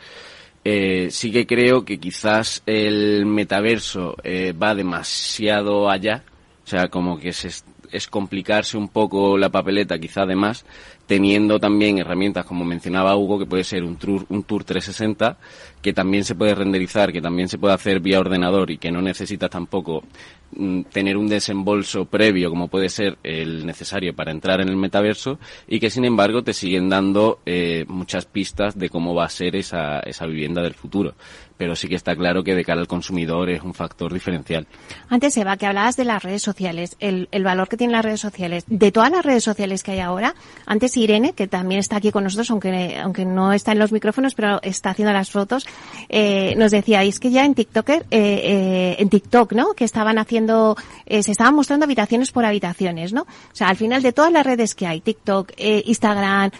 Eh, 0.65 1.09
sí 1.11 1.31
que 1.31 1.45
creo 1.45 1.85
que 1.85 1.99
quizás 1.99 2.63
el 2.65 3.27
metaverso 3.27 4.15
eh, 4.23 4.53
va 4.53 4.73
demasiado 4.73 5.87
allá, 5.87 6.23
o 6.65 6.67
sea, 6.67 6.87
como 6.87 7.19
que 7.19 7.29
es, 7.29 7.63
es 7.91 8.07
complicarse 8.07 8.75
un 8.75 8.89
poco 8.89 9.37
la 9.37 9.49
papeleta, 9.49 9.99
quizá 9.99 10.23
además, 10.23 10.65
teniendo 11.07 11.57
también 11.59 11.97
herramientas 11.97 12.45
como 12.45 12.65
mencionaba 12.65 13.15
Hugo, 13.15 13.39
que 13.39 13.45
puede 13.45 13.63
ser 13.63 13.83
un 13.83 13.95
tour, 13.95 14.25
un 14.29 14.43
tour 14.43 14.63
360, 14.63 15.37
que 15.81 15.93
también 15.93 16.25
se 16.25 16.35
puede 16.35 16.53
renderizar, 16.53 17.13
que 17.13 17.21
también 17.21 17.47
se 17.47 17.57
puede 17.57 17.73
hacer 17.73 18.01
vía 18.01 18.19
ordenador 18.19 18.69
y 18.69 18.77
que 18.77 18.91
no 18.91 19.01
necesitas 19.01 19.49
tampoco 19.49 20.03
mm, 20.51 20.81
tener 20.91 21.15
un 21.15 21.29
desembolso 21.29 22.05
previo 22.05 22.49
como 22.49 22.67
puede 22.67 22.89
ser 22.89 23.17
el 23.23 23.65
necesario 23.65 24.13
para 24.13 24.31
entrar 24.31 24.59
en 24.59 24.67
el 24.67 24.75
metaverso 24.75 25.39
y 25.67 25.79
que 25.79 25.89
sin 25.89 26.03
embargo 26.03 26.43
te 26.43 26.53
siguen 26.53 26.89
dando 26.89 27.39
eh, 27.45 27.85
muchas 27.87 28.25
pistas 28.25 28.77
de 28.77 28.89
cómo 28.89 29.15
va 29.15 29.25
a 29.25 29.29
ser 29.29 29.55
esa, 29.55 29.99
esa 30.01 30.25
vivienda 30.25 30.61
del 30.61 30.73
futuro 30.73 31.15
pero 31.57 31.75
sí 31.75 31.87
que 31.87 31.95
está 31.95 32.15
claro 32.15 32.43
que 32.43 32.55
de 32.55 32.63
cara 32.63 32.79
al 32.79 32.87
consumidor 32.87 33.49
es 33.49 33.61
un 33.63 33.73
factor 33.73 34.13
diferencial. 34.13 34.67
Antes, 35.09 35.35
Eva, 35.37 35.57
que 35.57 35.65
hablabas 35.65 35.97
de 35.97 36.05
las 36.05 36.23
redes 36.23 36.43
sociales, 36.43 36.95
el, 36.99 37.27
el, 37.31 37.43
valor 37.43 37.67
que 37.67 37.77
tienen 37.77 37.93
las 37.93 38.05
redes 38.05 38.21
sociales. 38.21 38.63
De 38.67 38.91
todas 38.91 39.11
las 39.11 39.25
redes 39.25 39.43
sociales 39.43 39.83
que 39.83 39.91
hay 39.91 39.99
ahora, 39.99 40.35
antes 40.65 40.96
Irene, 41.03 41.33
que 41.33 41.47
también 41.47 41.79
está 41.79 41.97
aquí 41.97 42.11
con 42.11 42.23
nosotros, 42.23 42.49
aunque, 42.51 42.97
aunque 42.97 43.25
no 43.25 43.53
está 43.53 43.71
en 43.71 43.79
los 43.79 43.91
micrófonos, 43.91 44.35
pero 44.35 44.61
está 44.61 44.91
haciendo 44.91 45.13
las 45.13 45.31
fotos, 45.31 45.65
eh, 46.09 46.55
nos 46.57 46.71
decía, 46.71 47.03
es 47.03 47.19
que 47.19 47.31
ya 47.31 47.45
en 47.45 47.55
TikTok, 47.55 47.89
eh, 47.89 48.03
eh, 48.11 48.95
en 48.99 49.09
TikTok, 49.09 49.53
¿no? 49.53 49.73
Que 49.73 49.85
estaban 49.85 50.17
haciendo, 50.17 50.75
eh, 51.05 51.23
se 51.23 51.31
estaban 51.31 51.55
mostrando 51.55 51.85
habitaciones 51.85 52.31
por 52.31 52.45
habitaciones, 52.45 53.13
¿no? 53.13 53.21
O 53.21 53.55
sea, 53.55 53.69
al 53.69 53.77
final 53.77 54.01
de 54.01 54.13
todas 54.13 54.31
las 54.31 54.45
redes 54.45 54.75
que 54.75 54.87
hay, 54.87 55.01
TikTok, 55.01 55.53
Instagram, 55.57 56.51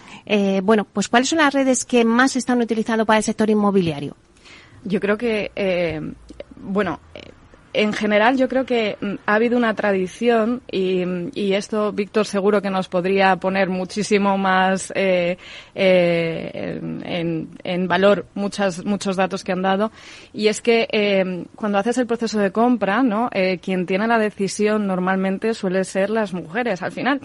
bueno, 0.62 0.86
pues 0.92 1.08
¿cuáles 1.08 1.28
son 1.28 1.38
las 1.38 1.52
redes 1.52 1.84
que 1.84 2.04
más 2.04 2.36
están 2.36 2.60
utilizando 2.60 3.06
para 3.06 3.18
el 3.18 3.24
sector 3.24 3.48
inmobiliario? 3.50 4.16
Yo 4.84 5.00
creo 5.00 5.18
que, 5.18 5.50
bueno, 6.56 7.00
en 7.72 7.92
general 7.92 8.36
yo 8.36 8.48
creo 8.48 8.64
que 8.64 8.96
mm, 9.00 9.14
ha 9.26 9.34
habido 9.34 9.56
una 9.56 9.74
tradición 9.74 10.62
y, 10.70 11.04
y, 11.34 11.52
esto 11.54 11.92
Víctor 11.92 12.26
seguro 12.26 12.62
que 12.62 12.70
nos 12.70 12.88
podría 12.88 13.36
poner 13.36 13.68
muchísimo 13.68 14.38
más 14.38 14.92
eh, 14.94 15.36
eh, 15.74 16.80
en, 17.04 17.48
en, 17.62 17.88
valor 17.88 18.26
muchas, 18.34 18.84
muchos 18.84 19.16
datos 19.16 19.44
que 19.44 19.52
han 19.52 19.62
dado 19.62 19.92
y 20.32 20.48
es 20.48 20.60
que 20.60 20.88
eh, 20.92 21.44
cuando 21.54 21.78
haces 21.78 21.98
el 21.98 22.06
proceso 22.06 22.38
de 22.38 22.52
compra, 22.52 23.02
¿no? 23.02 23.28
Eh, 23.32 23.58
quien 23.58 23.86
tiene 23.86 24.06
la 24.06 24.18
decisión 24.18 24.86
normalmente 24.86 25.54
suele 25.54 25.84
ser 25.84 26.10
las 26.10 26.32
mujeres 26.32 26.82
al 26.82 26.92
final 26.92 27.20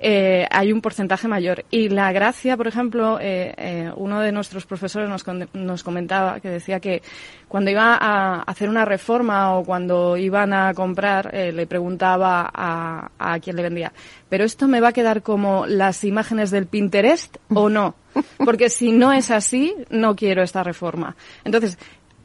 eh, 0.00 0.46
hay 0.50 0.72
un 0.72 0.80
porcentaje 0.80 1.28
mayor. 1.28 1.64
Y 1.70 1.88
la 1.88 2.12
gracia, 2.12 2.56
por 2.56 2.66
ejemplo, 2.66 3.18
eh, 3.20 3.54
eh, 3.56 3.90
uno 3.96 4.20
de 4.20 4.32
nuestros 4.32 4.66
profesores 4.66 5.08
nos, 5.08 5.24
nos 5.54 5.82
comentaba 5.82 6.40
que 6.40 6.48
decía 6.48 6.80
que 6.80 7.02
cuando 7.48 7.70
iba 7.70 7.96
a 8.00 8.42
hacer 8.42 8.68
una 8.68 8.84
reforma 8.84 9.56
o 9.56 9.64
cuando 9.64 10.16
iban 10.16 10.52
a 10.52 10.72
comprar, 10.74 11.34
eh, 11.34 11.52
le 11.52 11.66
preguntaba 11.66 12.50
a, 12.52 13.10
a 13.18 13.40
quien 13.40 13.56
le 13.56 13.62
vendía, 13.62 13.92
¿pero 14.28 14.44
esto 14.44 14.68
me 14.68 14.80
va 14.80 14.88
a 14.88 14.92
quedar 14.92 15.22
como 15.22 15.66
las 15.66 16.04
imágenes 16.04 16.50
del 16.50 16.66
Pinterest 16.66 17.36
o 17.48 17.68
no? 17.68 17.94
Porque 18.44 18.70
si 18.70 18.92
no 18.92 19.12
es 19.12 19.30
así, 19.30 19.74
no 19.90 20.14
quiero 20.14 20.42
esta 20.42 20.62
reforma. 20.62 21.16
Entonces, 21.44 21.78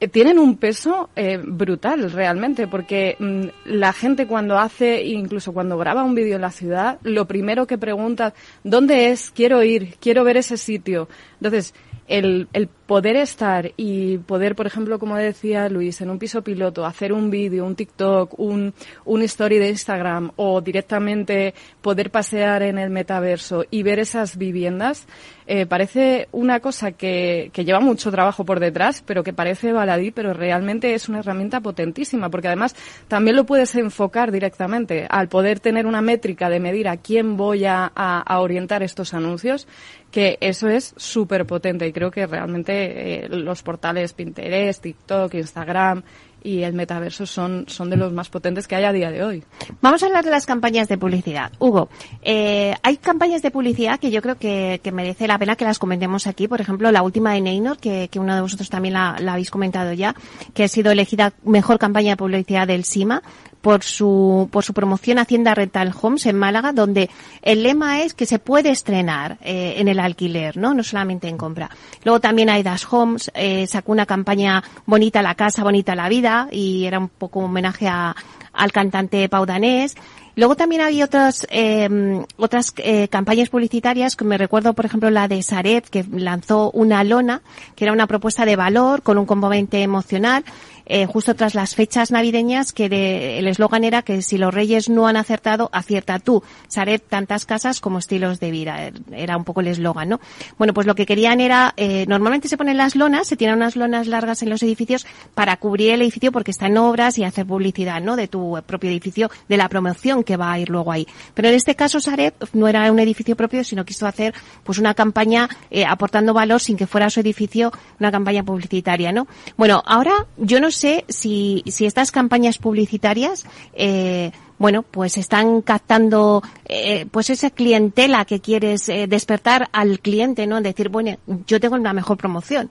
tienen 0.07 0.39
un 0.39 0.57
peso 0.57 1.09
eh, 1.15 1.39
brutal 1.43 2.11
realmente, 2.11 2.67
porque 2.67 3.15
mmm, 3.19 3.45
la 3.65 3.93
gente 3.93 4.27
cuando 4.27 4.57
hace, 4.57 5.03
incluso 5.03 5.53
cuando 5.53 5.77
graba 5.77 6.03
un 6.03 6.15
vídeo 6.15 6.35
en 6.35 6.41
la 6.41 6.51
ciudad, 6.51 6.99
lo 7.03 7.25
primero 7.25 7.67
que 7.67 7.77
pregunta, 7.77 8.33
¿dónde 8.63 9.11
es? 9.11 9.31
Quiero 9.31 9.63
ir, 9.63 9.95
quiero 9.99 10.23
ver 10.23 10.37
ese 10.37 10.57
sitio. 10.57 11.07
Entonces, 11.39 11.73
el, 12.07 12.47
el, 12.53 12.67
poder 12.67 13.15
estar 13.15 13.71
y 13.77 14.17
poder, 14.19 14.55
por 14.55 14.67
ejemplo, 14.67 14.99
como 14.99 15.15
decía 15.15 15.69
Luis, 15.69 16.01
en 16.01 16.09
un 16.09 16.19
piso 16.19 16.43
piloto, 16.43 16.85
hacer 16.85 17.13
un 17.13 17.29
vídeo, 17.29 17.65
un 17.65 17.75
TikTok, 17.75 18.37
un, 18.37 18.73
un 19.05 19.21
story 19.23 19.57
de 19.57 19.69
Instagram 19.69 20.31
o 20.35 20.61
directamente 20.61 21.53
poder 21.81 22.11
pasear 22.11 22.61
en 22.61 22.77
el 22.77 22.89
metaverso 22.89 23.65
y 23.71 23.83
ver 23.83 23.99
esas 23.99 24.37
viviendas, 24.37 25.07
eh, 25.45 25.65
parece 25.65 26.27
una 26.31 26.59
cosa 26.59 26.91
que, 26.91 27.49
que, 27.53 27.65
lleva 27.65 27.79
mucho 27.79 28.11
trabajo 28.11 28.45
por 28.45 28.59
detrás, 28.59 29.03
pero 29.05 29.23
que 29.23 29.33
parece 29.33 29.73
baladí, 29.73 30.11
pero 30.11 30.33
realmente 30.33 30.93
es 30.93 31.09
una 31.09 31.19
herramienta 31.19 31.59
potentísima, 31.61 32.29
porque 32.29 32.47
además 32.47 32.75
también 33.07 33.35
lo 33.35 33.45
puedes 33.45 33.75
enfocar 33.75 34.31
directamente. 34.31 35.05
Al 35.09 35.27
poder 35.27 35.59
tener 35.59 35.85
una 35.85 36.01
métrica 36.01 36.49
de 36.49 36.59
medir 36.59 36.87
a 36.87 36.97
quién 36.97 37.35
voy 37.37 37.65
a, 37.65 37.91
a, 37.95 38.21
a 38.21 38.39
orientar 38.39 38.83
estos 38.83 39.13
anuncios, 39.13 39.67
que 40.13 40.37
eso 40.41 40.69
es 40.69 40.93
súper 40.95 41.43
potente 41.47 41.87
y 41.87 41.91
creo 41.91 42.11
que 42.11 42.27
realmente 42.27 43.25
eh, 43.25 43.29
los 43.29 43.63
portales 43.63 44.13
Pinterest, 44.13 44.83
TikTok, 44.83 45.33
Instagram 45.33 46.03
y 46.43 46.61
el 46.61 46.73
metaverso 46.73 47.25
son, 47.25 47.65
son 47.67 47.89
de 47.89 47.97
los 47.97 48.13
más 48.13 48.29
potentes 48.29 48.67
que 48.67 48.75
hay 48.75 48.83
a 48.83 48.91
día 48.91 49.09
de 49.09 49.23
hoy. 49.23 49.43
Vamos 49.81 50.03
a 50.03 50.05
hablar 50.05 50.23
de 50.23 50.29
las 50.29 50.45
campañas 50.45 50.87
de 50.87 50.99
publicidad. 50.99 51.51
Hugo, 51.57 51.89
eh, 52.21 52.75
hay 52.83 52.97
campañas 52.97 53.41
de 53.41 53.49
publicidad 53.49 53.99
que 53.99 54.11
yo 54.11 54.21
creo 54.21 54.37
que, 54.37 54.79
que, 54.83 54.91
merece 54.91 55.25
la 55.25 55.39
pena 55.39 55.55
que 55.55 55.65
las 55.65 55.79
comentemos 55.79 56.27
aquí. 56.27 56.47
Por 56.47 56.61
ejemplo, 56.61 56.91
la 56.91 57.01
última 57.01 57.33
de 57.33 57.41
Neynor, 57.41 57.79
que, 57.79 58.07
que 58.11 58.19
uno 58.19 58.35
de 58.35 58.41
vosotros 58.41 58.69
también 58.69 58.93
la, 58.93 59.15
la, 59.19 59.33
habéis 59.33 59.49
comentado 59.49 59.93
ya, 59.93 60.13
que 60.53 60.65
ha 60.65 60.67
sido 60.67 60.91
elegida 60.91 61.33
mejor 61.43 61.79
campaña 61.79 62.11
de 62.11 62.17
publicidad 62.17 62.67
del 62.67 62.83
SIMA 62.83 63.23
por 63.63 63.81
su, 63.81 64.49
por 64.51 64.65
su 64.65 64.73
promoción 64.73 65.19
Hacienda 65.19 65.55
Rental 65.55 65.93
Homes 65.99 66.25
en 66.25 66.37
Málaga, 66.37 66.73
donde 66.73 67.09
el 67.41 67.63
lema 67.63 68.01
es 68.01 68.13
que 68.13 68.25
se 68.25 68.37
puede 68.37 68.71
estrenar 68.71 69.37
eh, 69.41 69.75
en 69.77 69.87
el 69.87 70.01
alquiler, 70.01 70.57
¿no? 70.57 70.73
No 70.73 70.83
solamente 70.83 71.29
en 71.29 71.37
compra. 71.37 71.69
Luego 72.03 72.19
también 72.19 72.49
Aidas 72.49 72.85
Homes 72.91 73.31
eh, 73.33 73.65
sacó 73.67 73.93
una 73.93 74.05
campaña 74.05 74.61
Bonita 74.85 75.21
la 75.21 75.35
casa, 75.35 75.63
bonita 75.63 75.95
la 75.95 76.09
vida, 76.09 76.49
y 76.51 76.83
era 76.83 76.99
un 76.99 77.07
poco 77.07 77.39
un 77.39 77.45
homenaje 77.45 77.87
a, 77.87 78.13
al 78.51 78.73
cantante 78.73 79.29
Pau 79.29 79.45
Danés. 79.45 79.95
Luego 80.35 80.55
también 80.55 80.81
había 80.81 81.05
otras 81.05 81.45
eh, 81.51 82.25
otras 82.37 82.73
eh, 82.77 83.07
campañas 83.07 83.49
publicitarias, 83.49 84.15
que 84.15 84.25
me 84.25 84.37
recuerdo, 84.37 84.73
por 84.73 84.85
ejemplo, 84.85 85.09
la 85.11 85.27
de 85.27 85.43
Saret, 85.43 85.87
que 85.87 86.03
lanzó 86.11 86.71
una 86.71 87.03
lona, 87.03 87.41
que 87.75 87.85
era 87.85 87.93
una 87.93 88.07
propuesta 88.07 88.43
de 88.43 88.55
valor 88.55 89.03
con 89.03 89.17
un 89.19 89.27
componente 89.27 89.83
emocional, 89.83 90.43
eh, 90.85 91.05
justo 91.05 91.35
tras 91.35 91.55
las 91.55 91.75
fechas 91.75 92.11
navideñas, 92.11 92.73
que 92.73 92.89
de, 92.89 93.39
el 93.39 93.47
eslogan 93.47 93.83
era 93.83 94.01
que 94.01 94.21
si 94.21 94.37
los 94.37 94.53
reyes 94.53 94.89
no 94.89 95.07
han 95.07 95.17
acertado, 95.17 95.69
acierta 95.71 96.19
tú. 96.19 96.43
Saret, 96.67 97.03
tantas 97.07 97.45
casas 97.45 97.79
como 97.79 97.99
estilos 97.99 98.39
de 98.39 98.51
vida. 98.51 98.91
Era 99.11 99.37
un 99.37 99.43
poco 99.43 99.61
el 99.61 99.67
eslogan, 99.67 100.09
¿no? 100.09 100.19
Bueno, 100.57 100.73
pues 100.73 100.87
lo 100.87 100.95
que 100.95 101.05
querían 101.05 101.39
era, 101.39 101.73
eh, 101.77 102.05
normalmente 102.07 102.47
se 102.47 102.57
ponen 102.57 102.77
las 102.77 102.95
lonas, 102.95 103.27
se 103.27 103.37
tiran 103.37 103.57
unas 103.57 103.75
lonas 103.75 104.07
largas 104.07 104.41
en 104.43 104.49
los 104.49 104.63
edificios 104.63 105.05
para 105.33 105.57
cubrir 105.57 105.91
el 105.91 106.01
edificio 106.01 106.31
porque 106.31 106.51
está 106.51 106.67
en 106.67 106.77
obras 106.77 107.17
y 107.17 107.23
hacer 107.23 107.45
publicidad, 107.45 108.01
¿no? 108.01 108.15
De 108.15 108.27
tu 108.27 108.61
propio 108.65 108.89
edificio, 108.89 109.31
de 109.47 109.57
la 109.57 109.69
promoción 109.69 110.23
que 110.23 110.37
va 110.37 110.51
a 110.51 110.59
ir 110.59 110.69
luego 110.69 110.91
ahí. 110.91 111.07
Pero 111.33 111.47
en 111.47 111.55
este 111.55 111.75
caso, 111.75 111.99
Saret 111.99 112.35
no 112.53 112.67
era 112.67 112.91
un 112.91 112.99
edificio 112.99 113.35
propio, 113.35 113.63
sino 113.63 113.85
quiso 113.85 114.07
hacer, 114.07 114.33
pues 114.63 114.77
una 114.77 114.93
campaña 114.93 115.49
eh, 115.71 115.85
aportando 115.85 116.33
valor 116.33 116.59
sin 116.59 116.77
que 116.77 116.87
fuera 116.87 117.09
su 117.09 117.19
edificio 117.19 117.71
una 117.99 118.11
campaña 118.11 118.43
publicitaria, 118.43 119.11
¿no? 119.11 119.27
Bueno, 119.57 119.81
ahora 119.85 120.25
yo 120.37 120.59
no 120.59 120.71
sé 120.73 121.05
si, 121.07 121.63
si 121.67 121.85
estas 121.85 122.11
campañas 122.11 122.57
publicitarias, 122.57 123.45
eh, 123.73 124.31
bueno, 124.59 124.83
pues 124.83 125.17
están 125.17 125.61
captando, 125.61 126.41
eh, 126.65 127.05
pues 127.09 127.29
esa 127.29 127.49
clientela 127.49 128.25
que 128.25 128.41
quieres 128.41 128.89
eh, 128.89 129.07
despertar 129.07 129.69
al 129.71 129.99
cliente, 129.99 130.45
¿no? 130.45 130.61
Decir, 130.61 130.89
bueno, 130.89 131.17
yo 131.47 131.61
tengo 131.61 131.75
una 131.75 131.93
mejor 131.93 132.17
promoción. 132.17 132.69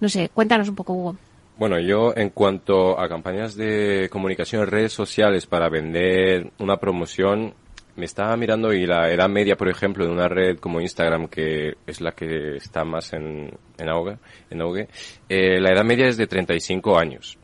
No 0.00 0.08
sé, 0.08 0.28
cuéntanos 0.28 0.68
un 0.68 0.74
poco, 0.74 0.92
Hugo. 0.92 1.16
Bueno, 1.56 1.78
yo 1.78 2.12
en 2.16 2.30
cuanto 2.30 2.98
a 3.00 3.08
campañas 3.08 3.54
de 3.54 4.08
comunicación 4.10 4.62
en 4.62 4.68
redes 4.68 4.92
sociales 4.92 5.46
para 5.46 5.68
vender 5.68 6.50
una 6.58 6.78
promoción, 6.78 7.54
me 7.96 8.06
estaba 8.06 8.36
mirando 8.36 8.72
y 8.72 8.86
la 8.86 9.10
edad 9.10 9.28
media, 9.28 9.56
por 9.56 9.68
ejemplo, 9.68 10.04
de 10.04 10.10
una 10.10 10.28
red 10.28 10.58
como 10.58 10.80
Instagram, 10.80 11.28
que 11.28 11.74
es 11.86 12.00
la 12.00 12.12
que 12.12 12.56
está 12.56 12.84
más 12.84 13.12
en, 13.12 13.56
en 13.78 13.88
auge, 13.88 14.18
en 14.50 14.62
auge 14.62 14.88
eh, 15.28 15.60
la 15.60 15.70
edad 15.70 15.84
media 15.84 16.08
es 16.08 16.16
de 16.16 16.26
35 16.26 16.98
años. 16.98 17.38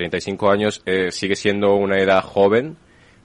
35 0.00 0.50
años 0.50 0.82
eh, 0.86 1.10
sigue 1.10 1.36
siendo 1.36 1.74
una 1.74 1.98
edad 1.98 2.22
joven, 2.22 2.78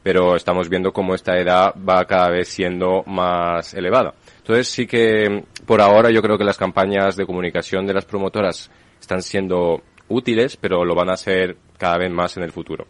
pero 0.03 0.35
estamos 0.35 0.67
viendo 0.67 0.91
cómo 0.91 1.15
esta 1.15 1.37
edad 1.39 1.73
va 1.77 2.03
cada 2.03 2.29
vez 2.29 2.49
siendo 2.49 3.03
más 3.07 3.73
elevada. 3.73 4.13
Entonces 4.39 4.67
sí 4.67 4.85
que 4.85 5.45
por 5.65 5.79
ahora 5.79 6.11
yo 6.11 6.21
creo 6.21 6.37
que 6.37 6.43
las 6.43 6.57
campañas 6.57 7.15
de 7.15 7.25
comunicación 7.25 7.87
de 7.87 7.93
las 7.93 8.03
promotoras 8.03 8.69
están 8.99 9.21
siendo 9.21 9.83
útiles, 10.09 10.57
pero 10.57 10.83
lo 10.83 10.95
van 10.95 11.09
a 11.11 11.17
ser 11.17 11.55
cada 11.77 11.97
vez 11.97 12.11
más 12.11 12.35
en 12.35 12.43
el 12.43 12.51
futuro. 12.51 12.87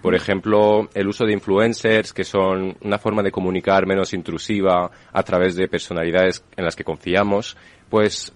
Por 0.00 0.14
ejemplo, 0.14 0.88
el 0.94 1.08
uso 1.08 1.26
de 1.26 1.34
influencers, 1.34 2.14
que 2.14 2.24
son 2.24 2.74
una 2.82 2.98
forma 2.98 3.22
de 3.22 3.30
comunicar 3.30 3.84
menos 3.84 4.14
intrusiva 4.14 4.90
a 5.12 5.22
través 5.24 5.56
de 5.56 5.68
personalidades 5.68 6.42
en 6.56 6.64
las 6.64 6.74
que 6.74 6.84
confiamos, 6.84 7.54
pues 7.90 8.32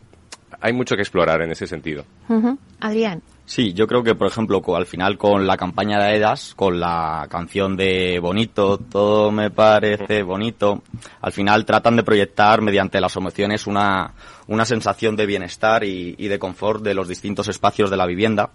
hay 0.60 0.74
mucho 0.74 0.94
que 0.94 1.02
explorar 1.02 1.40
en 1.40 1.52
ese 1.52 1.66
sentido. 1.66 2.04
Uh 2.28 2.34
-huh. 2.34 2.58
Adrián. 2.80 3.22
Sí, 3.48 3.72
yo 3.72 3.86
creo 3.86 4.02
que, 4.02 4.14
por 4.14 4.26
ejemplo, 4.26 4.60
al 4.76 4.84
final 4.84 5.16
con 5.16 5.46
la 5.46 5.56
campaña 5.56 5.98
de 5.98 6.16
Edas, 6.16 6.52
con 6.54 6.78
la 6.78 7.26
canción 7.30 7.78
de 7.78 8.18
Bonito, 8.20 8.76
todo 8.76 9.32
me 9.32 9.50
parece 9.50 10.22
bonito, 10.22 10.82
al 11.22 11.32
final 11.32 11.64
tratan 11.64 11.96
de 11.96 12.02
proyectar 12.02 12.60
mediante 12.60 13.00
las 13.00 13.16
emociones 13.16 13.66
una, 13.66 14.12
una 14.48 14.66
sensación 14.66 15.16
de 15.16 15.24
bienestar 15.24 15.82
y, 15.82 16.14
y 16.18 16.28
de 16.28 16.38
confort 16.38 16.82
de 16.82 16.92
los 16.92 17.08
distintos 17.08 17.48
espacios 17.48 17.88
de 17.88 17.96
la 17.96 18.04
vivienda 18.04 18.50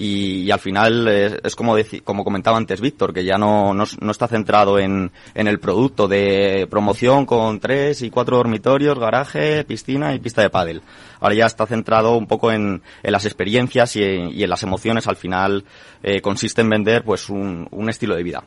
y, 0.00 0.48
al 0.52 0.60
final 0.60 1.08
es, 1.08 1.56
como, 1.56 1.74
como 2.04 2.22
comentaba 2.22 2.56
antes 2.56 2.80
Víctor, 2.80 3.12
que 3.12 3.24
ya 3.24 3.36
no, 3.36 3.74
no, 3.74 4.10
está 4.10 4.28
centrado 4.28 4.78
en, 4.78 5.10
en, 5.34 5.48
el 5.48 5.58
producto 5.58 6.06
de 6.06 6.68
promoción 6.70 7.26
con 7.26 7.58
tres 7.58 8.02
y 8.02 8.10
cuatro 8.10 8.36
dormitorios, 8.36 8.96
garaje, 8.96 9.64
piscina 9.64 10.14
y 10.14 10.20
pista 10.20 10.40
de 10.40 10.50
pádel. 10.50 10.82
Ahora 11.18 11.34
ya 11.34 11.46
está 11.46 11.66
centrado 11.66 12.16
un 12.16 12.28
poco 12.28 12.52
en, 12.52 12.80
en 13.02 13.12
las 13.12 13.24
experiencias 13.24 13.96
y, 13.96 14.02
y, 14.02 14.44
en 14.44 14.50
las 14.50 14.62
emociones. 14.62 15.08
Al 15.08 15.16
final 15.16 15.64
eh, 16.04 16.20
consiste 16.20 16.60
en 16.60 16.70
vender 16.70 17.02
pues 17.02 17.28
un, 17.28 17.66
un 17.72 17.90
estilo 17.90 18.14
de 18.14 18.22
vida. 18.22 18.44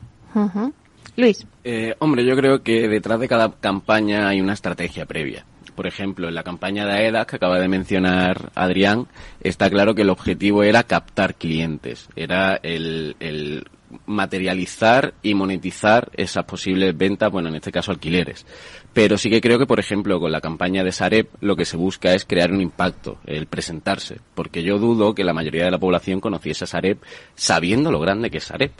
Luis. 1.16 1.46
Eh, 1.64 1.94
hombre, 1.98 2.24
yo 2.24 2.34
creo 2.34 2.62
que 2.62 2.88
detrás 2.88 3.20
de 3.20 3.28
cada 3.28 3.52
campaña 3.52 4.26
hay 4.26 4.40
una 4.40 4.54
estrategia 4.54 5.04
previa 5.04 5.44
por 5.74 5.86
ejemplo, 5.86 6.28
en 6.28 6.34
la 6.34 6.42
campaña 6.42 6.86
de 6.86 6.92
AEDAS 6.92 7.26
que 7.26 7.36
acaba 7.36 7.58
de 7.58 7.68
mencionar 7.68 8.50
Adrián, 8.54 9.06
está 9.40 9.70
claro 9.70 9.94
que 9.94 10.02
el 10.02 10.10
objetivo 10.10 10.62
era 10.62 10.82
captar 10.84 11.34
clientes, 11.34 12.08
era 12.16 12.58
el, 12.62 13.16
el 13.20 13.64
materializar 14.06 15.14
y 15.22 15.34
monetizar 15.34 16.10
esas 16.16 16.44
posibles 16.44 16.96
ventas, 16.96 17.30
bueno, 17.30 17.48
en 17.48 17.56
este 17.56 17.72
caso 17.72 17.90
alquileres. 17.90 18.46
Pero 18.92 19.18
sí 19.18 19.30
que 19.30 19.40
creo 19.40 19.58
que, 19.58 19.66
por 19.66 19.80
ejemplo, 19.80 20.20
con 20.20 20.32
la 20.32 20.40
campaña 20.40 20.84
de 20.84 20.92
Sareb, 20.92 21.28
lo 21.40 21.56
que 21.56 21.64
se 21.64 21.76
busca 21.76 22.14
es 22.14 22.24
crear 22.24 22.52
un 22.52 22.60
impacto, 22.60 23.18
el 23.26 23.46
presentarse, 23.46 24.18
porque 24.34 24.62
yo 24.62 24.78
dudo 24.78 25.14
que 25.14 25.24
la 25.24 25.32
mayoría 25.32 25.64
de 25.64 25.70
la 25.70 25.78
población 25.78 26.20
conociese 26.20 26.64
a 26.64 26.66
Sareb 26.66 26.98
sabiendo 27.34 27.90
lo 27.90 28.00
grande 28.00 28.30
que 28.30 28.38
es 28.38 28.44
Sareb 28.44 28.72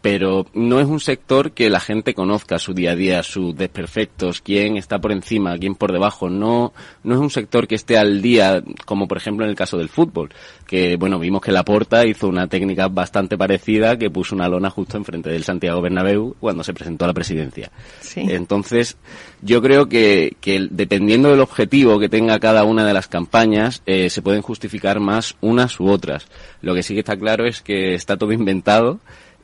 pero 0.00 0.46
no 0.54 0.80
es 0.80 0.86
un 0.86 1.00
sector 1.00 1.52
que 1.52 1.70
la 1.70 1.80
gente 1.80 2.14
conozca 2.14 2.58
su 2.58 2.72
día 2.72 2.92
a 2.92 2.96
día, 2.96 3.22
sus 3.22 3.56
desperfectos, 3.56 4.40
quién 4.40 4.76
está 4.76 5.00
por 5.00 5.10
encima, 5.10 5.58
quién 5.58 5.74
por 5.74 5.92
debajo. 5.92 6.30
No, 6.30 6.72
no 7.02 7.14
es 7.14 7.20
un 7.20 7.30
sector 7.30 7.66
que 7.66 7.74
esté 7.74 7.98
al 7.98 8.22
día, 8.22 8.62
como 8.84 9.08
por 9.08 9.16
ejemplo 9.16 9.44
en 9.44 9.50
el 9.50 9.56
caso 9.56 9.76
del 9.76 9.88
fútbol, 9.88 10.30
que 10.66 10.96
bueno, 10.96 11.18
vimos 11.18 11.42
que 11.42 11.50
Laporta 11.50 12.06
hizo 12.06 12.28
una 12.28 12.46
técnica 12.46 12.88
bastante 12.88 13.36
parecida 13.36 13.98
que 13.98 14.10
puso 14.10 14.36
una 14.36 14.48
lona 14.48 14.70
justo 14.70 14.96
enfrente 14.96 15.30
del 15.30 15.42
Santiago 15.42 15.82
Bernabéu 15.82 16.36
cuando 16.38 16.62
se 16.62 16.74
presentó 16.74 17.04
a 17.04 17.08
la 17.08 17.14
presidencia. 17.14 17.70
Entonces, 18.14 18.96
yo 19.42 19.60
creo 19.60 19.88
que, 19.88 20.36
que, 20.40 20.68
dependiendo 20.70 21.30
del 21.30 21.40
objetivo 21.40 21.98
que 21.98 22.08
tenga 22.08 22.38
cada 22.38 22.64
una 22.64 22.86
de 22.86 22.94
las 22.94 23.08
campañas, 23.08 23.82
eh, 23.86 24.10
se 24.10 24.22
pueden 24.22 24.42
justificar 24.42 25.00
más 25.00 25.36
unas 25.40 25.80
u 25.80 25.88
otras. 25.88 26.26
Lo 26.62 26.74
que 26.74 26.82
sí 26.82 26.94
que 26.94 27.00
está 27.00 27.16
claro 27.16 27.46
es 27.46 27.62
que 27.62 27.94
está 27.94 28.16
todo 28.16 28.32
inventado 28.32 29.00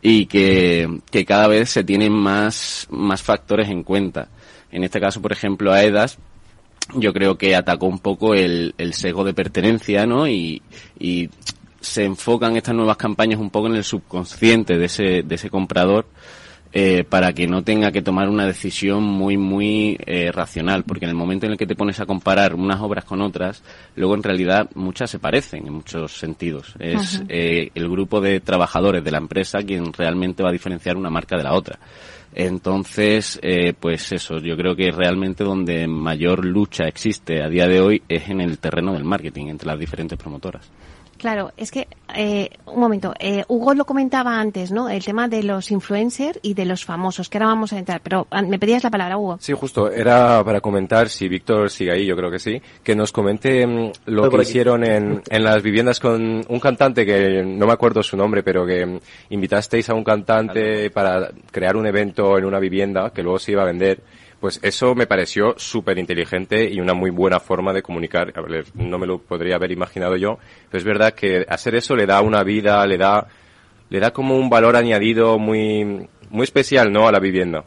y 0.06 0.26
que, 0.26 1.00
que 1.10 1.24
cada 1.24 1.48
vez 1.48 1.70
se 1.70 1.82
tienen 1.82 2.12
más, 2.12 2.86
más 2.90 3.22
factores 3.22 3.70
en 3.70 3.82
cuenta. 3.82 4.28
En 4.70 4.84
este 4.84 5.00
caso, 5.00 5.22
por 5.22 5.32
ejemplo, 5.32 5.72
a 5.72 5.82
EDAS, 5.82 6.18
yo 6.94 7.14
creo 7.14 7.38
que 7.38 7.56
atacó 7.56 7.86
un 7.86 8.00
poco 8.00 8.34
el, 8.34 8.74
el 8.76 8.92
sesgo 8.92 9.24
de 9.24 9.32
pertenencia, 9.32 10.04
¿no? 10.04 10.28
Y, 10.28 10.60
y 10.98 11.30
se 11.80 12.04
enfocan 12.04 12.54
estas 12.54 12.74
nuevas 12.74 12.98
campañas 12.98 13.40
un 13.40 13.48
poco 13.48 13.68
en 13.68 13.76
el 13.76 13.84
subconsciente 13.84 14.76
de 14.76 14.84
ese, 14.84 15.22
de 15.22 15.34
ese 15.36 15.48
comprador 15.48 16.04
eh, 16.76 17.04
para 17.08 17.32
que 17.32 17.46
no 17.46 17.62
tenga 17.62 17.92
que 17.92 18.02
tomar 18.02 18.28
una 18.28 18.46
decisión 18.46 19.04
muy, 19.04 19.36
muy 19.36 19.96
eh, 20.06 20.32
racional, 20.32 20.82
porque 20.82 21.04
en 21.04 21.10
el 21.10 21.16
momento 21.16 21.46
en 21.46 21.52
el 21.52 21.58
que 21.58 21.68
te 21.68 21.76
pones 21.76 22.00
a 22.00 22.06
comparar 22.06 22.56
unas 22.56 22.80
obras 22.80 23.04
con 23.04 23.22
otras, 23.22 23.62
luego 23.94 24.16
en 24.16 24.24
realidad 24.24 24.68
muchas 24.74 25.08
se 25.08 25.20
parecen 25.20 25.68
en 25.68 25.72
muchos 25.72 26.18
sentidos. 26.18 26.74
Es 26.80 27.22
eh, 27.28 27.70
el 27.76 27.88
grupo 27.88 28.20
de 28.20 28.40
trabajadores 28.40 29.04
de 29.04 29.12
la 29.12 29.18
empresa 29.18 29.60
quien 29.60 29.92
realmente 29.92 30.42
va 30.42 30.48
a 30.48 30.52
diferenciar 30.52 30.96
una 30.96 31.10
marca 31.10 31.36
de 31.36 31.44
la 31.44 31.54
otra. 31.54 31.78
Entonces, 32.34 33.38
eh, 33.42 33.72
pues 33.78 34.10
eso, 34.10 34.38
yo 34.38 34.56
creo 34.56 34.74
que 34.74 34.90
realmente 34.90 35.44
donde 35.44 35.86
mayor 35.86 36.44
lucha 36.44 36.88
existe 36.88 37.40
a 37.40 37.48
día 37.48 37.68
de 37.68 37.80
hoy 37.80 38.02
es 38.08 38.28
en 38.28 38.40
el 38.40 38.58
terreno 38.58 38.92
del 38.92 39.04
marketing 39.04 39.46
entre 39.46 39.68
las 39.68 39.78
diferentes 39.78 40.18
promotoras. 40.18 40.68
Claro, 41.24 41.52
es 41.56 41.70
que, 41.70 41.88
eh, 42.14 42.50
un 42.66 42.80
momento, 42.80 43.14
eh, 43.18 43.44
Hugo 43.48 43.72
lo 43.72 43.86
comentaba 43.86 44.38
antes, 44.38 44.70
¿no? 44.70 44.90
El 44.90 45.02
tema 45.02 45.26
de 45.26 45.42
los 45.42 45.70
influencers 45.70 46.38
y 46.42 46.52
de 46.52 46.66
los 46.66 46.84
famosos, 46.84 47.30
que 47.30 47.38
ahora 47.38 47.46
vamos 47.46 47.72
a 47.72 47.78
entrar, 47.78 48.02
pero 48.02 48.26
ah, 48.30 48.42
me 48.42 48.58
pedías 48.58 48.84
la 48.84 48.90
palabra, 48.90 49.16
Hugo. 49.16 49.38
Sí, 49.40 49.54
justo, 49.54 49.90
era 49.90 50.44
para 50.44 50.60
comentar, 50.60 51.08
si 51.08 51.26
Víctor 51.26 51.70
sigue 51.70 51.92
ahí, 51.92 52.04
yo 52.04 52.14
creo 52.14 52.30
que 52.30 52.38
sí, 52.38 52.60
que 52.82 52.94
nos 52.94 53.10
comente 53.10 53.66
mm, 53.66 53.92
lo 54.04 54.28
que 54.28 54.42
hicieron 54.42 54.84
en, 54.84 55.22
en 55.30 55.42
las 55.42 55.62
viviendas 55.62 55.98
con 55.98 56.44
un 56.46 56.60
cantante 56.60 57.06
que 57.06 57.42
no 57.42 57.66
me 57.66 57.72
acuerdo 57.72 58.02
su 58.02 58.18
nombre, 58.18 58.42
pero 58.42 58.66
que 58.66 58.84
mm, 58.84 59.00
invitasteis 59.30 59.88
a 59.88 59.94
un 59.94 60.04
cantante 60.04 60.90
para 60.90 61.30
crear 61.50 61.74
un 61.74 61.86
evento 61.86 62.36
en 62.36 62.44
una 62.44 62.58
vivienda 62.58 63.08
que 63.14 63.22
luego 63.22 63.38
se 63.38 63.52
iba 63.52 63.62
a 63.62 63.64
vender 63.64 64.02
pues 64.44 64.60
eso 64.62 64.94
me 64.94 65.06
pareció 65.06 65.54
súper 65.56 65.96
inteligente 65.96 66.68
y 66.70 66.78
una 66.78 66.92
muy 66.92 67.08
buena 67.08 67.40
forma 67.40 67.72
de 67.72 67.80
comunicar. 67.80 68.30
No 68.74 68.98
me 68.98 69.06
lo 69.06 69.16
podría 69.16 69.56
haber 69.56 69.72
imaginado 69.72 70.16
yo, 70.16 70.38
pero 70.68 70.78
es 70.80 70.84
verdad 70.84 71.14
que 71.14 71.46
hacer 71.48 71.74
eso 71.76 71.96
le 71.96 72.04
da 72.04 72.20
una 72.20 72.42
vida, 72.42 72.86
le 72.86 72.98
da, 72.98 73.26
le 73.88 74.00
da 74.00 74.10
como 74.10 74.36
un 74.36 74.50
valor 74.50 74.76
añadido 74.76 75.38
muy, 75.38 76.06
muy 76.28 76.44
especial, 76.44 76.92
¿no? 76.92 77.08
A 77.08 77.12
la 77.12 77.20
vivienda. 77.20 77.64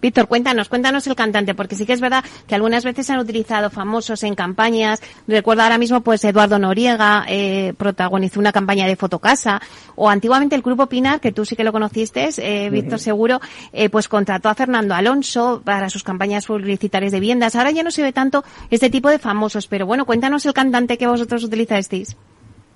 Víctor, 0.00 0.28
cuéntanos, 0.28 0.68
cuéntanos 0.68 1.06
el 1.06 1.16
cantante, 1.16 1.54
porque 1.54 1.74
sí 1.74 1.84
que 1.84 1.92
es 1.92 2.00
verdad 2.00 2.24
que 2.46 2.54
algunas 2.54 2.84
veces 2.84 3.06
se 3.06 3.12
han 3.12 3.18
utilizado 3.18 3.68
famosos 3.70 4.22
en 4.22 4.34
campañas. 4.34 5.02
Recuerdo 5.26 5.62
ahora 5.62 5.78
mismo, 5.78 6.02
pues 6.02 6.24
Eduardo 6.24 6.58
Noriega 6.58 7.24
eh, 7.28 7.74
protagonizó 7.76 8.38
una 8.38 8.52
campaña 8.52 8.86
de 8.86 8.94
Fotocasa, 8.96 9.60
o 9.96 10.08
antiguamente 10.08 10.54
el 10.54 10.62
Grupo 10.62 10.86
Pinar, 10.86 11.20
que 11.20 11.32
tú 11.32 11.44
sí 11.44 11.56
que 11.56 11.64
lo 11.64 11.72
conociste, 11.72 12.28
eh, 12.38 12.70
Víctor 12.70 13.00
Seguro, 13.00 13.40
eh, 13.72 13.88
pues 13.88 14.08
contrató 14.08 14.48
a 14.48 14.54
Fernando 14.54 14.94
Alonso 14.94 15.62
para 15.64 15.90
sus 15.90 16.04
campañas 16.04 16.46
publicitarias 16.46 17.12
de 17.12 17.20
viviendas. 17.20 17.56
Ahora 17.56 17.72
ya 17.72 17.82
no 17.82 17.90
se 17.90 18.02
ve 18.02 18.12
tanto 18.12 18.44
este 18.70 18.90
tipo 18.90 19.08
de 19.08 19.18
famosos, 19.18 19.66
pero 19.66 19.86
bueno, 19.86 20.04
cuéntanos 20.06 20.46
el 20.46 20.52
cantante 20.52 20.96
que 20.96 21.06
vosotros 21.06 21.42
utilizasteis. 21.42 22.16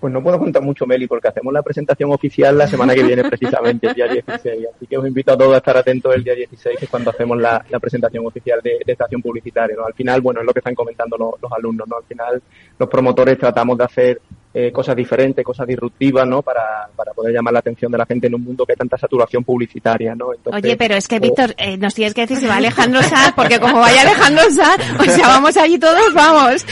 Pues 0.03 0.13
no 0.13 0.21
puedo 0.21 0.37
contar 0.37 0.61
mucho, 0.61 0.85
Meli, 0.85 1.07
porque 1.07 1.29
hacemos 1.29 1.53
la 1.53 1.63
presentación 1.63 2.11
oficial 2.11 2.59
la 2.59 2.67
semana 2.67 2.93
que 2.93 3.05
viene, 3.05 3.23
precisamente, 3.23 3.87
el 3.87 3.95
día 3.95 4.09
16. 4.27 4.67
Así 4.75 4.87
que 4.89 4.99
os 4.99 5.07
invito 5.07 5.33
a 5.33 5.39
todos 5.39 5.55
a 5.55 5.59
estar 5.59 5.77
atentos 5.77 6.13
el 6.13 6.25
día 6.25 6.35
16, 6.35 6.77
que 6.77 6.87
es 6.87 6.91
cuando 6.91 7.11
hacemos 7.11 7.39
la, 7.39 7.65
presentación 7.81 8.27
oficial 8.27 8.61
de, 8.65 8.83
estación 8.85 9.23
publicitaria. 9.23 9.77
¿no? 9.77 9.87
Al 9.87 9.95
final, 9.95 10.21
bueno, 10.21 10.41
es 10.41 10.47
lo 10.47 10.53
que 10.53 10.59
están 10.59 10.75
comentando 10.75 11.17
los, 11.17 11.41
los 11.41 11.53
alumnos, 11.53 11.87
¿no? 11.87 11.99
Al 11.99 12.03
final, 12.03 12.43
los 12.81 12.89
promotores 12.89 13.39
tratamos 13.39 13.79
de 13.79 13.85
hacer 13.85 14.21
eh, 14.55 14.71
cosas 14.71 14.95
diferentes, 14.95 15.45
cosas 15.45 15.67
disruptivas, 15.67 16.27
¿no? 16.27 16.43
Para, 16.43 16.89
para 16.95 17.13
poder 17.13 17.33
llamar 17.33 17.55
la 17.55 17.61
atención 17.61 17.91
de 17.91 17.97
la 17.97 18.05
gente 18.05 18.27
en 18.27 18.35
un 18.35 18.43
mundo 18.43 18.67
que 18.67 18.73
hay 18.73 18.77
tanta 18.77 18.99
saturación 18.99 19.45
publicitaria, 19.45 20.15
¿no? 20.15 20.33
Oye, 20.45 20.77
pero 20.77 20.95
es 20.95 21.09
que, 21.09 21.19
Víctor, 21.19 21.55
eh, 21.57 21.79
nos 21.79 21.95
tienes 21.95 22.13
que 22.13 22.23
decir 22.23 22.37
si 22.39 22.47
va 22.47 22.57
Alejandro 22.57 23.03
Sanz, 23.03 23.33
porque 23.35 23.59
como 23.59 23.81
vaya 23.81 24.03
Alejandro 24.03 24.43
Sanz, 24.51 24.83
o 25.01 25.05
sea, 25.05 25.29
vamos 25.29 25.57
allí 25.57 25.79
todos, 25.79 26.13
vamos. 26.13 26.67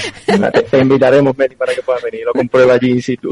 Te, 0.71 0.79
invitaremos, 0.79 1.37
Meli, 1.39 1.57
para 1.57 1.75
que 1.75 1.83
puedas 1.83 2.03
venir, 2.03 2.25
lo 2.27 2.33
comprueba 2.33 2.75
allí 2.75 2.91
in 2.91 3.03
situ. 3.03 3.31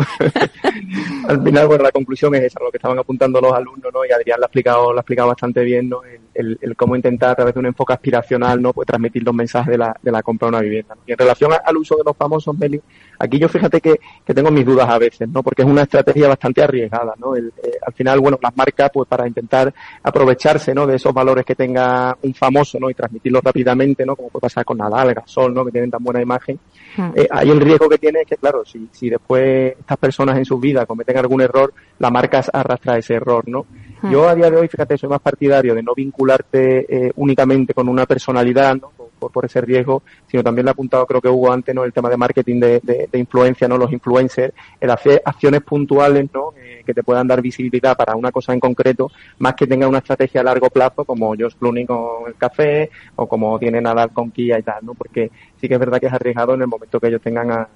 Al 1.28 1.42
final, 1.42 1.66
bueno, 1.66 1.84
la 1.84 1.92
conclusión 1.92 2.34
es 2.36 2.44
esa, 2.44 2.60
lo 2.60 2.70
que 2.70 2.78
estaban 2.78 2.98
apuntando 2.98 3.40
los 3.40 3.52
alumnos, 3.52 3.92
¿no? 3.92 4.04
Y 4.04 4.12
Adrián 4.12 4.40
lo 4.40 4.44
ha 4.44 4.48
explicado, 4.48 4.92
lo 4.92 4.98
ha 4.98 5.02
explicado 5.02 5.28
bastante 5.28 5.62
bien, 5.62 5.90
¿no? 5.90 6.02
El, 6.04 6.20
el, 6.38 6.76
cómo 6.76 6.94
intentar 6.94 7.30
a 7.30 7.34
través 7.34 7.54
de 7.54 7.60
un 7.60 7.66
enfoque 7.66 7.92
aspiracional, 7.92 8.62
¿no? 8.62 8.72
Pues 8.72 8.86
transmitir 8.86 9.24
los 9.24 9.34
mensajes 9.34 9.72
de 9.72 9.78
la, 9.78 9.94
de 10.00 10.12
la 10.12 10.22
compra 10.22 10.46
de 10.46 10.50
una 10.50 10.60
vivienda. 10.60 10.96
Y 11.06 11.12
en 11.12 11.18
relación 11.18 11.52
al 11.52 11.76
uso 11.76 11.96
de 11.96 12.02
los 12.04 12.16
famosos, 12.16 12.56
Meli, 12.56 12.80
aquí 13.18 13.38
yo 13.38 13.48
fíjate 13.48 13.80
que, 13.80 13.98
que 14.24 14.34
tengo 14.34 14.50
mis 14.50 14.64
dudas 14.64 14.88
a 14.88 14.98
veces, 14.98 15.28
¿no? 15.28 15.42
Porque 15.42 15.62
es 15.62 15.68
una 15.68 15.82
estrategia 15.82 16.28
bastante 16.28 16.62
arriesgada, 16.62 17.14
¿no? 17.18 17.34
El, 17.34 17.48
eh, 17.62 17.72
al 17.84 17.92
final, 17.92 18.20
bueno, 18.20 18.38
las 18.40 18.56
marcas, 18.56 18.90
pues 18.92 19.08
para 19.08 19.26
intentar 19.26 19.72
aprovecharse, 20.02 20.74
¿no? 20.74 20.86
De 20.86 20.96
esos 20.96 21.12
valores 21.12 21.44
que 21.44 21.54
tenga 21.54 22.16
un 22.22 22.34
famoso, 22.34 22.78
¿no? 22.78 22.88
Y 22.88 22.94
transmitirlos 22.94 23.42
rápidamente, 23.42 24.06
¿no? 24.06 24.14
Como 24.14 24.28
puede 24.28 24.42
pasar 24.42 24.64
con 24.64 24.78
Nadal, 24.78 25.14
Gasol, 25.14 25.52
¿no? 25.52 25.64
Que 25.64 25.72
tienen 25.72 25.90
tan 25.90 26.02
buena 26.02 26.22
imagen. 26.22 26.58
Hmm. 26.96 27.10
Eh, 27.14 27.26
hay 27.30 27.50
el 27.50 27.60
riesgo 27.60 27.88
que 27.88 27.98
tiene 27.98 28.20
es 28.20 28.26
que, 28.26 28.36
claro, 28.36 28.64
si, 28.64 28.88
si 28.92 29.10
después 29.10 29.74
estas 29.78 29.98
personas 29.98 30.38
en 30.38 30.44
su 30.44 30.58
vida 30.58 30.86
cometen 30.86 31.16
algún 31.18 31.40
error, 31.40 31.72
la 31.98 32.10
marca 32.10 32.44
arrastra 32.52 32.98
ese 32.98 33.14
error, 33.14 33.48
¿no? 33.48 33.66
Hmm. 34.02 34.12
Yo 34.12 34.28
a 34.28 34.34
día 34.34 34.50
de 34.50 34.56
hoy, 34.56 34.68
fíjate, 34.68 34.96
soy 34.96 35.08
más 35.08 35.20
partidario 35.20 35.74
de 35.74 35.82
no 35.82 35.94
vincularte 36.28 37.06
eh, 37.06 37.12
únicamente 37.16 37.74
con 37.74 37.88
una 37.88 38.06
personalidad, 38.06 38.76
¿no? 38.76 38.92
por, 39.18 39.44
ese 39.44 39.60
riesgo, 39.60 40.02
sino 40.28 40.44
también 40.44 40.64
le 40.64 40.70
ha 40.70 40.72
apuntado, 40.72 41.04
creo 41.04 41.20
que 41.20 41.28
hubo 41.28 41.50
antes, 41.50 41.74
¿no? 41.74 41.82
El 41.82 41.92
tema 41.92 42.08
de 42.08 42.16
marketing 42.16 42.60
de, 42.60 42.80
de, 42.80 43.08
de 43.10 43.18
influencia, 43.18 43.66
¿no? 43.66 43.76
Los 43.76 43.90
influencers, 43.90 44.54
el 44.80 44.90
hacer 44.90 45.20
acciones 45.24 45.62
puntuales, 45.62 46.28
¿no? 46.32 46.54
Eh, 46.56 46.82
que 46.86 46.94
te 46.94 47.02
puedan 47.02 47.26
dar 47.26 47.42
visibilidad 47.42 47.96
para 47.96 48.14
una 48.14 48.30
cosa 48.30 48.52
en 48.52 48.60
concreto, 48.60 49.10
más 49.40 49.54
que 49.54 49.66
tenga 49.66 49.88
una 49.88 49.98
estrategia 49.98 50.40
a 50.40 50.44
largo 50.44 50.70
plazo, 50.70 51.04
como 51.04 51.34
Josh 51.36 51.56
Clooney 51.58 51.84
con 51.84 52.28
el 52.28 52.36
café, 52.36 52.90
o 53.16 53.26
como 53.26 53.58
tiene 53.58 53.80
Nadal 53.80 54.12
con 54.12 54.30
Kia 54.30 54.60
y 54.60 54.62
tal, 54.62 54.86
¿no? 54.86 54.94
Porque 54.94 55.32
sí 55.60 55.66
que 55.66 55.74
es 55.74 55.80
verdad 55.80 55.98
que 55.98 56.06
es 56.06 56.12
arriesgado 56.12 56.54
en 56.54 56.62
el 56.62 56.68
momento 56.68 57.00
que 57.00 57.08
ellos 57.08 57.20
tengan 57.20 57.66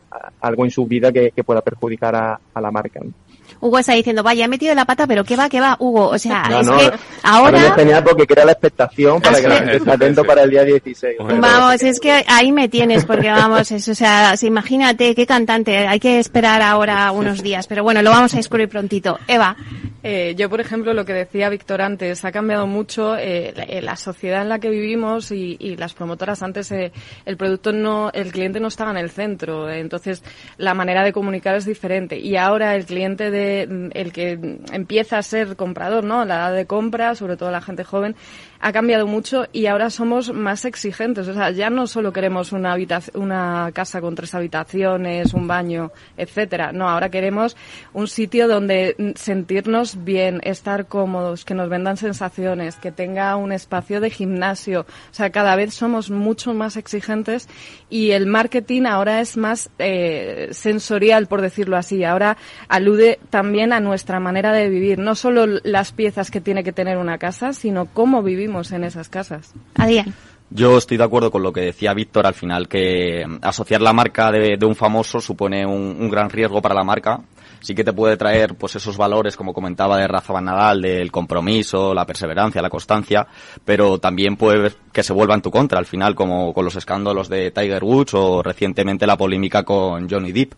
algo 0.40 0.64
en 0.64 0.70
su 0.70 0.86
vida 0.86 1.10
que, 1.10 1.32
que 1.32 1.42
pueda 1.42 1.60
perjudicar 1.60 2.14
a, 2.14 2.40
a 2.54 2.60
la 2.60 2.70
marca, 2.70 3.00
¿no? 3.02 3.12
Hugo 3.60 3.78
está 3.78 3.92
diciendo, 3.94 4.22
vaya, 4.22 4.44
he 4.44 4.48
metido 4.48 4.74
la 4.74 4.84
pata, 4.84 5.06
pero 5.06 5.24
¿qué 5.24 5.36
va, 5.36 5.48
qué 5.48 5.60
va, 5.60 5.76
Hugo? 5.78 6.08
O 6.08 6.18
sea, 6.18 6.44
No, 6.48 6.60
es 6.60 6.66
no, 6.66 6.78
que 6.78 6.84
Ahora 6.84 6.98
ahora... 7.22 7.66
es 7.66 7.74
genial 7.74 8.04
porque 8.04 8.26
crea 8.26 8.44
la 8.44 8.52
expectación 8.52 9.20
para 9.20 9.40
que 9.40 9.48
la 9.48 9.56
gente 9.56 9.76
esté 9.76 9.90
atento 9.90 10.24
para 10.24 10.42
el 10.42 10.50
día 10.50 10.64
16. 10.64 11.16
Vamos, 11.18 11.82
es 11.82 12.00
que 12.00 12.24
ahí 12.26 12.52
me 12.52 12.68
tienes, 12.68 13.04
porque 13.04 13.28
vamos, 13.30 13.70
es, 13.70 13.88
o 13.88 13.94
sea, 13.94 14.36
si 14.36 14.46
imagínate 14.46 15.14
qué 15.14 15.26
cantante, 15.26 15.86
hay 15.86 16.00
que 16.00 16.18
esperar 16.18 16.62
ahora 16.62 17.10
unos 17.12 17.42
días, 17.42 17.66
pero 17.66 17.82
bueno, 17.82 18.02
lo 18.02 18.10
vamos 18.10 18.34
a 18.34 18.36
descubrir 18.36 18.68
prontito. 18.68 19.18
Eva. 19.26 19.56
Eh, 20.04 20.34
yo, 20.36 20.50
por 20.50 20.60
ejemplo, 20.60 20.94
lo 20.94 21.04
que 21.04 21.12
decía 21.12 21.48
Víctor 21.48 21.80
antes, 21.80 22.24
ha 22.24 22.32
cambiado 22.32 22.66
mucho 22.66 23.16
eh, 23.16 23.54
la, 23.54 23.80
la 23.92 23.96
sociedad 23.96 24.42
en 24.42 24.48
la 24.48 24.58
que 24.58 24.68
vivimos 24.68 25.30
y, 25.30 25.56
y 25.60 25.76
las 25.76 25.94
promotoras. 25.94 26.42
Antes 26.42 26.72
eh, 26.72 26.92
el 27.24 27.36
producto 27.36 27.72
no, 27.72 28.10
el 28.12 28.32
cliente 28.32 28.58
no 28.58 28.68
estaba 28.68 28.90
en 28.90 28.96
el 28.96 29.10
centro, 29.10 29.70
eh, 29.70 29.78
entonces 29.78 30.22
la 30.56 30.74
manera 30.74 31.04
de 31.04 31.12
comunicar 31.12 31.54
es 31.54 31.66
diferente. 31.66 32.18
Y 32.18 32.36
ahora 32.36 32.74
el 32.74 32.84
cliente 32.84 33.30
de, 33.30 33.41
mm, 33.68 33.90
el 33.94 34.12
que 34.12 34.36
mm, 34.36 34.74
empieza 34.74 35.18
a 35.18 35.22
ser 35.22 35.56
comprador, 35.56 36.04
¿no? 36.04 36.24
La 36.24 36.36
edad 36.36 36.54
de 36.54 36.66
compra, 36.66 37.14
sobre 37.14 37.36
todo 37.36 37.50
la 37.50 37.60
gente 37.60 37.84
joven, 37.84 38.16
ha 38.64 38.72
cambiado 38.72 39.08
mucho 39.08 39.46
y 39.52 39.66
ahora 39.66 39.90
somos 39.90 40.32
más 40.32 40.64
exigentes. 40.64 41.26
O 41.26 41.34
sea, 41.34 41.50
ya 41.50 41.68
no 41.68 41.88
solo 41.88 42.12
queremos 42.12 42.52
una 42.52 42.76
una 43.14 43.70
casa 43.74 44.00
con 44.00 44.14
tres 44.14 44.34
habitaciones, 44.36 45.34
un 45.34 45.48
baño, 45.48 45.90
etcétera. 46.16 46.70
No, 46.72 46.88
ahora 46.88 47.10
queremos 47.10 47.56
un 47.92 48.06
sitio 48.06 48.46
donde 48.46 49.14
sentirnos 49.16 50.04
bien, 50.04 50.40
estar 50.44 50.86
cómodos, 50.86 51.44
que 51.44 51.54
nos 51.54 51.68
vendan 51.68 51.96
sensaciones, 51.96 52.76
que 52.76 52.92
tenga 52.92 53.34
un 53.34 53.50
espacio 53.50 54.00
de 54.00 54.10
gimnasio. 54.10 54.82
O 54.82 55.14
sea, 55.14 55.30
cada 55.30 55.56
vez 55.56 55.74
somos 55.74 56.10
mucho 56.10 56.54
más 56.54 56.76
exigentes 56.76 57.48
y 57.90 58.12
el 58.12 58.26
marketing 58.26 58.82
ahora 58.82 59.20
es 59.20 59.36
más 59.36 59.70
eh, 59.80 60.50
sensorial, 60.52 61.26
por 61.26 61.40
decirlo 61.40 61.76
así. 61.76 62.04
Ahora 62.04 62.36
alude 62.68 63.18
también 63.28 63.72
a 63.72 63.80
nuestra 63.80 64.20
manera 64.20 64.52
de 64.52 64.68
vivir, 64.68 65.00
no 65.00 65.16
solo 65.16 65.46
las 65.64 65.90
piezas 65.90 66.30
que 66.30 66.40
tiene 66.40 66.62
que 66.62 66.72
tener 66.72 66.96
una 66.96 67.18
casa, 67.18 67.52
sino 67.52 67.86
cómo 67.86 68.22
vivimos 68.22 68.51
en 68.72 68.84
esas 68.84 69.08
casas. 69.08 69.52
Adrián. 69.74 70.14
Yo 70.50 70.76
estoy 70.76 70.98
de 70.98 71.04
acuerdo 71.04 71.30
con 71.30 71.42
lo 71.42 71.52
que 71.52 71.62
decía 71.62 71.94
Víctor 71.94 72.26
al 72.26 72.34
final, 72.34 72.68
que 72.68 73.24
mm, 73.26 73.38
asociar 73.40 73.80
la 73.80 73.94
marca 73.94 74.30
de, 74.30 74.56
de 74.58 74.66
un 74.66 74.76
famoso 74.76 75.20
supone 75.20 75.64
un, 75.64 75.96
un 75.98 76.10
gran 76.10 76.28
riesgo 76.28 76.60
para 76.60 76.74
la 76.74 76.84
marca. 76.84 77.20
Sí 77.60 77.74
que 77.74 77.84
te 77.84 77.92
puede 77.92 78.16
traer 78.16 78.56
pues 78.56 78.74
esos 78.74 78.96
valores, 78.96 79.36
como 79.36 79.54
comentaba 79.54 79.96
de 79.96 80.08
Rafa 80.08 80.32
Van 80.32 80.44
Nadal, 80.44 80.82
del 80.82 81.12
compromiso, 81.12 81.94
la 81.94 82.04
perseverancia, 82.04 82.60
la 82.60 82.68
constancia, 82.68 83.26
pero 83.64 83.98
también 83.98 84.36
puede 84.36 84.72
que 84.92 85.04
se 85.04 85.12
vuelva 85.12 85.34
en 85.36 85.42
tu 85.42 85.50
contra 85.50 85.78
al 85.78 85.86
final, 85.86 86.14
como 86.16 86.52
con 86.52 86.64
los 86.64 86.74
escándalos 86.74 87.28
de 87.28 87.52
Tiger 87.52 87.84
Woods 87.84 88.14
o 88.14 88.42
recientemente 88.42 89.06
la 89.06 89.16
polémica 89.16 89.62
con 89.62 90.10
Johnny 90.10 90.32
Depp 90.32 90.54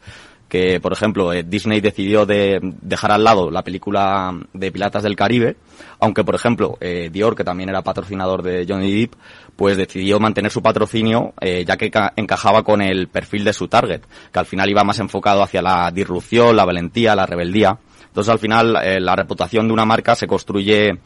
que 0.48 0.78
por 0.80 0.92
ejemplo 0.92 1.32
eh, 1.32 1.42
Disney 1.42 1.80
decidió 1.80 2.26
de 2.26 2.60
dejar 2.82 3.10
al 3.12 3.24
lado 3.24 3.50
la 3.50 3.62
película 3.62 4.32
de 4.52 4.70
Piratas 4.70 5.02
del 5.02 5.16
Caribe, 5.16 5.56
aunque 6.00 6.22
por 6.24 6.34
ejemplo 6.34 6.76
eh, 6.80 7.08
Dior, 7.12 7.34
que 7.34 7.44
también 7.44 7.68
era 7.70 7.82
patrocinador 7.82 8.42
de 8.42 8.64
Johnny 8.68 8.92
Depp, 9.00 9.14
pues 9.56 9.76
decidió 9.76 10.20
mantener 10.20 10.50
su 10.52 10.62
patrocinio 10.62 11.32
eh, 11.40 11.64
ya 11.66 11.76
que 11.76 11.90
ca- 11.90 12.12
encajaba 12.16 12.62
con 12.62 12.82
el 12.82 13.08
perfil 13.08 13.44
de 13.44 13.52
su 13.52 13.68
target, 13.68 14.02
que 14.32 14.38
al 14.38 14.46
final 14.46 14.70
iba 14.70 14.84
más 14.84 14.98
enfocado 15.00 15.42
hacia 15.42 15.62
la 15.62 15.90
disrupción, 15.90 16.54
la 16.56 16.64
valentía, 16.64 17.16
la 17.16 17.26
rebeldía. 17.26 17.78
Entonces 18.06 18.30
al 18.32 18.38
final 18.38 18.74
la 19.00 19.16
reputación 19.16 19.66
de 19.66 19.72
una 19.72 19.84
marca 19.84 20.14
se 20.14 20.28
construye 20.28 20.98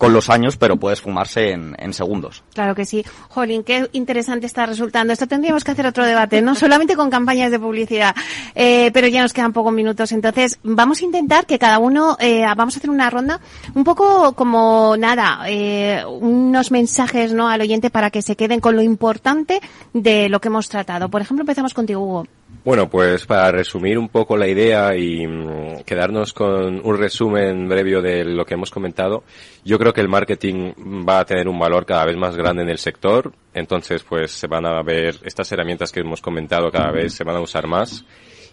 con 0.00 0.14
los 0.14 0.30
años, 0.30 0.56
pero 0.56 0.78
puede 0.78 0.94
esfumarse 0.94 1.50
en, 1.50 1.76
en 1.78 1.92
segundos. 1.92 2.42
Claro 2.54 2.74
que 2.74 2.86
sí. 2.86 3.04
Jolín, 3.28 3.62
qué 3.62 3.86
interesante 3.92 4.46
está 4.46 4.64
resultando. 4.64 5.12
Esto 5.12 5.26
tendríamos 5.26 5.62
que 5.62 5.72
hacer 5.72 5.84
otro 5.84 6.06
debate, 6.06 6.40
no 6.40 6.54
solamente 6.56 6.96
con 6.96 7.10
campañas 7.10 7.50
de 7.50 7.58
publicidad, 7.58 8.16
eh, 8.54 8.90
pero 8.94 9.08
ya 9.08 9.20
nos 9.20 9.34
quedan 9.34 9.52
pocos 9.52 9.74
minutos. 9.74 10.10
Entonces, 10.12 10.58
vamos 10.62 11.02
a 11.02 11.04
intentar 11.04 11.44
que 11.44 11.58
cada 11.58 11.78
uno, 11.78 12.16
eh, 12.18 12.46
vamos 12.56 12.76
a 12.76 12.78
hacer 12.78 12.88
una 12.88 13.10
ronda 13.10 13.40
un 13.74 13.84
poco 13.84 14.32
como 14.32 14.96
nada, 14.96 15.42
eh, 15.48 16.02
unos 16.06 16.70
mensajes 16.70 17.34
no 17.34 17.50
al 17.50 17.60
oyente 17.60 17.90
para 17.90 18.10
que 18.10 18.22
se 18.22 18.36
queden 18.36 18.60
con 18.60 18.76
lo 18.76 18.80
importante 18.82 19.60
de 19.92 20.30
lo 20.30 20.40
que 20.40 20.48
hemos 20.48 20.70
tratado. 20.70 21.10
Por 21.10 21.20
ejemplo, 21.20 21.42
empezamos 21.42 21.74
contigo, 21.74 22.00
Hugo. 22.00 22.26
Bueno, 22.62 22.90
pues 22.90 23.24
para 23.24 23.50
resumir 23.52 23.98
un 23.98 24.10
poco 24.10 24.36
la 24.36 24.46
idea 24.46 24.94
y 24.94 25.26
mm, 25.26 25.82
quedarnos 25.86 26.34
con 26.34 26.86
un 26.86 26.98
resumen 26.98 27.66
breve 27.68 28.02
de 28.02 28.24
lo 28.24 28.44
que 28.44 28.54
hemos 28.54 28.70
comentado, 28.70 29.24
yo 29.64 29.78
creo 29.78 29.94
que 29.94 30.02
el 30.02 30.08
marketing 30.08 30.72
va 31.08 31.20
a 31.20 31.24
tener 31.24 31.48
un 31.48 31.58
valor 31.58 31.86
cada 31.86 32.04
vez 32.04 32.18
más 32.18 32.36
grande 32.36 32.62
en 32.62 32.68
el 32.68 32.76
sector, 32.76 33.32
entonces 33.54 34.02
pues 34.02 34.32
se 34.32 34.46
van 34.46 34.66
a 34.66 34.82
ver 34.82 35.16
estas 35.24 35.50
herramientas 35.52 35.90
que 35.90 36.00
hemos 36.00 36.20
comentado 36.20 36.70
cada 36.70 36.90
vez 36.90 37.14
se 37.14 37.24
van 37.24 37.36
a 37.36 37.40
usar 37.40 37.66
más 37.66 38.04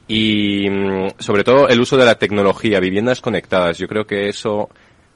y 0.08 0.70
mm, 0.70 1.20
sobre 1.20 1.44
todo 1.44 1.68
el 1.68 1.82
uso 1.82 1.98
de 1.98 2.06
la 2.06 2.16
tecnología, 2.16 2.80
viviendas 2.80 3.20
conectadas, 3.20 3.78
yo 3.78 3.90
creo 3.90 4.08
que 4.08 4.30
eso 4.30 4.70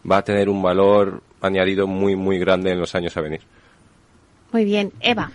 va 0.09 0.17
a 0.17 0.23
tener 0.23 0.49
un 0.49 0.61
valor 0.61 1.23
añadido 1.39 1.87
muy 1.87 2.17
muy 2.17 2.39
grande 2.39 2.71
en 2.71 2.79
los 2.79 2.93
años 2.93 3.15
a 3.15 3.21
venir. 3.21 3.41
Muy 4.51 4.65
bien. 4.65 4.91
Eva. 4.99 5.31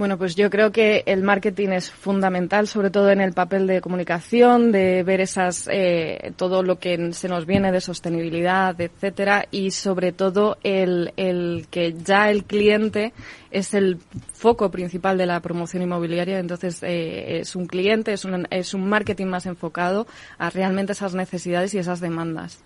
Bueno, 0.00 0.16
pues 0.16 0.34
yo 0.34 0.48
creo 0.48 0.72
que 0.72 1.02
el 1.04 1.22
marketing 1.22 1.68
es 1.72 1.90
fundamental, 1.90 2.66
sobre 2.66 2.88
todo 2.88 3.10
en 3.10 3.20
el 3.20 3.34
papel 3.34 3.66
de 3.66 3.82
comunicación, 3.82 4.72
de 4.72 5.02
ver 5.02 5.20
esas 5.20 5.68
eh, 5.70 6.32
todo 6.36 6.62
lo 6.62 6.78
que 6.78 7.12
se 7.12 7.28
nos 7.28 7.44
viene 7.44 7.70
de 7.70 7.82
sostenibilidad, 7.82 8.80
etcétera, 8.80 9.44
y 9.50 9.72
sobre 9.72 10.12
todo 10.12 10.56
el, 10.62 11.12
el 11.18 11.66
que 11.70 11.92
ya 12.02 12.30
el 12.30 12.44
cliente 12.44 13.12
es 13.50 13.74
el 13.74 13.98
foco 14.32 14.70
principal 14.70 15.18
de 15.18 15.26
la 15.26 15.38
promoción 15.40 15.82
inmobiliaria, 15.82 16.38
entonces 16.38 16.82
eh, 16.82 17.40
es 17.40 17.54
un 17.54 17.66
cliente, 17.66 18.14
es 18.14 18.24
un, 18.24 18.48
es 18.50 18.72
un 18.72 18.88
marketing 18.88 19.26
más 19.26 19.44
enfocado 19.44 20.06
a 20.38 20.48
realmente 20.48 20.92
esas 20.92 21.14
necesidades 21.14 21.74
y 21.74 21.78
esas 21.78 22.00
demandas. 22.00 22.64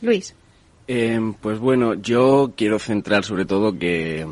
Luis. 0.00 0.36
Eh, 0.86 1.18
pues 1.40 1.58
bueno, 1.58 1.94
yo 1.94 2.52
quiero 2.56 2.78
centrar 2.78 3.24
sobre 3.24 3.46
todo 3.46 3.78
que 3.78 4.26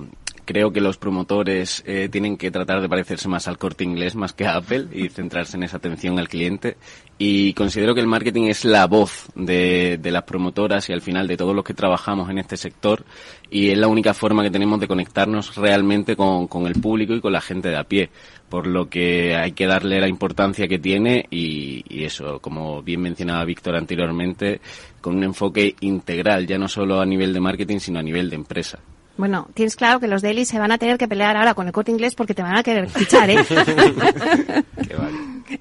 creo 0.51 0.73
que 0.73 0.81
los 0.81 0.99
promotores 0.99 1.85
eh, 1.87 2.09
tienen 2.11 2.37
que 2.37 2.51
tratar 2.51 2.81
de 2.81 2.89
parecerse 2.89 3.29
más 3.29 3.47
al 3.47 3.57
corte 3.57 3.85
inglés 3.85 4.17
más 4.17 4.33
que 4.33 4.47
a 4.47 4.57
Apple 4.57 4.89
y 4.93 5.09
centrarse 5.09 5.57
en 5.57 5.63
esa 5.63 5.77
atención 5.77 6.19
al 6.19 6.29
cliente. 6.29 6.77
Y 7.19 7.55
considero 7.55 7.95
que 7.95 8.01
el 8.01 8.09
marketing 8.09 8.49
es 8.49 8.65
la 8.65 8.89
voz 8.89 9.29
de, 9.37 10.01
las 10.03 10.25
promotoras 10.25 10.89
y 10.89 10.93
al 10.93 11.03
final 11.03 11.29
de 11.29 11.37
todos 11.37 11.55
los 11.55 11.65
que 11.65 11.73
trabajamos 11.73 12.29
en 12.31 12.39
este 12.39 12.57
sector 12.57 13.05
y 13.49 13.71
es 13.71 13.79
la 13.79 13.87
única 13.87 14.13
forma 14.13 14.43
que 14.43 14.51
tenemos 14.51 14.81
de 14.81 14.89
conectarnos 14.89 15.55
realmente 15.55 16.17
con, 16.17 16.49
con 16.49 16.67
el 16.67 16.81
público 16.81 17.15
y 17.15 17.21
con 17.21 17.33
la 17.33 17.41
gente 17.41 17.69
de 17.69 17.79
a 17.79 17.85
pie. 17.85 18.11
Por 18.49 18.67
lo 18.67 18.89
que 18.89 19.37
hay 19.37 19.53
que 19.53 19.69
darle 19.69 20.01
la 20.01 20.09
importancia 20.09 20.67
que 20.67 20.81
tiene 20.81 21.27
y, 21.31 21.85
y 21.89 22.03
eso, 22.03 22.41
como 22.41 22.83
bien 22.83 23.03
mencionaba 23.03 23.45
Víctor 23.45 23.77
anteriormente, 23.77 24.61
con 25.01 25.17
un 25.17 25.23
enfoque 25.23 25.77
integral, 25.79 26.45
ya 26.49 26.59
no 26.59 26.67
solo 26.67 27.01
a 27.01 27.07
nivel 27.07 27.33
de 27.33 27.39
marketing, 27.39 27.79
sino 27.79 28.01
a 28.01 28.03
nivel 28.03 28.29
de 28.29 28.35
empresa. 28.35 28.81
Bueno, 29.21 29.49
tienes 29.53 29.77
claro 29.77 30.01
que 30.01 30.09
los 30.09 30.23
dailies 30.23 30.49
se 30.49 30.59
van 30.59 30.73
a 30.73 30.79
tener 30.79 30.97
que 30.97 31.07
pelear 31.07 31.37
ahora 31.37 31.53
con 31.53 31.67
el 31.67 31.75
corte 31.75 31.91
inglés 31.91 32.15
porque 32.15 32.33
te 32.33 32.41
van 32.41 32.57
a 32.57 32.63
querer 32.63 32.89
fichar, 32.89 33.29
¿eh? 33.29 33.37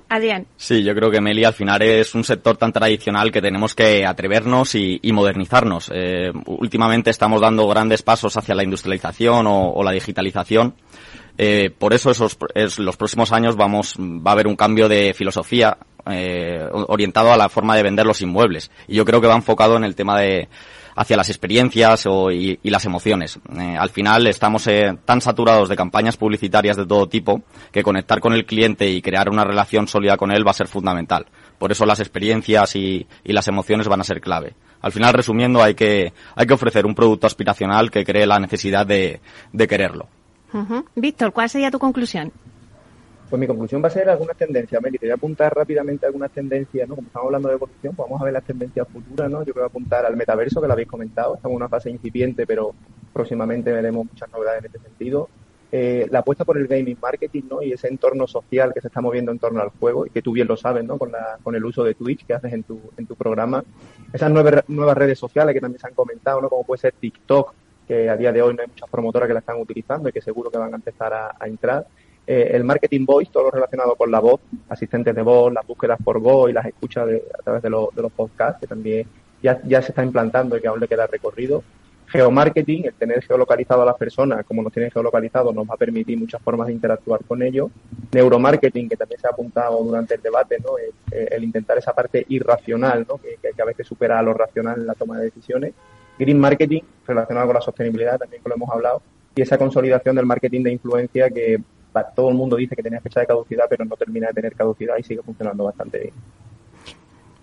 Adrián. 0.08 0.46
Sí, 0.56 0.82
yo 0.82 0.96
creo 0.96 1.12
que 1.12 1.20
Meli 1.20 1.44
al 1.44 1.54
final 1.54 1.82
es 1.82 2.16
un 2.16 2.24
sector 2.24 2.56
tan 2.56 2.72
tradicional 2.72 3.34
que 3.34 3.42
tenemos 3.42 3.76
que 3.76 4.06
atrevernos 4.06 4.76
y, 4.76 4.98
y 5.02 5.12
modernizarnos. 5.12 5.92
Eh, 5.94 6.32
últimamente 6.46 7.10
estamos 7.10 7.42
dando 7.42 7.68
grandes 7.68 8.02
pasos 8.02 8.38
hacia 8.38 8.56
la 8.56 8.64
industrialización 8.64 9.46
o, 9.46 9.72
o 9.72 9.84
la 9.84 9.92
digitalización. 9.92 10.76
Eh, 11.38 11.70
por 11.78 11.94
eso 11.94 12.12
esos, 12.12 12.38
es, 12.56 12.80
los 12.80 12.96
próximos 12.96 13.34
años 13.34 13.58
vamos, 13.58 13.98
va 14.00 14.32
a 14.32 14.34
haber 14.36 14.48
un 14.48 14.56
cambio 14.56 14.88
de 14.88 15.14
filosofía 15.14 15.78
eh, 16.10 16.66
orientado 16.72 17.34
a 17.34 17.38
la 17.38 17.50
forma 17.50 17.76
de 17.76 17.84
vender 17.84 18.06
los 18.06 18.22
inmuebles. 18.22 18.72
Y 18.88 18.96
yo 18.96 19.04
creo 19.04 19.20
que 19.20 19.28
va 19.28 19.36
enfocado 19.36 19.76
en 19.76 19.84
el 19.84 19.96
tema 19.96 20.18
de 20.18 20.48
hacia 21.00 21.16
las 21.16 21.30
experiencias 21.30 22.06
o, 22.08 22.30
y, 22.30 22.60
las 22.64 22.84
emociones. 22.84 23.40
Eh, 23.58 23.78
al 23.80 23.90
final 23.90 24.28
estamos 24.28 24.68
eh, 24.68 24.98
tan 25.06 25.22
saturados 25.22 25.70
de 25.70 25.78
campañas 25.78 26.18
publicitarias 26.18 26.76
de 26.76 26.86
todo 26.86 27.08
tipo 27.08 27.42
que 27.72 27.84
conectar 27.84 28.20
con 28.20 28.34
el 28.34 28.46
cliente 28.46 28.90
y 28.90 29.02
crear 29.02 29.30
una 29.30 29.46
relación 29.46 29.88
sólida 29.88 30.18
con 30.18 30.30
él 30.30 30.46
va 30.46 30.52
a 30.52 30.56
ser 30.56 30.68
fundamental. 30.68 31.26
Por 31.58 31.72
eso 31.72 31.86
las 31.86 32.02
experiencias 32.02 32.76
y, 32.76 33.08
y 33.24 33.32
las 33.32 33.48
emociones 33.48 33.88
van 33.88 34.02
a 34.02 34.04
ser 34.04 34.20
clave. 34.20 34.56
Al 34.82 34.92
final, 34.92 35.14
resumiendo, 35.14 35.64
hay 35.64 35.74
que, 35.74 36.12
hay 36.36 36.46
que 36.46 36.54
ofrecer 36.54 36.86
un 36.86 36.96
producto 36.96 37.28
aspiracional 37.28 37.90
que 37.92 38.04
cree 38.04 38.28
la 38.28 38.40
necesidad 38.40 38.86
de, 38.86 39.22
de 39.54 39.68
quererlo. 39.70 40.08
Víctor, 40.96 41.32
¿cuál 41.32 41.50
sería 41.50 41.72
tu 41.72 41.80
conclusión? 41.80 42.34
Pues 43.30 43.40
mi 43.40 43.46
conclusión 43.46 43.84
va 43.84 43.90
a 43.90 43.92
ser 43.92 44.10
algunas 44.10 44.36
tendencias, 44.36 44.82
Meli. 44.82 44.98
Te 44.98 45.06
voy 45.06 45.12
a 45.12 45.16
apuntar 45.16 45.54
rápidamente 45.56 46.04
algunas 46.04 46.32
tendencias, 46.32 46.90
¿no? 46.90 46.96
Como 46.96 47.08
estamos 47.08 47.28
hablando 47.28 47.50
de 47.50 47.54
evolución, 47.56 47.96
pues 47.96 48.10
vamos 48.10 48.20
a 48.20 48.26
ver 48.26 48.34
las 48.34 48.44
tendencias 48.44 48.88
futuras, 48.88 49.30
¿no? 49.30 49.44
Yo 49.44 49.54
a 49.62 49.68
apuntar 49.68 50.04
al 50.04 50.18
metaverso, 50.18 50.60
que 50.60 50.66
lo 50.66 50.74
habéis 50.74 50.88
comentado. 50.88 51.36
Estamos 51.36 51.54
en 51.54 51.58
una 51.58 51.70
fase 51.70 51.92
incipiente, 51.92 52.48
pero 52.48 52.74
próximamente 53.14 53.72
veremos 53.72 54.08
muchas 54.12 54.32
novedades 54.32 54.62
en 54.62 54.66
este 54.66 54.80
sentido. 54.80 55.30
Eh, 55.72 56.08
la 56.10 56.20
apuesta 56.20 56.44
por 56.44 56.58
el 56.58 56.66
gaming 56.66 56.98
marketing, 57.00 57.44
¿no? 57.52 57.62
Y 57.62 57.72
ese 57.72 57.88
entorno 57.88 58.26
social 58.26 58.74
que 58.74 58.82
se 58.82 58.88
está 58.88 59.00
moviendo 59.00 59.32
en 59.32 59.38
torno 59.38 59.62
al 59.62 59.70
juego, 59.70 60.08
y 60.08 60.10
que 60.10 60.24
tú 60.24 60.32
bien 60.32 60.48
lo 60.48 60.58
sabes, 60.58 60.84
¿no? 60.84 60.98
Con, 60.98 61.12
la, 61.12 61.38
con 61.44 61.54
el 61.54 61.64
uso 61.64 61.84
de 61.84 61.94
Twitch 61.94 62.26
que 62.26 62.34
haces 62.34 62.52
en 62.52 62.64
tu, 62.64 62.82
en 62.98 63.06
tu 63.06 63.16
programa. 63.16 63.64
Esas 64.12 64.32
nueve, 64.32 64.64
nuevas 64.70 64.98
redes 64.98 65.20
sociales 65.20 65.54
que 65.54 65.62
también 65.62 65.80
se 65.80 65.86
han 65.86 65.94
comentado, 65.94 66.42
¿no? 66.42 66.50
Como 66.50 66.64
puede 66.64 66.82
ser 66.82 66.94
TikTok, 67.00 67.54
que 67.88 68.10
a 68.10 68.18
día 68.18 68.32
de 68.32 68.42
hoy 68.42 68.56
no 68.56 68.64
hay 68.64 68.68
muchas 68.70 68.90
promotoras 68.90 69.28
que 69.28 69.34
la 69.34 69.42
están 69.42 69.62
utilizando 69.62 70.10
y 70.10 70.12
que 70.12 70.22
seguro 70.22 70.50
que 70.50 70.58
van 70.58 70.74
a 70.74 70.78
empezar 70.78 71.14
a 71.14 71.48
entrar 71.48 71.86
eh, 72.32 72.52
el 72.56 72.64
marketing 72.64 73.08
voice, 73.08 73.32
todo 73.34 73.46
lo 73.46 73.50
relacionado 73.50 73.96
con 73.96 74.12
la 74.12 74.20
voz, 74.20 74.40
asistentes 74.70 75.16
de 75.16 75.24
voz, 75.24 75.52
las 75.52 75.66
búsquedas 75.66 75.98
por 76.04 76.20
voz 76.20 76.52
y 76.52 76.54
las 76.54 76.64
escuchas 76.64 77.08
a 77.08 77.42
través 77.42 77.64
de, 77.64 77.70
de 77.70 78.02
los 78.04 78.12
podcasts, 78.12 78.60
que 78.62 78.68
también 78.68 79.08
ya, 79.42 79.60
ya 79.64 79.82
se 79.82 79.94
está 79.94 80.04
implantando 80.04 80.56
y 80.56 80.62
que 80.62 80.68
aún 80.68 80.80
le 80.80 80.88
queda 80.88 81.08
recorrido. 81.08 81.64
Geomarketing, 82.06 82.86
el 82.86 82.94
tener 82.94 83.24
geolocalizado 83.24 83.82
a 83.82 83.86
las 83.86 83.96
personas, 83.96 84.46
como 84.46 84.62
nos 84.62 84.72
tienen 84.72 84.92
geolocalizado, 84.92 85.52
nos 85.52 85.68
va 85.68 85.74
a 85.74 85.78
permitir 85.78 86.20
muchas 86.20 86.40
formas 86.40 86.68
de 86.68 86.74
interactuar 86.74 87.24
con 87.28 87.42
ellos. 87.42 87.72
Neuromarketing, 88.12 88.90
que 88.90 88.96
también 88.96 89.20
se 89.20 89.26
ha 89.26 89.32
apuntado 89.32 89.84
durante 89.84 90.14
el 90.14 90.22
debate, 90.22 90.60
¿no? 90.64 90.74
el, 91.12 91.44
intentar 91.44 91.80
esa 91.80 91.94
parte 91.94 92.28
irracional, 92.30 93.08
¿no? 93.10 93.18
que, 93.18 93.40
que, 93.42 93.60
a 93.60 93.66
veces 93.66 93.88
supera 93.88 94.20
a 94.20 94.22
lo 94.22 94.36
racional 94.36 94.82
en 94.82 94.86
la 94.86 94.94
toma 94.94 95.18
de 95.18 95.26
decisiones. 95.26 95.74
Green 96.20 96.40
Marketing, 96.40 96.82
relacionado 97.08 97.48
con 97.48 97.56
la 97.56 97.62
sostenibilidad, 97.62 98.20
también 98.20 98.44
que 98.44 98.50
lo 98.50 98.54
hemos 98.54 98.70
hablado. 98.70 99.02
Y 99.36 99.42
esa 99.42 99.58
consolidación 99.58 100.16
del 100.16 100.28
marketing 100.28 100.62
de 100.62 100.74
influencia 100.74 101.32
que 101.32 101.60
todo 102.16 102.30
el 102.30 102.36
mundo 102.36 102.56
dice 102.56 102.76
que 102.76 102.84
tenía 102.84 103.02
fecha 103.02 103.22
de 103.22 103.28
caducidad, 103.28 103.66
pero 103.70 103.86
no 103.86 103.96
termina 103.96 104.28
de 104.28 104.34
tener 104.34 104.56
caducidad 104.56 104.96
y 104.98 105.04
sigue 105.04 105.22
funcionando 105.22 105.66
bastante 105.66 106.00
bien. 106.00 106.14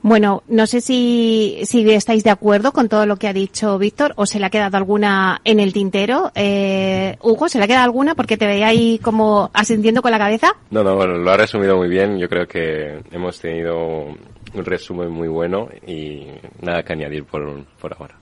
Bueno, 0.02 0.44
no 0.46 0.68
sé 0.68 0.80
si, 0.80 1.58
si 1.64 1.90
estáis 1.90 2.22
de 2.22 2.30
acuerdo 2.30 2.70
con 2.70 2.88
todo 2.88 3.06
lo 3.06 3.16
que 3.16 3.26
ha 3.26 3.32
dicho 3.32 3.76
Víctor 3.76 4.12
o 4.14 4.24
se 4.24 4.38
le 4.38 4.46
ha 4.46 4.50
quedado 4.50 4.76
alguna 4.76 5.40
en 5.42 5.58
el 5.58 5.72
tintero. 5.72 6.30
Eh, 6.36 7.16
Hugo, 7.22 7.48
¿se 7.48 7.58
le 7.58 7.64
ha 7.64 7.66
quedado 7.66 7.86
alguna 7.86 8.14
porque 8.14 8.36
te 8.36 8.46
veía 8.46 8.68
ahí 8.68 9.00
como 9.00 9.50
asintiendo 9.52 10.02
con 10.02 10.12
la 10.12 10.18
cabeza? 10.18 10.54
No, 10.70 10.84
no, 10.84 10.94
bueno, 10.94 11.14
lo 11.14 11.28
ha 11.28 11.36
resumido 11.36 11.76
muy 11.76 11.88
bien. 11.88 12.18
Yo 12.18 12.28
creo 12.28 12.46
que 12.46 13.02
hemos 13.10 13.40
tenido 13.40 14.14
un 14.54 14.64
resumen 14.64 15.10
muy 15.10 15.26
bueno 15.26 15.68
y 15.84 16.28
nada 16.62 16.84
que 16.84 16.92
añadir 16.92 17.24
por, 17.24 17.64
por 17.80 17.92
ahora. 17.94 18.14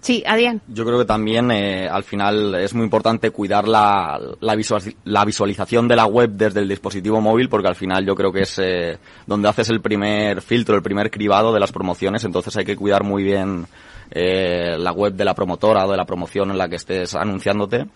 Sí, 0.00 0.22
Adrián. 0.26 0.60
Yo 0.68 0.84
creo 0.84 0.98
que 0.98 1.04
también 1.04 1.50
eh, 1.50 1.88
al 1.88 2.04
final 2.04 2.54
es 2.54 2.74
muy 2.74 2.84
importante 2.84 3.30
cuidar 3.30 3.66
la, 3.66 4.20
la, 4.40 5.24
visualización 5.24 5.88
de 5.88 5.96
la 5.96 6.06
web 6.06 6.30
desde 6.30 6.60
el 6.60 6.68
dispositivo 6.68 7.20
móvil 7.20 7.48
porque 7.48 7.68
al 7.68 7.74
final 7.74 8.06
yo 8.06 8.14
creo 8.14 8.32
que 8.32 8.42
es 8.42 8.58
eh, 8.58 8.98
donde 9.26 9.48
haces 9.48 9.68
el 9.70 9.80
primer 9.80 10.42
filtro, 10.42 10.76
el 10.76 10.82
primer 10.82 11.10
cribado 11.10 11.52
de 11.52 11.58
las 11.58 11.72
promociones, 11.72 12.22
entonces 12.24 12.56
hay 12.56 12.64
que 12.64 12.76
cuidar 12.76 13.02
muy 13.02 13.24
bien 13.24 13.66
eh, 14.10 14.76
la 14.78 14.92
web 14.92 15.14
de 15.14 15.24
la 15.24 15.34
promotora 15.34 15.86
o 15.86 15.90
de 15.90 15.96
la 15.96 16.04
promoción 16.04 16.50
en 16.50 16.58
la 16.58 16.68
que 16.68 16.76
estés 16.76 17.14
anunciándote 17.16 17.86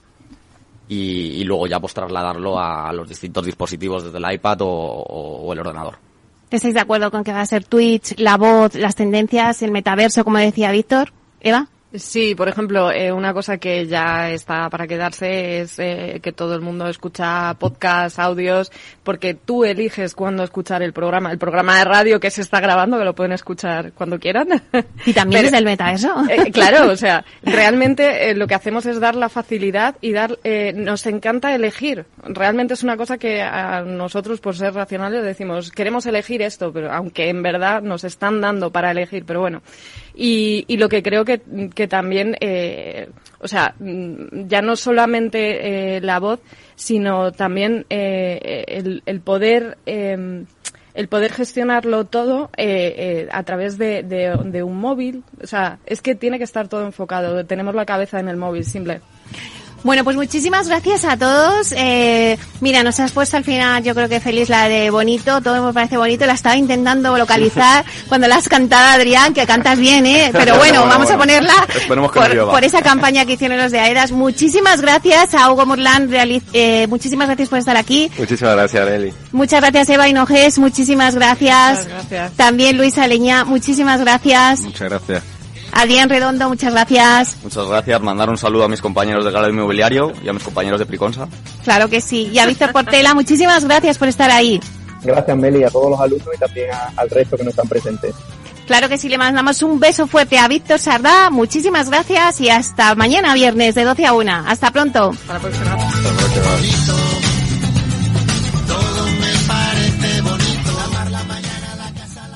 y, 0.88 1.40
y 1.40 1.44
luego 1.44 1.68
ya 1.68 1.78
pues 1.78 1.94
trasladarlo 1.94 2.58
a, 2.58 2.92
los 2.92 3.08
distintos 3.08 3.46
dispositivos 3.46 4.04
desde 4.04 4.18
el 4.18 4.34
iPad 4.34 4.62
o, 4.62 4.68
o 4.68 5.52
el 5.52 5.60
ordenador. 5.60 5.98
¿Estáis 6.50 6.74
de 6.74 6.80
acuerdo 6.80 7.12
con 7.12 7.22
que 7.22 7.32
va 7.32 7.42
a 7.42 7.46
ser 7.46 7.62
Twitch, 7.64 8.18
la 8.18 8.36
voz, 8.36 8.74
las 8.74 8.96
tendencias, 8.96 9.62
el 9.62 9.70
metaverso, 9.70 10.24
como 10.24 10.38
decía 10.38 10.72
Víctor? 10.72 11.12
Eva. 11.40 11.68
Sí, 11.92 12.36
por 12.36 12.48
ejemplo, 12.48 12.92
eh, 12.92 13.12
una 13.12 13.34
cosa 13.34 13.58
que 13.58 13.86
ya 13.88 14.30
está 14.30 14.70
para 14.70 14.86
quedarse 14.86 15.60
es 15.60 15.76
eh, 15.80 16.20
que 16.22 16.30
todo 16.30 16.54
el 16.54 16.60
mundo 16.60 16.86
escucha 16.86 17.54
podcasts, 17.54 18.20
audios, 18.20 18.70
porque 19.02 19.34
tú 19.34 19.64
eliges 19.64 20.14
cuándo 20.14 20.44
escuchar 20.44 20.82
el 20.82 20.92
programa. 20.92 21.32
El 21.32 21.38
programa 21.38 21.78
de 21.78 21.84
radio 21.84 22.20
que 22.20 22.30
se 22.30 22.42
está 22.42 22.60
grabando, 22.60 22.96
que 22.96 23.04
lo 23.04 23.16
pueden 23.16 23.32
escuchar 23.32 23.92
cuando 23.92 24.18
quieran. 24.18 24.48
Y 25.06 25.14
también 25.14 25.46
es 25.46 25.52
del 25.52 25.64
meta 25.64 25.92
eso. 25.92 26.14
Eh, 26.28 26.52
claro, 26.52 26.90
o 26.90 26.96
sea, 26.96 27.24
realmente 27.42 28.34
lo 28.34 28.46
que 28.46 28.54
hacemos 28.54 28.84
es 28.86 29.00
dar 29.00 29.14
la 29.14 29.28
facilidad 29.28 29.96
y 30.00 30.12
dar, 30.12 30.38
nos 30.74 31.06
encanta 31.06 31.54
elegir. 31.54 32.04
Realmente 32.22 32.74
es 32.74 32.82
una 32.82 32.96
cosa 32.96 33.16
que 33.16 33.40
a 33.40 33.82
nosotros, 33.82 34.40
por 34.40 34.56
ser 34.56 34.74
racionales, 34.74 35.24
decimos, 35.24 35.70
queremos 35.70 36.04
elegir 36.06 36.42
esto, 36.42 36.72
pero 36.72 36.92
aunque 36.92 37.30
en 37.30 37.42
verdad 37.42 37.82
nos 37.82 38.04
están 38.04 38.40
dando 38.40 38.70
para 38.70 38.90
elegir, 38.90 39.24
pero 39.24 39.40
bueno. 39.40 39.62
Y, 40.22 40.66
y 40.68 40.76
lo 40.76 40.90
que 40.90 41.02
creo 41.02 41.24
que, 41.24 41.40
que 41.74 41.88
también, 41.88 42.36
eh, 42.40 43.08
o 43.38 43.48
sea, 43.48 43.74
mm, 43.78 44.48
ya 44.48 44.60
no 44.60 44.76
solamente 44.76 45.96
eh, 45.96 46.00
la 46.02 46.18
voz, 46.18 46.40
sino 46.74 47.32
también 47.32 47.86
eh, 47.88 48.66
el, 48.68 49.02
el, 49.06 49.20
poder 49.22 49.78
em, 49.86 50.44
el 50.92 51.08
poder 51.08 51.32
gestionarlo 51.32 52.04
todo 52.04 52.50
eh, 52.58 52.94
eh, 52.98 53.28
a 53.32 53.42
través 53.44 53.78
de, 53.78 54.02
de, 54.02 54.36
de, 54.44 54.62
un 54.62 54.78
móvil. 54.78 55.24
O 55.42 55.46
sea, 55.46 55.78
es 55.86 56.02
que 56.02 56.14
tiene 56.14 56.36
que 56.36 56.44
estar 56.44 56.68
todo 56.68 56.84
enfocado. 56.84 57.46
Tenemos 57.46 57.74
la 57.74 57.86
cabeza 57.86 58.20
en 58.20 58.28
el 58.28 58.36
móvil, 58.36 58.66
simple. 58.66 59.00
Bueno, 59.82 60.04
pues 60.04 60.16
muchísimas 60.16 60.68
gracias 60.68 61.04
a 61.04 61.16
todos. 61.16 61.72
Eh, 61.76 62.38
mira, 62.60 62.82
nos 62.82 63.00
has 63.00 63.12
puesto 63.12 63.36
al 63.36 63.44
final, 63.44 63.82
yo 63.82 63.94
creo 63.94 64.08
que 64.08 64.20
feliz 64.20 64.48
la 64.48 64.68
de 64.68 64.90
bonito, 64.90 65.40
todo 65.40 65.64
me 65.64 65.72
parece 65.72 65.96
bonito. 65.96 66.26
La 66.26 66.34
estaba 66.34 66.56
intentando 66.56 67.16
localizar 67.16 67.84
cuando 68.08 68.28
la 68.28 68.36
has 68.36 68.48
cantado, 68.48 68.88
Adrián, 68.90 69.32
que 69.32 69.46
cantas 69.46 69.78
bien, 69.78 70.04
¿eh? 70.04 70.30
Pero 70.32 70.56
bueno, 70.58 70.82
vamos 70.86 71.10
a 71.10 71.16
ponerla 71.16 71.54
por, 71.88 72.64
esa 72.64 72.82
campaña 72.82 73.24
que 73.24 73.34
hicieron 73.34 73.58
los 73.58 73.72
de 73.72 73.80
AEDAS. 73.80 74.12
Muchísimas 74.12 74.80
gracias 74.82 75.34
a 75.34 75.50
Hugo 75.50 75.64
Morland, 75.64 76.12
eh, 76.52 76.86
muchísimas 76.88 77.28
gracias 77.28 77.48
por 77.48 77.58
estar 77.58 77.76
aquí. 77.76 78.10
Muchísimas 78.18 78.54
gracias, 78.56 78.86
Nelly. 78.86 79.12
Muchas 79.32 79.60
gracias, 79.60 79.88
Eva 79.88 80.08
Hinojes, 80.08 80.58
muchísimas 80.58 81.14
gracias. 81.14 81.78
Muchas 81.84 81.88
gracias. 81.88 82.32
También 82.34 82.76
Luisa 82.76 83.06
Leña, 83.06 83.44
muchísimas 83.44 84.00
gracias. 84.00 84.60
Muchas 84.60 84.88
gracias. 84.90 85.39
Adrián 85.72 86.08
Redondo, 86.08 86.48
muchas 86.48 86.72
gracias. 86.72 87.36
Muchas 87.42 87.66
gracias. 87.66 88.00
Mandar 88.00 88.28
un 88.28 88.38
saludo 88.38 88.64
a 88.64 88.68
mis 88.68 88.80
compañeros 88.80 89.24
de 89.24 89.30
Gala 89.30 89.48
Inmobiliario 89.48 90.12
y 90.22 90.28
a 90.28 90.32
mis 90.32 90.42
compañeros 90.42 90.78
de 90.78 90.86
Priconsa. 90.86 91.28
Claro 91.64 91.88
que 91.88 92.00
sí. 92.00 92.30
Y 92.32 92.38
a 92.38 92.46
Víctor 92.46 92.72
Portela, 92.72 93.14
muchísimas 93.14 93.64
gracias 93.64 93.98
por 93.98 94.08
estar 94.08 94.30
ahí. 94.30 94.60
Gracias, 95.02 95.36
Meli, 95.36 95.64
a 95.64 95.70
todos 95.70 95.90
los 95.90 96.00
alumnos 96.00 96.28
y 96.34 96.38
también 96.38 96.70
al 96.96 97.08
resto 97.08 97.36
que 97.36 97.44
no 97.44 97.50
están 97.50 97.68
presentes. 97.68 98.14
Claro 98.66 98.88
que 98.88 98.98
sí, 98.98 99.08
le 99.08 99.18
mandamos 99.18 99.62
un 99.62 99.80
beso 99.80 100.06
fuerte 100.06 100.38
a 100.38 100.46
Víctor 100.46 100.78
Sardá. 100.78 101.30
Muchísimas 101.30 101.90
gracias 101.90 102.40
y 102.40 102.50
hasta 102.50 102.94
mañana 102.94 103.34
viernes 103.34 103.74
de 103.74 103.84
12 103.84 104.06
a 104.06 104.12
1. 104.12 104.32
Hasta 104.46 104.70
pronto. 104.70 105.10
Hasta 105.10 105.32
la 105.34 105.40
próxima. 105.40 105.76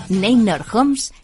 Neynor 0.09 0.65
Homes 0.73 1.13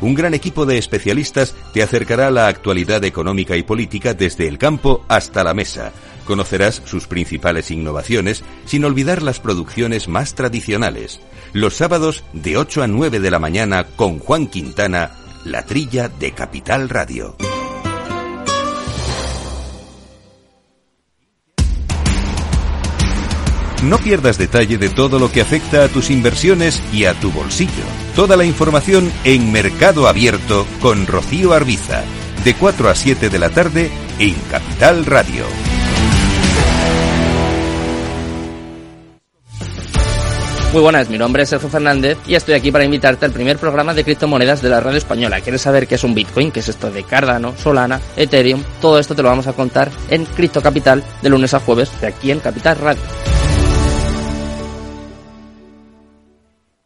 Un 0.00 0.14
gran 0.14 0.34
equipo 0.34 0.66
de 0.66 0.78
especialistas 0.78 1.54
te 1.72 1.82
acercará 1.82 2.28
a 2.28 2.30
la 2.30 2.48
actualidad 2.48 3.02
económica 3.04 3.56
y 3.56 3.62
política 3.62 4.14
desde 4.14 4.46
el 4.46 4.58
campo 4.58 5.04
hasta 5.08 5.42
la 5.42 5.54
mesa. 5.54 5.92
Conocerás 6.24 6.82
sus 6.84 7.06
principales 7.06 7.70
innovaciones 7.70 8.42
sin 8.66 8.84
olvidar 8.84 9.22
las 9.22 9.40
producciones 9.40 10.08
más 10.08 10.34
tradicionales. 10.34 11.20
Los 11.52 11.74
sábados 11.74 12.24
de 12.32 12.58
8 12.58 12.82
a 12.82 12.86
9 12.86 13.20
de 13.20 13.30
la 13.30 13.38
mañana 13.38 13.84
con 13.84 14.18
Juan 14.18 14.48
Quintana, 14.48 15.12
La 15.44 15.64
Trilla 15.64 16.08
de 16.08 16.32
Capital 16.32 16.88
Radio. 16.88 17.36
No 23.82 23.98
pierdas 23.98 24.36
detalle 24.36 24.78
de 24.78 24.88
todo 24.88 25.18
lo 25.18 25.30
que 25.30 25.40
afecta 25.40 25.84
a 25.84 25.88
tus 25.88 26.10
inversiones 26.10 26.82
y 26.92 27.04
a 27.04 27.14
tu 27.14 27.30
bolsillo. 27.30 28.05
Toda 28.16 28.38
la 28.38 28.46
información 28.46 29.12
en 29.24 29.52
Mercado 29.52 30.08
Abierto 30.08 30.66
con 30.80 31.06
Rocío 31.06 31.52
Arbiza, 31.52 32.02
de 32.44 32.54
4 32.54 32.88
a 32.88 32.94
7 32.94 33.28
de 33.28 33.38
la 33.38 33.50
tarde 33.50 33.90
en 34.18 34.34
Capital 34.50 35.04
Radio. 35.04 35.44
Muy 40.72 40.80
buenas, 40.80 41.10
mi 41.10 41.18
nombre 41.18 41.42
es 41.42 41.50
Sergio 41.50 41.68
Fernández 41.68 42.16
y 42.26 42.36
estoy 42.36 42.54
aquí 42.54 42.72
para 42.72 42.84
invitarte 42.86 43.26
al 43.26 43.32
primer 43.32 43.58
programa 43.58 43.92
de 43.92 44.02
criptomonedas 44.02 44.62
de 44.62 44.70
la 44.70 44.80
radio 44.80 44.96
española. 44.96 45.42
¿Quieres 45.42 45.60
saber 45.60 45.86
qué 45.86 45.96
es 45.96 46.04
un 46.04 46.14
Bitcoin? 46.14 46.50
¿Qué 46.50 46.60
es 46.60 46.68
esto 46.68 46.90
de 46.90 47.02
Cardano, 47.02 47.54
Solana, 47.54 48.00
Ethereum? 48.16 48.64
Todo 48.80 48.98
esto 48.98 49.14
te 49.14 49.22
lo 49.22 49.28
vamos 49.28 49.46
a 49.46 49.52
contar 49.52 49.90
en 50.08 50.24
Cripto 50.24 50.62
Capital 50.62 51.04
de 51.20 51.28
lunes 51.28 51.52
a 51.52 51.60
jueves 51.60 51.90
de 52.00 52.06
aquí 52.06 52.30
en 52.30 52.40
Capital 52.40 52.78
Radio. 52.78 53.02